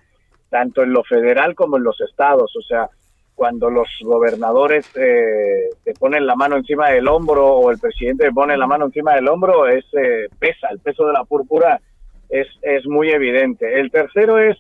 tanto 0.49 0.83
en 0.83 0.93
lo 0.93 1.03
federal 1.03 1.55
como 1.55 1.77
en 1.77 1.83
los 1.83 1.99
estados. 1.99 2.55
O 2.55 2.61
sea, 2.61 2.89
cuando 3.33 3.71
los 3.71 3.87
gobernadores 4.03 4.87
eh, 4.95 5.69
te 5.83 5.93
ponen 5.93 6.27
la 6.27 6.35
mano 6.35 6.57
encima 6.57 6.89
del 6.89 7.07
hombro 7.07 7.55
o 7.55 7.71
el 7.71 7.79
presidente 7.79 8.25
te 8.25 8.31
pone 8.31 8.55
la 8.55 8.67
mano 8.67 8.85
encima 8.85 9.15
del 9.15 9.27
hombro, 9.27 9.67
es 9.67 9.85
eh, 9.93 10.27
pesa, 10.39 10.67
el 10.69 10.79
peso 10.79 11.07
de 11.07 11.13
la 11.13 11.23
púrpura 11.23 11.81
es, 12.29 12.47
es 12.61 12.85
muy 12.85 13.09
evidente. 13.09 13.79
El 13.79 13.91
tercero 13.91 14.37
es 14.39 14.57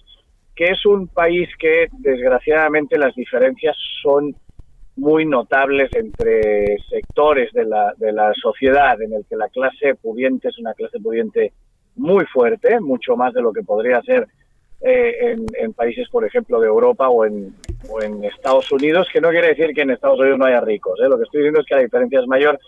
que 0.55 0.65
es 0.65 0.85
un 0.85 1.07
país 1.07 1.49
que 1.57 1.87
desgraciadamente 1.99 2.97
las 2.97 3.15
diferencias 3.15 3.75
son 4.01 4.35
muy 4.95 5.25
notables 5.25 5.89
entre 5.93 6.77
sectores 6.89 7.51
de 7.53 7.65
la, 7.65 7.93
de 7.97 8.11
la 8.11 8.31
sociedad, 8.35 9.01
en 9.01 9.13
el 9.13 9.25
que 9.27 9.35
la 9.35 9.49
clase 9.49 9.95
pudiente 9.95 10.49
es 10.49 10.59
una 10.59 10.73
clase 10.73 10.99
pudiente 10.99 11.51
muy 11.95 12.25
fuerte, 12.25 12.79
mucho 12.79 13.15
más 13.15 13.33
de 13.33 13.41
lo 13.41 13.51
que 13.51 13.63
podría 13.63 14.01
ser 14.01 14.27
eh, 14.81 15.37
en, 15.57 15.73
países, 15.73 16.09
por 16.09 16.25
ejemplo, 16.25 16.59
de 16.59 16.67
Europa 16.67 17.07
o 17.07 17.25
en, 17.25 17.55
o 17.89 18.01
en 18.01 18.23
Estados 18.25 18.71
Unidos, 18.71 19.07
que 19.11 19.21
no 19.21 19.29
quiere 19.29 19.49
decir 19.49 19.73
que 19.73 19.81
en 19.81 19.91
Estados 19.91 20.19
Unidos 20.19 20.37
no 20.37 20.45
haya 20.45 20.61
ricos. 20.61 20.99
¿eh? 20.99 21.07
Lo 21.07 21.17
que 21.17 21.23
estoy 21.23 21.39
diciendo 21.39 21.61
es 21.61 21.65
que 21.65 21.75
la 21.75 21.81
diferencia 21.81 22.19
es 22.19 22.27
mayor 22.27 22.59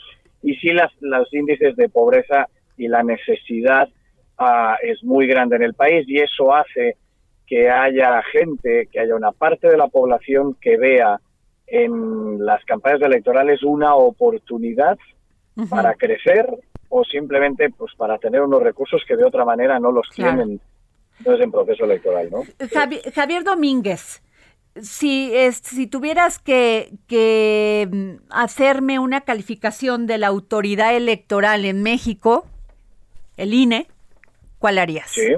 y 0.42 0.56
sí 0.56 0.72
las, 0.72 0.92
los 1.02 1.32
índices 1.34 1.76
de 1.76 1.90
pobreza 1.90 2.48
y 2.78 2.88
la 2.88 3.04
necesidad 3.04 3.90
ah, 4.38 4.78
es 4.82 5.04
muy 5.04 5.28
grande 5.28 5.56
en 5.56 5.64
el 5.64 5.74
país 5.74 6.06
y 6.08 6.20
eso 6.20 6.54
hace 6.54 6.98
que 7.46 7.70
haya 7.70 8.22
gente, 8.32 8.88
que 8.92 9.00
haya 9.00 9.16
una 9.16 9.32
parte 9.32 9.68
de 9.68 9.78
la 9.78 9.88
población 9.88 10.56
que 10.60 10.78
vea 10.78 11.20
en 11.68 12.44
las 12.46 12.64
campañas 12.66 13.02
electorales 13.02 13.64
una 13.64 13.96
oportunidad 13.96 14.98
para 15.70 15.94
crecer 15.94 16.48
o 16.90 17.04
simplemente 17.04 17.70
pues 17.70 17.94
para 17.96 18.18
tener 18.18 18.42
unos 18.42 18.62
recursos 18.62 19.02
que 19.08 19.16
de 19.16 19.26
otra 19.26 19.46
manera 19.46 19.80
no 19.80 19.92
los 19.92 20.08
tienen. 20.14 20.60
Entonces 21.18 21.46
en 21.46 21.52
proceso 21.52 21.86
electoral, 21.86 22.30
¿no? 22.30 22.44
Javier, 23.14 23.44
Domínguez, 23.44 24.22
si, 24.82 25.32
si 25.52 25.88
tuvieras 25.88 26.40
que, 26.40 26.92
que 27.08 27.88
mm, 27.90 28.26
hacerme 28.30 29.00
una 29.00 29.22
calificación 29.22 30.08
de 30.08 30.18
la 30.18 30.28
autoridad 30.28 30.96
electoral 30.96 31.64
en 31.64 31.82
México, 31.82 32.46
el 33.38 33.54
INE, 33.54 33.88
Sí. 35.08 35.34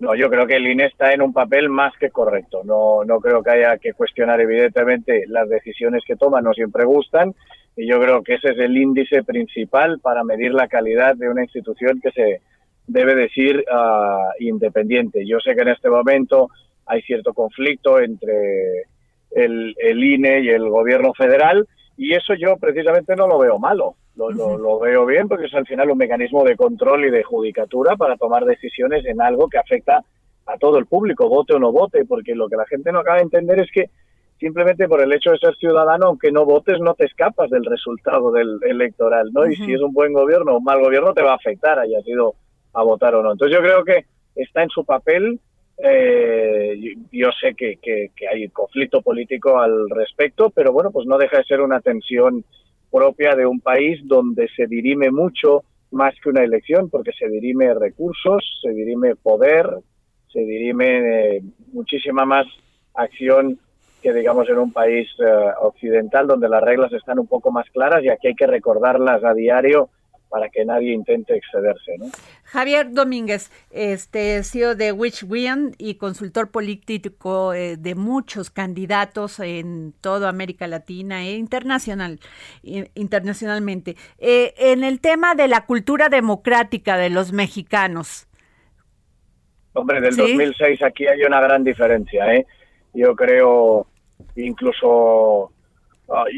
No, 0.00 0.14
yo 0.14 0.30
creo 0.30 0.46
que 0.46 0.56
el 0.56 0.66
INE 0.66 0.86
está 0.86 1.12
en 1.12 1.20
un 1.20 1.34
papel 1.34 1.68
más 1.68 1.92
que 1.98 2.10
correcto. 2.10 2.62
No, 2.64 3.04
no 3.04 3.20
creo 3.20 3.42
que 3.42 3.50
haya 3.50 3.76
que 3.76 3.92
cuestionar, 3.92 4.40
evidentemente, 4.40 5.24
las 5.28 5.48
decisiones 5.48 6.02
que 6.06 6.16
toma 6.16 6.40
no 6.40 6.54
siempre 6.54 6.84
gustan. 6.84 7.34
Y 7.76 7.86
yo 7.86 8.00
creo 8.00 8.22
que 8.22 8.34
ese 8.34 8.52
es 8.52 8.58
el 8.58 8.76
índice 8.76 9.22
principal 9.24 10.00
para 10.00 10.24
medir 10.24 10.54
la 10.54 10.68
calidad 10.68 11.14
de 11.16 11.28
una 11.28 11.42
institución 11.42 12.00
que 12.00 12.10
se 12.12 12.40
debe 12.86 13.14
decir 13.14 13.62
uh, 13.70 14.42
independiente. 14.42 15.26
Yo 15.26 15.38
sé 15.38 15.54
que 15.54 15.62
en 15.62 15.68
este 15.68 15.90
momento 15.90 16.48
hay 16.86 17.02
cierto 17.02 17.34
conflicto 17.34 18.00
entre 18.00 18.84
el, 19.32 19.74
el 19.78 20.02
INE 20.02 20.40
y 20.40 20.48
el 20.48 20.68
gobierno 20.68 21.12
federal 21.12 21.68
y 22.00 22.14
eso 22.14 22.32
yo 22.32 22.56
precisamente 22.56 23.14
no 23.14 23.26
lo 23.26 23.38
veo 23.38 23.58
malo. 23.58 23.94
Lo, 24.16 24.78
veo 24.78 25.04
bien 25.04 25.28
porque 25.28 25.44
es 25.44 25.54
al 25.54 25.66
final 25.66 25.90
un 25.90 25.98
mecanismo 25.98 26.44
de 26.44 26.56
control 26.56 27.04
y 27.04 27.10
de 27.10 27.22
judicatura 27.22 27.94
para 27.94 28.16
tomar 28.16 28.46
decisiones 28.46 29.04
en 29.04 29.20
algo 29.20 29.48
que 29.50 29.58
afecta 29.58 30.02
a 30.46 30.56
todo 30.56 30.78
el 30.78 30.86
público, 30.86 31.28
vote 31.28 31.54
o 31.54 31.58
no 31.58 31.72
vote, 31.72 32.06
porque 32.06 32.34
lo 32.34 32.48
que 32.48 32.56
la 32.56 32.64
gente 32.64 32.90
no 32.90 33.00
acaba 33.00 33.18
de 33.18 33.24
entender 33.24 33.60
es 33.60 33.70
que 33.70 33.90
simplemente 34.38 34.88
por 34.88 35.02
el 35.02 35.12
hecho 35.12 35.32
de 35.32 35.38
ser 35.40 35.54
ciudadano, 35.56 36.06
aunque 36.06 36.32
no 36.32 36.46
votes, 36.46 36.80
no 36.80 36.94
te 36.94 37.04
escapas 37.04 37.50
del 37.50 37.66
resultado 37.66 38.32
del 38.32 38.58
electoral, 38.62 39.28
¿no? 39.34 39.46
Y 39.46 39.56
si 39.56 39.74
es 39.74 39.82
un 39.82 39.92
buen 39.92 40.14
gobierno 40.14 40.52
o 40.54 40.58
un 40.58 40.64
mal 40.64 40.80
gobierno, 40.80 41.12
te 41.12 41.22
va 41.22 41.32
a 41.32 41.36
afectar, 41.36 41.78
haya 41.78 42.00
sido 42.00 42.34
a 42.72 42.82
votar 42.82 43.14
o 43.14 43.22
no. 43.22 43.32
Entonces 43.32 43.54
yo 43.54 43.62
creo 43.62 43.84
que 43.84 44.06
está 44.36 44.62
en 44.62 44.70
su 44.70 44.86
papel. 44.86 45.38
Eh, 45.82 46.96
yo 47.10 47.30
sé 47.40 47.54
que, 47.54 47.78
hay 48.30 48.48
conflicto 48.48 49.00
político 49.00 49.58
al 49.58 49.88
respecto, 49.88 50.50
pero 50.50 50.72
bueno, 50.72 50.90
pues 50.90 51.06
no 51.06 51.16
deja 51.16 51.38
de 51.38 51.44
ser 51.44 51.60
una 51.60 51.80
tensión 51.80 52.44
propia 52.90 53.34
de 53.34 53.46
un 53.46 53.60
país 53.60 54.00
donde 54.04 54.48
se 54.54 54.66
dirime 54.66 55.10
mucho 55.10 55.64
más 55.92 56.14
que 56.22 56.28
una 56.28 56.44
elección, 56.44 56.90
porque 56.90 57.12
se 57.12 57.28
dirime 57.28 57.72
recursos, 57.74 58.60
se 58.62 58.70
dirime 58.70 59.16
poder, 59.16 59.66
se 60.32 60.40
dirime 60.40 61.36
eh, 61.36 61.42
muchísima 61.72 62.24
más 62.24 62.46
acción 62.94 63.58
que 64.02 64.12
digamos 64.12 64.48
en 64.48 64.58
un 64.58 64.72
país 64.72 65.08
eh, 65.18 65.50
occidental 65.60 66.26
donde 66.26 66.48
las 66.48 66.62
reglas 66.62 66.92
están 66.92 67.18
un 67.18 67.26
poco 67.26 67.50
más 67.50 67.68
claras 67.70 68.02
y 68.02 68.08
aquí 68.08 68.28
hay 68.28 68.34
que 68.34 68.46
recordarlas 68.46 69.22
a 69.24 69.34
diario 69.34 69.90
para 70.30 70.48
que 70.48 70.64
nadie 70.64 70.94
intente 70.94 71.36
excederse. 71.36 71.98
¿no? 71.98 72.06
Javier 72.44 72.92
Domínguez, 72.92 73.50
este 73.70 74.42
CEO 74.44 74.74
de 74.76 74.92
Witch 74.92 75.26
y 75.76 75.96
consultor 75.96 76.50
político 76.50 77.52
eh, 77.52 77.76
de 77.76 77.94
muchos 77.94 78.48
candidatos 78.48 79.40
en 79.40 79.92
toda 80.00 80.28
América 80.28 80.66
Latina 80.66 81.22
e 81.24 81.34
internacional, 81.34 82.20
internacionalmente. 82.62 83.96
Eh, 84.18 84.54
en 84.56 84.84
el 84.84 85.00
tema 85.00 85.34
de 85.34 85.48
la 85.48 85.66
cultura 85.66 86.08
democrática 86.08 86.96
de 86.96 87.10
los 87.10 87.32
mexicanos. 87.32 88.28
Hombre, 89.72 90.00
del 90.00 90.16
2006 90.16 90.82
aquí 90.82 91.06
hay 91.06 91.22
una 91.22 91.40
gran 91.40 91.64
diferencia. 91.64 92.32
¿eh? 92.34 92.46
Yo 92.94 93.14
creo, 93.14 93.86
incluso 94.36 95.52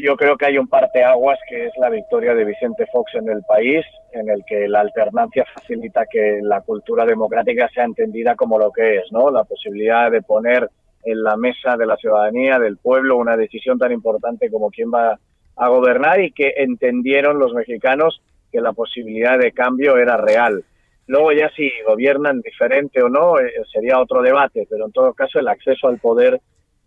yo 0.01 0.15
creo 0.15 0.37
que 0.37 0.45
hay 0.45 0.57
un 0.57 0.67
parteaguas 0.67 1.39
que 1.49 1.65
es 1.65 1.71
la 1.77 1.89
victoria 1.89 2.35
de 2.35 2.45
Vicente 2.45 2.85
Fox 2.91 3.15
en 3.15 3.29
el 3.29 3.41
país, 3.43 3.83
en 4.11 4.29
el 4.29 4.43
que 4.45 4.67
la 4.67 4.81
alternancia 4.81 5.45
facilita 5.53 6.05
que 6.05 6.39
la 6.43 6.61
cultura 6.61 7.05
democrática 7.05 7.67
sea 7.73 7.85
entendida 7.85 8.35
como 8.35 8.59
lo 8.59 8.71
que 8.71 8.97
es, 8.97 9.11
¿no? 9.11 9.31
La 9.31 9.43
posibilidad 9.43 10.11
de 10.11 10.21
poner 10.21 10.69
en 11.03 11.23
la 11.23 11.35
mesa 11.37 11.75
de 11.75 11.85
la 11.85 11.97
ciudadanía, 11.97 12.59
del 12.59 12.77
pueblo, 12.77 13.17
una 13.17 13.35
decisión 13.35 13.79
tan 13.79 13.91
importante 13.91 14.49
como 14.49 14.69
quién 14.69 14.91
va 14.93 15.19
a 15.55 15.67
gobernar 15.69 16.21
y 16.21 16.31
que 16.31 16.53
entendieron 16.57 17.39
los 17.39 17.53
mexicanos 17.53 18.21
que 18.51 18.61
la 18.61 18.73
posibilidad 18.73 19.37
de 19.37 19.51
cambio 19.51 19.97
era 19.97 20.17
real. 20.17 20.63
Luego 21.07 21.31
ya 21.33 21.49
si 21.49 21.69
gobiernan 21.85 22.41
diferente 22.41 23.01
o 23.01 23.09
no 23.09 23.39
eh, 23.39 23.51
sería 23.71 23.99
otro 23.99 24.21
debate, 24.21 24.67
pero 24.69 24.85
en 24.85 24.91
todo 24.91 25.13
caso 25.13 25.39
el 25.39 25.47
acceso 25.47 25.87
al 25.87 25.97
poder 25.97 26.39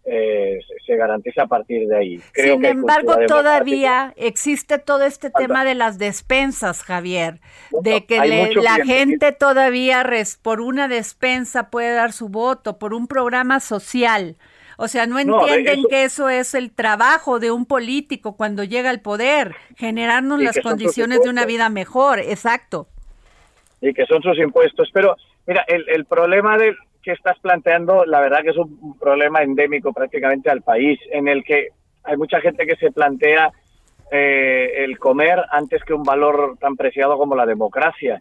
eh, 0.08 0.60
se 0.86 0.96
garantiza 0.96 1.42
a 1.42 1.46
partir 1.48 1.88
de 1.88 1.96
ahí. 1.96 2.20
Sin 2.32 2.64
embargo, 2.64 3.16
todavía 3.26 4.14
existe 4.16 4.78
todo 4.78 5.02
este 5.02 5.30
tema 5.30 5.64
de 5.64 5.74
las 5.74 5.98
despensas, 5.98 6.84
Javier, 6.84 7.40
de 7.82 8.06
que 8.06 8.18
la 8.54 8.76
gente 8.84 9.32
todavía 9.32 10.06
por 10.42 10.60
una 10.60 10.86
despensa 10.86 11.70
puede 11.70 11.92
dar 11.94 12.12
su 12.12 12.28
voto, 12.28 12.78
por 12.78 12.94
un 12.94 13.08
programa 13.08 13.58
social. 13.58 14.36
O 14.78 14.86
sea, 14.86 15.06
no 15.06 15.18
entienden 15.18 15.84
que 15.88 16.04
eso 16.04 16.28
es 16.28 16.54
el 16.54 16.70
trabajo 16.70 17.40
de 17.40 17.50
un 17.50 17.66
político 17.66 18.36
cuando 18.36 18.62
llega 18.62 18.90
al 18.90 19.00
poder, 19.00 19.56
generarnos 19.76 20.40
las 20.40 20.60
condiciones 20.60 21.22
de 21.22 21.30
una 21.30 21.46
vida 21.46 21.68
mejor, 21.68 22.20
exacto. 22.20 22.86
Y 23.80 23.92
que 23.92 24.06
son 24.06 24.22
sus 24.22 24.38
impuestos. 24.38 24.88
Pero, 24.92 25.16
mira, 25.46 25.64
el, 25.66 25.88
el 25.88 26.04
problema 26.04 26.58
de, 26.58 26.76
que 27.06 27.12
estás 27.12 27.38
planteando, 27.38 28.04
la 28.04 28.20
verdad 28.20 28.42
que 28.42 28.50
es 28.50 28.56
un 28.56 28.98
problema 28.98 29.40
endémico 29.40 29.92
prácticamente 29.92 30.50
al 30.50 30.62
país, 30.62 30.98
en 31.12 31.28
el 31.28 31.44
que 31.44 31.68
hay 32.02 32.16
mucha 32.16 32.40
gente 32.40 32.66
que 32.66 32.74
se 32.74 32.90
plantea 32.90 33.52
eh, 34.10 34.84
el 34.84 34.98
comer 34.98 35.40
antes 35.52 35.84
que 35.84 35.94
un 35.94 36.02
valor 36.02 36.56
tan 36.58 36.74
preciado 36.74 37.16
como 37.16 37.36
la 37.36 37.46
democracia. 37.46 38.20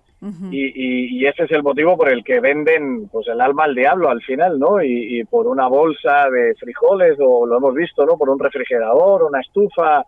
y, 0.51 1.25
ese 1.25 1.45
es 1.45 1.51
el 1.51 1.63
motivo 1.63 1.97
por 1.97 2.09
el 2.09 2.23
que 2.23 2.39
venden 2.39 3.07
pues 3.09 3.27
el 3.27 3.41
alma 3.41 3.63
al 3.63 3.73
diablo 3.73 4.07
al 4.07 4.21
final, 4.21 4.59
¿no? 4.59 4.83
Y, 4.83 5.19
y, 5.19 5.23
por 5.23 5.47
una 5.47 5.67
bolsa 5.67 6.29
de 6.29 6.53
frijoles, 6.53 7.17
o 7.19 7.47
lo 7.47 7.57
hemos 7.57 7.73
visto, 7.73 8.05
¿no? 8.05 8.15
Por 8.19 8.29
un 8.29 8.37
refrigerador, 8.37 9.23
una 9.23 9.41
estufa, 9.41 10.03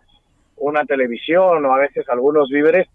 una 0.58 0.84
televisión, 0.84 1.66
o 1.66 1.74
a 1.74 1.78
veces 1.78 2.08
algunos 2.08 2.48
víveres, 2.48 2.86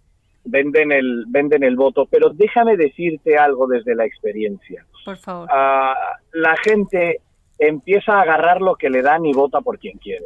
venden 0.45 0.93
el, 0.93 1.25
venden 1.27 1.63
el 1.63 1.75
voto. 1.75 2.07
Pero 2.09 2.29
déjame 2.29 2.77
decirte 2.77 3.38
algo 3.38 3.67
desde 3.67 3.95
la 3.95 4.05
experiencia. 4.05 4.86
Por 5.03 5.17
favor. 5.17 5.49
Ah, 5.51 6.17
la 6.31 6.55
gente 6.57 7.21
empieza 7.59 8.13
a 8.13 8.21
agarrar 8.21 8.61
lo 8.61 8.75
que 8.75 8.89
le 8.89 9.01
dan 9.01 9.25
y 9.25 9.33
vota 9.33 9.61
por 9.61 9.79
quien 9.79 9.97
quiere. 9.97 10.25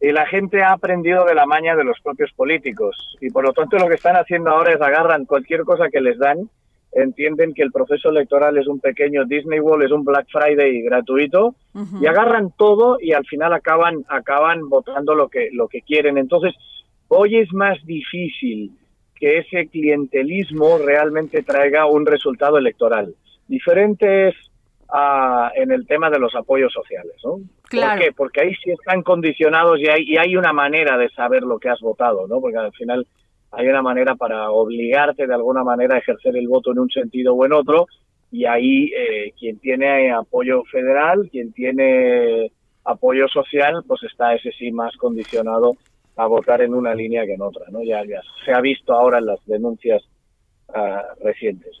Y 0.00 0.10
la 0.10 0.26
gente 0.26 0.62
ha 0.62 0.72
aprendido 0.72 1.24
de 1.24 1.34
la 1.34 1.46
maña 1.46 1.76
de 1.76 1.84
los 1.84 2.00
propios 2.00 2.32
políticos. 2.32 3.16
Y 3.20 3.30
por 3.30 3.44
lo 3.44 3.52
tanto 3.52 3.78
lo 3.78 3.88
que 3.88 3.94
están 3.94 4.16
haciendo 4.16 4.50
ahora 4.50 4.72
es 4.72 4.80
agarran 4.80 5.24
cualquier 5.24 5.62
cosa 5.62 5.88
que 5.90 6.00
les 6.00 6.18
dan, 6.18 6.50
entienden 6.90 7.54
que 7.54 7.62
el 7.62 7.70
proceso 7.70 8.10
electoral 8.10 8.58
es 8.58 8.66
un 8.66 8.80
pequeño 8.80 9.24
Disney 9.24 9.60
World, 9.60 9.84
es 9.84 9.92
un 9.92 10.04
Black 10.04 10.26
Friday 10.30 10.82
gratuito, 10.82 11.54
y 12.00 12.06
agarran 12.06 12.52
todo 12.56 12.98
y 13.00 13.12
al 13.12 13.24
final 13.26 13.52
acaban, 13.52 14.04
acaban 14.08 14.68
votando 14.68 15.14
lo 15.14 15.28
que, 15.28 15.48
lo 15.52 15.68
que 15.68 15.82
quieren. 15.82 16.18
Entonces, 16.18 16.54
Hoy 17.14 17.36
es 17.36 17.52
más 17.52 17.76
difícil 17.84 18.70
que 19.22 19.38
ese 19.38 19.68
clientelismo 19.68 20.78
realmente 20.78 21.44
traiga 21.44 21.86
un 21.86 22.04
resultado 22.04 22.58
electoral. 22.58 23.14
Diferente 23.46 24.30
es 24.30 24.34
en 25.54 25.70
el 25.70 25.86
tema 25.86 26.10
de 26.10 26.18
los 26.18 26.34
apoyos 26.34 26.72
sociales, 26.72 27.14
¿no? 27.22 27.38
Claro. 27.68 27.92
¿Por 27.92 28.00
qué? 28.00 28.12
Porque 28.12 28.40
ahí 28.40 28.54
sí 28.56 28.72
están 28.72 29.02
condicionados 29.04 29.78
y 29.78 29.86
hay, 29.86 30.02
y 30.08 30.16
hay 30.16 30.34
una 30.34 30.52
manera 30.52 30.98
de 30.98 31.08
saber 31.10 31.44
lo 31.44 31.60
que 31.60 31.68
has 31.68 31.80
votado, 31.80 32.26
¿no? 32.26 32.40
Porque 32.40 32.58
al 32.58 32.72
final 32.72 33.06
hay 33.52 33.68
una 33.68 33.80
manera 33.80 34.16
para 34.16 34.50
obligarte 34.50 35.28
de 35.28 35.34
alguna 35.34 35.62
manera 35.62 35.94
a 35.94 35.98
ejercer 35.98 36.36
el 36.36 36.48
voto 36.48 36.72
en 36.72 36.80
un 36.80 36.90
sentido 36.90 37.32
o 37.32 37.46
en 37.46 37.52
otro 37.52 37.86
y 38.32 38.44
ahí 38.44 38.90
eh, 38.92 39.32
quien 39.38 39.60
tiene 39.60 40.10
apoyo 40.10 40.64
federal, 40.64 41.28
quien 41.30 41.52
tiene 41.52 42.50
apoyo 42.84 43.28
social, 43.28 43.84
pues 43.86 44.02
está 44.02 44.34
ese 44.34 44.50
sí 44.50 44.72
más 44.72 44.96
condicionado 44.96 45.76
a 46.16 46.26
votar 46.26 46.62
en 46.62 46.74
una 46.74 46.94
línea 46.94 47.24
que 47.24 47.34
en 47.34 47.42
otra, 47.42 47.66
¿no? 47.70 47.82
Ya, 47.82 48.04
ya 48.04 48.20
se 48.44 48.52
ha 48.52 48.60
visto 48.60 48.92
ahora 48.92 49.18
en 49.18 49.26
las 49.26 49.44
denuncias 49.46 50.02
ah, 50.74 51.02
recientes. 51.22 51.78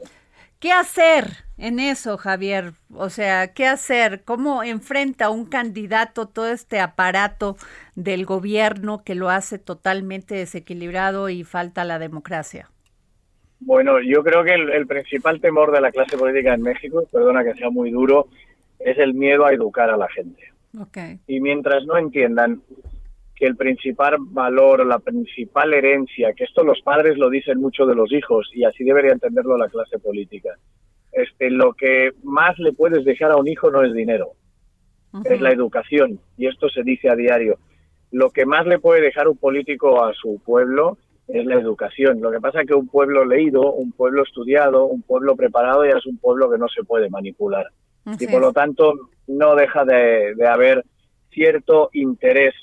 ¿Qué 0.62 0.70
hacer 0.70 1.24
en 1.58 1.80
eso, 1.80 2.16
Javier? 2.16 2.74
O 2.94 3.10
sea, 3.10 3.52
¿qué 3.52 3.66
hacer? 3.66 4.22
¿Cómo 4.24 4.62
enfrenta 4.62 5.28
un 5.28 5.44
candidato 5.44 6.28
todo 6.28 6.48
este 6.48 6.78
aparato 6.78 7.56
del 7.96 8.24
gobierno 8.26 9.02
que 9.04 9.16
lo 9.16 9.28
hace 9.28 9.58
totalmente 9.58 10.36
desequilibrado 10.36 11.28
y 11.28 11.42
falta 11.42 11.84
la 11.84 11.98
democracia? 11.98 12.70
Bueno, 13.58 14.00
yo 14.00 14.22
creo 14.22 14.44
que 14.44 14.54
el, 14.54 14.86
principal 14.86 15.40
temor 15.40 15.72
de 15.72 15.80
la 15.80 15.90
clase 15.90 16.16
política 16.16 16.54
en 16.54 16.62
México, 16.62 17.04
perdona 17.10 17.42
que 17.42 17.54
sea 17.54 17.70
muy 17.70 17.90
duro, 17.90 18.28
es 18.78 18.98
el 18.98 19.14
miedo 19.14 19.44
a 19.44 19.52
educar 19.52 19.90
a 19.90 19.96
la 19.96 20.08
gente. 20.08 20.52
Okay. 20.78 21.18
Y 21.26 21.40
mientras 21.40 21.84
no 21.86 21.98
entiendan 21.98 22.62
que 23.42 23.48
el 23.48 23.56
principal 23.56 24.18
valor, 24.20 24.86
la 24.86 25.00
principal 25.00 25.74
herencia, 25.74 26.32
que 26.32 26.44
esto 26.44 26.62
los 26.62 26.80
padres 26.82 27.18
lo 27.18 27.28
dicen 27.28 27.58
mucho 27.58 27.86
de 27.86 27.96
los 27.96 28.12
hijos 28.12 28.48
y 28.54 28.62
así 28.62 28.84
debería 28.84 29.10
entenderlo 29.10 29.58
la 29.58 29.68
clase 29.68 29.98
política. 29.98 30.50
Este, 31.10 31.50
lo 31.50 31.72
que 31.72 32.12
más 32.22 32.56
le 32.60 32.72
puedes 32.72 33.04
dejar 33.04 33.32
a 33.32 33.36
un 33.36 33.48
hijo 33.48 33.68
no 33.72 33.82
es 33.82 33.92
dinero, 33.94 34.34
es 35.24 35.40
la 35.40 35.50
educación 35.50 36.20
y 36.38 36.46
esto 36.46 36.68
se 36.68 36.84
dice 36.84 37.10
a 37.10 37.16
diario. 37.16 37.58
Lo 38.12 38.30
que 38.30 38.46
más 38.46 38.64
le 38.64 38.78
puede 38.78 39.00
dejar 39.00 39.26
un 39.26 39.38
político 39.38 40.04
a 40.04 40.14
su 40.14 40.40
pueblo 40.46 40.98
es 41.26 41.44
la 41.44 41.56
educación. 41.56 42.20
Lo 42.20 42.30
que 42.30 42.38
pasa 42.38 42.60
es 42.60 42.68
que 42.68 42.74
un 42.74 42.86
pueblo 42.86 43.24
leído, 43.24 43.72
un 43.72 43.90
pueblo 43.90 44.22
estudiado, 44.22 44.84
un 44.84 45.02
pueblo 45.02 45.34
preparado 45.34 45.84
ya 45.84 45.98
es 45.98 46.06
un 46.06 46.18
pueblo 46.18 46.48
que 46.48 46.58
no 46.58 46.68
se 46.68 46.84
puede 46.84 47.10
manipular. 47.10 47.66
y 48.20 48.26
por 48.28 48.40
lo 48.40 48.52
tanto 48.52 48.92
no 49.26 49.56
deja 49.56 49.84
de, 49.84 50.36
de 50.36 50.46
haber 50.46 50.84
cierto 51.32 51.90
interés 51.92 52.54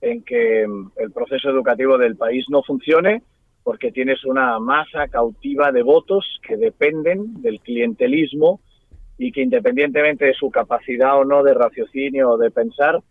en 0.00 0.22
que 0.22 0.66
mm, 0.66 0.92
el 0.96 1.12
proceso 1.12 1.50
educativo 1.50 1.98
del 1.98 2.16
país 2.16 2.46
no 2.48 2.62
funcione 2.62 3.22
porque 3.62 3.92
tienes 3.92 4.24
una 4.24 4.58
masa 4.58 5.08
cautiva 5.08 5.70
de 5.70 5.82
votos 5.82 6.40
que 6.46 6.56
dependen 6.56 7.42
del 7.42 7.60
clientelismo 7.60 8.60
y 9.18 9.32
que 9.32 9.42
independientemente 9.42 10.24
de 10.24 10.34
su 10.34 10.50
capacidad 10.50 11.18
o 11.18 11.24
no 11.24 11.42
de 11.42 11.52
raciocinio 11.52 12.30
o 12.30 12.38
de 12.38 12.50
pensar, 12.50 13.02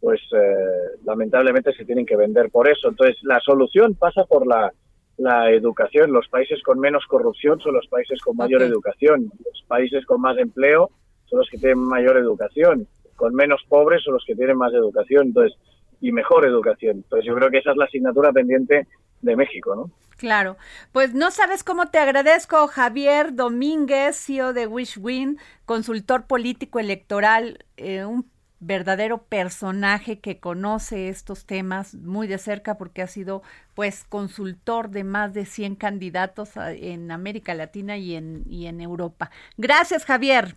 pues 0.00 0.20
eh, 0.32 0.98
lamentablemente 1.04 1.74
se 1.74 1.84
tienen 1.84 2.06
que 2.06 2.16
vender 2.16 2.50
por 2.50 2.68
eso. 2.68 2.88
Entonces 2.88 3.16
la 3.22 3.38
solución 3.40 3.94
pasa 3.94 4.24
por 4.24 4.46
la, 4.46 4.72
la 5.18 5.50
educación. 5.50 6.12
Los 6.12 6.26
países 6.28 6.62
con 6.62 6.80
menos 6.80 7.04
corrupción 7.06 7.60
son 7.60 7.74
los 7.74 7.86
países 7.88 8.20
con 8.20 8.36
mayor 8.36 8.62
educación. 8.62 9.30
Los 9.44 9.62
países 9.66 10.06
con 10.06 10.20
más 10.22 10.38
empleo 10.38 10.90
son 11.26 11.40
los 11.40 11.50
que 11.50 11.58
tienen 11.58 11.80
mayor 11.80 12.16
educación. 12.16 12.86
Con 13.14 13.34
menos 13.34 13.60
pobres 13.68 14.02
son 14.02 14.14
los 14.14 14.24
que 14.24 14.36
tienen 14.36 14.56
más 14.56 14.72
educación. 14.72 15.28
Entonces, 15.28 15.58
y 16.00 16.12
mejor 16.12 16.44
educación. 16.44 16.98
Entonces 16.98 17.26
yo 17.26 17.34
creo 17.34 17.50
que 17.50 17.58
esa 17.58 17.72
es 17.72 17.76
la 17.76 17.84
asignatura 17.86 18.32
pendiente 18.32 18.86
de 19.22 19.36
México, 19.36 19.74
¿no? 19.74 19.90
Claro, 20.16 20.56
pues 20.90 21.14
no 21.14 21.30
sabes 21.30 21.62
cómo 21.62 21.90
te 21.90 21.98
agradezco, 21.98 22.66
Javier 22.66 23.34
Domínguez, 23.34 24.16
CEO 24.16 24.52
de 24.52 24.66
WishWin, 24.66 25.38
consultor 25.64 26.26
político 26.26 26.80
electoral, 26.80 27.64
eh, 27.76 28.04
un 28.04 28.28
verdadero 28.60 29.18
personaje 29.18 30.18
que 30.18 30.40
conoce 30.40 31.08
estos 31.08 31.46
temas 31.46 31.94
muy 31.94 32.26
de 32.26 32.38
cerca 32.38 32.76
porque 32.76 33.02
ha 33.02 33.06
sido 33.06 33.42
pues 33.74 34.02
consultor 34.02 34.90
de 34.90 35.04
más 35.04 35.32
de 35.34 35.46
100 35.46 35.76
candidatos 35.76 36.50
en 36.56 37.12
América 37.12 37.54
Latina 37.54 37.96
y 37.96 38.16
en, 38.16 38.42
y 38.48 38.66
en 38.66 38.80
Europa. 38.80 39.30
Gracias, 39.56 40.04
Javier. 40.04 40.56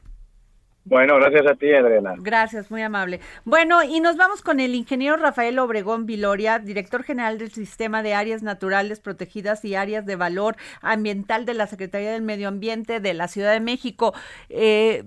Bueno, 0.84 1.16
gracias 1.18 1.46
a 1.46 1.56
ti, 1.56 1.72
Adriana. 1.72 2.16
Gracias, 2.18 2.72
muy 2.72 2.82
amable. 2.82 3.20
Bueno, 3.46 3.84
y 3.84 4.00
nos 4.00 4.18
vamos 4.18 4.42
con 4.42 4.60
el 4.60 4.74
ingeniero 4.74 5.16
Rafael 5.16 5.60
Obregón 5.60 6.08
Viloria, 6.08 6.58
director 6.58 7.04
general 7.04 7.38
del 7.38 7.52
Sistema 7.52 8.02
de 8.02 8.16
Áreas 8.16 8.42
Naturales 8.42 9.00
Protegidas 9.00 9.64
y 9.64 9.76
Áreas 9.76 10.06
de 10.08 10.16
Valor 10.16 10.56
Ambiental 10.82 11.46
de 11.46 11.54
la 11.54 11.68
Secretaría 11.68 12.12
del 12.12 12.24
Medio 12.24 12.48
Ambiente 12.48 13.00
de 13.00 13.14
la 13.14 13.28
Ciudad 13.28 13.54
de 13.54 13.60
México. 13.60 14.14
Eh, 14.50 15.04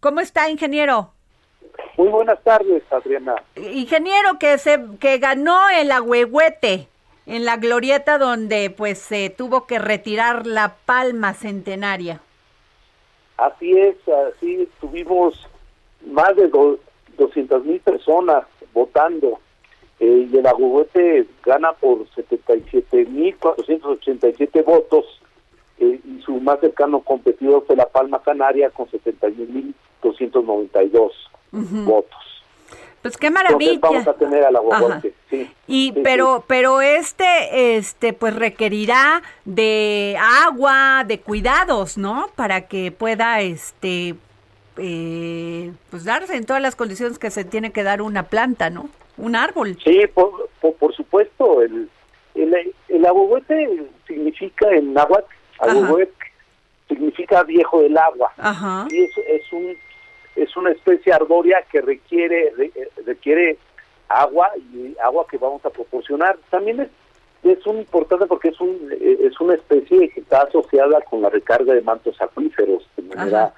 ¿Cómo 0.00 0.20
está, 0.20 0.50
ingeniero? 0.50 1.12
Muy 1.96 2.08
buenas 2.08 2.42
tardes, 2.42 2.82
Adriana. 2.90 3.36
Ingeniero 3.56 4.38
que 4.38 4.58
se 4.58 4.78
que 5.00 5.16
ganó 5.16 5.58
el 5.70 5.92
agüehuete 5.92 6.88
en 7.26 7.44
la 7.46 7.56
glorieta 7.56 8.18
donde 8.18 8.68
pues 8.68 8.98
se 8.98 9.30
tuvo 9.30 9.66
que 9.66 9.78
retirar 9.78 10.46
la 10.46 10.74
palma 10.84 11.32
centenaria. 11.32 12.20
Así 13.36 13.76
es, 13.76 13.96
así 14.08 14.68
tuvimos 14.80 15.48
más 16.06 16.36
de 16.36 16.50
200 17.16 17.64
mil 17.64 17.80
personas 17.80 18.44
votando 18.72 19.38
eh, 20.00 20.28
y 20.30 20.36
el 20.36 20.46
Agüete 20.46 21.26
gana 21.44 21.72
por 21.72 22.08
77 22.14 23.06
mil 23.06 23.36
487 23.36 24.62
votos 24.62 25.04
eh, 25.78 26.00
y 26.04 26.22
su 26.22 26.40
más 26.40 26.60
cercano 26.60 27.00
competidor 27.00 27.64
fue 27.66 27.76
La 27.76 27.88
Palma 27.88 28.22
Canaria 28.22 28.70
con 28.70 28.88
71 28.90 29.52
mil 29.52 29.74
292 30.02 31.12
votos. 31.52 32.23
Pues 33.04 33.18
qué 33.18 33.30
maravilla. 33.30 33.80
vamos 33.82 34.08
a 34.08 34.14
tener 34.14 34.42
al 34.46 34.56
sí. 35.28 35.52
Y 35.66 35.92
pero 36.02 36.42
pero 36.46 36.80
este 36.80 37.76
este 37.76 38.14
pues 38.14 38.34
requerirá 38.34 39.20
de 39.44 40.16
agua, 40.18 41.04
de 41.06 41.20
cuidados, 41.20 41.98
¿no? 41.98 42.30
Para 42.34 42.62
que 42.62 42.92
pueda 42.92 43.42
este 43.42 44.14
eh, 44.78 45.70
pues 45.90 46.04
darse 46.04 46.34
en 46.34 46.46
todas 46.46 46.62
las 46.62 46.76
condiciones 46.76 47.18
que 47.18 47.30
se 47.30 47.44
tiene 47.44 47.72
que 47.72 47.82
dar 47.82 48.00
una 48.00 48.22
planta, 48.22 48.70
¿no? 48.70 48.88
Un 49.18 49.36
árbol. 49.36 49.76
Sí, 49.84 50.06
por, 50.14 50.48
por, 50.58 50.94
supuesto. 50.94 51.60
El, 51.60 51.90
el, 52.34 52.74
el 52.88 53.88
significa 54.06 54.70
en 54.70 54.94
náhuatl, 54.94 55.26
significa 56.88 57.42
viejo 57.42 57.82
del 57.82 57.98
agua. 57.98 58.32
Ajá. 58.38 58.86
Y 58.90 59.02
es, 59.02 59.10
es, 59.18 59.52
un, 59.52 59.76
es 60.36 60.56
una 60.56 60.70
especie 60.70 61.12
arbórea 61.12 61.62
que 61.70 61.80
requiere, 61.80 62.52
requiere 63.04 63.58
agua 64.08 64.50
y 64.72 64.96
agua 65.02 65.26
que 65.30 65.38
vamos 65.38 65.64
a 65.64 65.70
proporcionar. 65.70 66.36
También 66.50 66.80
es, 66.80 66.88
es 67.42 67.66
un 67.66 67.78
importante 67.78 68.26
porque 68.26 68.48
es, 68.48 68.60
un, 68.60 68.90
es 69.00 69.38
una 69.40 69.54
especie 69.54 70.08
que 70.08 70.20
está 70.20 70.42
asociada 70.42 71.00
con 71.02 71.22
la 71.22 71.30
recarga 71.30 71.74
de 71.74 71.82
mantos 71.82 72.20
acuíferos 72.20 72.88
de 72.96 73.02
manera 73.02 73.54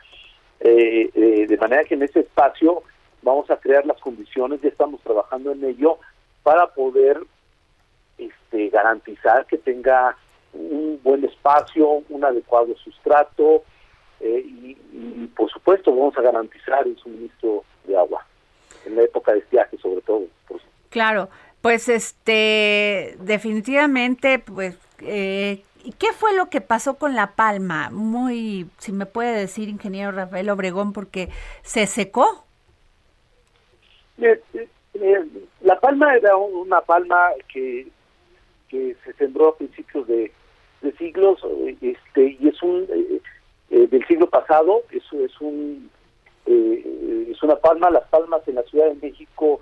eh, 0.61 1.11
eh, 1.15 1.47
de 1.47 1.57
manera 1.59 1.85
que 1.85 1.95
en 1.95 2.03
ese 2.03 2.21
espacio 2.21 2.83
vamos 3.23 3.51
a 3.51 3.57
crear 3.57 3.85
las 3.85 4.01
condiciones, 4.01 4.61
ya 4.63 4.69
estamos 4.69 5.01
trabajando 5.03 5.53
en 5.53 5.65
ello, 5.65 5.99
para 6.43 6.69
poder 6.69 7.21
este, 8.17 8.69
garantizar 8.71 9.45
que 9.47 9.59
tenga 9.59 10.17
un 10.55 10.99
buen 11.03 11.25
espacio, 11.25 12.03
un 12.09 12.25
adecuado 12.25 12.75
sustrato 12.77 13.65
eh, 14.21 14.45
y, 14.47 14.77
por 15.37 15.51
supuesto 15.51 15.91
vamos 15.91 16.17
a 16.17 16.23
garantizar 16.23 16.87
el 16.87 16.97
suministro 16.97 17.65
de 17.85 17.97
agua 17.97 18.25
en 18.85 18.97
la 18.97 19.03
época 19.03 19.33
de 19.33 19.41
estiaje 19.41 19.77
sobre 19.79 20.01
todo. 20.03 20.25
claro, 20.91 21.29
pues 21.61 21.89
este 21.89 23.17
definitivamente 23.21 24.39
pues 24.39 24.79
eh, 25.01 25.63
¿Y 25.87 25.93
qué 25.93 26.09
fue 26.13 26.35
lo 26.35 26.51
que 26.51 26.61
pasó 26.61 26.99
con 26.99 27.15
La 27.15 27.37
Palma? 27.37 27.91
Muy, 27.91 28.69
si 28.79 28.91
me 28.91 29.07
puede 29.07 29.39
decir, 29.39 29.69
ingeniero 29.69 30.11
Rafael 30.11 30.51
Obregón, 30.51 30.93
porque 30.93 31.29
se 31.63 31.87
secó. 31.87 32.45
Eh, 34.19 34.41
eh, 34.95 35.25
la 35.61 35.79
palma 35.79 36.13
era 36.17 36.37
una 36.37 36.81
palma 36.81 37.29
que, 37.47 37.87
que 38.69 38.97
se 39.05 39.13
sembró 39.13 39.51
a 39.51 39.57
principios 39.57 40.09
de, 40.09 40.33
siglos 40.99 41.41
este 41.81 42.37
y 42.41 42.49
es 42.49 42.63
un 42.63 42.87
eh, 43.71 43.87
del 43.87 44.07
siglo 44.07 44.29
pasado 44.29 44.83
eso 44.91 45.25
es 45.25 45.41
un 45.41 45.91
es 46.47 47.43
una 47.43 47.57
palma 47.57 47.91
las 47.91 48.07
palmas 48.09 48.47
en 48.47 48.55
la 48.55 48.63
Ciudad 48.63 48.87
de 48.87 49.09
México 49.09 49.61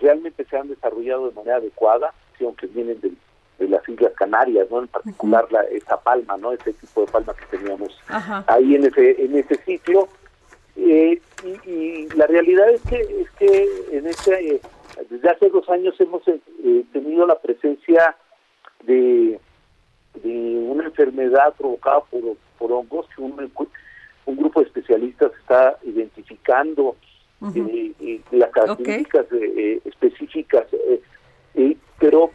realmente 0.00 0.44
se 0.44 0.56
han 0.56 0.68
desarrollado 0.68 1.28
de 1.28 1.34
manera 1.34 1.56
adecuada 1.56 2.12
aunque 2.40 2.66
vienen 2.66 3.00
del 3.00 3.16
de 3.58 3.68
las 3.68 3.88
Islas 3.88 4.12
Canarias, 4.16 4.68
¿no? 4.70 4.80
En 4.80 4.88
particular 4.88 5.50
la, 5.50 5.62
esa 5.62 5.96
palma, 6.00 6.36
¿no? 6.36 6.52
Ese 6.52 6.72
tipo 6.74 7.02
de 7.02 7.12
palma 7.12 7.34
que 7.34 7.56
teníamos 7.56 7.98
ahí 8.46 8.74
en 8.74 8.84
ese 8.84 9.24
en 9.24 9.36
ese 9.36 9.56
sitio. 9.64 10.08
Eh, 10.76 11.20
y, 11.64 12.08
la 12.14 12.26
realidad 12.26 12.68
es 12.70 12.82
que 12.82 13.00
es 13.00 13.30
que 13.38 13.68
en 13.92 14.06
ese 14.06 14.60
desde 15.08 15.30
hace 15.30 15.48
dos 15.48 15.68
años 15.68 15.98
hemos 16.00 16.26
eh, 16.28 16.84
tenido 16.92 17.26
la 17.26 17.38
presencia 17.38 18.16
de, 18.84 19.40
de 20.22 20.66
una 20.68 20.84
enfermedad 20.84 21.54
provocada 21.56 22.00
por, 22.00 22.36
por 22.58 22.72
hongos 22.72 23.06
que 23.14 23.22
un, 23.22 23.50
un 24.26 24.36
grupo 24.36 24.60
de 24.60 24.66
especialistas 24.66 25.32
está 25.40 25.76
identificando 25.84 26.96
eh, 27.54 28.20
las 28.30 28.50
características 28.50 29.26
específicas 29.84 30.66
pero 31.98 32.30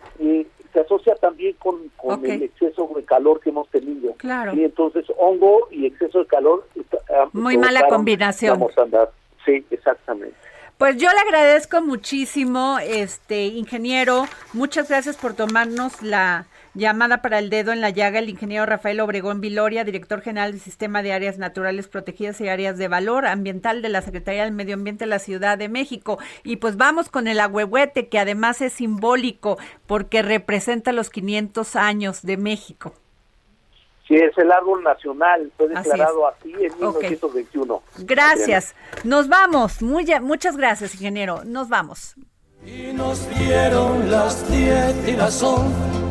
se 0.73 0.79
asocia 0.79 1.15
también 1.15 1.55
con, 1.59 1.91
el 2.23 2.43
exceso 2.43 2.89
de 2.95 3.03
calor 3.03 3.39
que 3.39 3.49
hemos 3.49 3.67
tenido. 3.69 4.13
Claro. 4.15 4.53
Y 4.53 4.63
entonces 4.63 5.05
hongo 5.17 5.67
y 5.71 5.85
exceso 5.85 6.19
de 6.19 6.25
calor. 6.25 6.67
Ah, 7.09 7.27
Muy 7.33 7.57
mala 7.57 7.87
combinación. 7.87 8.59
Vamos 8.59 8.77
a 8.77 8.83
andar. 8.83 9.11
Sí, 9.45 9.65
exactamente. 9.69 10.35
Pues 10.77 10.97
yo 10.97 11.09
le 11.09 11.19
agradezco 11.19 11.81
muchísimo, 11.81 12.77
este 12.79 13.45
ingeniero. 13.45 14.25
Muchas 14.53 14.89
gracias 14.89 15.15
por 15.15 15.33
tomarnos 15.33 16.01
la 16.01 16.47
Llamada 16.73 17.21
para 17.21 17.39
el 17.39 17.49
dedo 17.49 17.73
en 17.73 17.81
la 17.81 17.89
llaga, 17.89 18.19
el 18.19 18.29
ingeniero 18.29 18.65
Rafael 18.65 19.01
Obregón 19.01 19.41
Viloria, 19.41 19.83
director 19.83 20.21
general 20.21 20.53
del 20.53 20.61
Sistema 20.61 21.03
de 21.03 21.11
Áreas 21.11 21.37
Naturales 21.37 21.89
Protegidas 21.89 22.39
y 22.39 22.47
Áreas 22.47 22.77
de 22.77 22.87
Valor 22.87 23.25
Ambiental 23.25 23.81
de 23.81 23.89
la 23.89 24.01
Secretaría 24.01 24.45
del 24.45 24.53
Medio 24.53 24.75
Ambiente 24.75 25.03
de 25.03 25.09
la 25.09 25.19
Ciudad 25.19 25.57
de 25.57 25.67
México. 25.67 26.17
Y 26.45 26.57
pues 26.57 26.77
vamos 26.77 27.09
con 27.09 27.27
el 27.27 27.41
agüehuete, 27.41 28.07
que 28.07 28.19
además 28.19 28.61
es 28.61 28.71
simbólico 28.71 29.57
porque 29.85 30.21
representa 30.21 30.93
los 30.93 31.09
500 31.09 31.75
años 31.75 32.21
de 32.21 32.37
México. 32.37 32.93
Sí, 34.07 34.15
es 34.15 34.37
el 34.37 34.49
árbol 34.49 34.81
nacional, 34.81 35.51
fue 35.57 35.67
declarado 35.67 36.25
así, 36.25 36.53
en 36.53 36.73
1921. 36.75 37.83
Gracias. 37.99 38.75
Nos 39.03 39.27
vamos. 39.27 39.81
Muy, 39.81 40.05
muchas 40.21 40.55
gracias, 40.55 40.93
ingeniero. 40.95 41.43
Nos 41.43 41.67
vamos. 41.67 42.15
Y 42.65 42.93
nos 42.93 43.29
dieron 43.37 44.09
las 44.09 44.49
10 44.49 45.09
y 45.09 45.11
las 45.17 45.43
11 45.43 46.10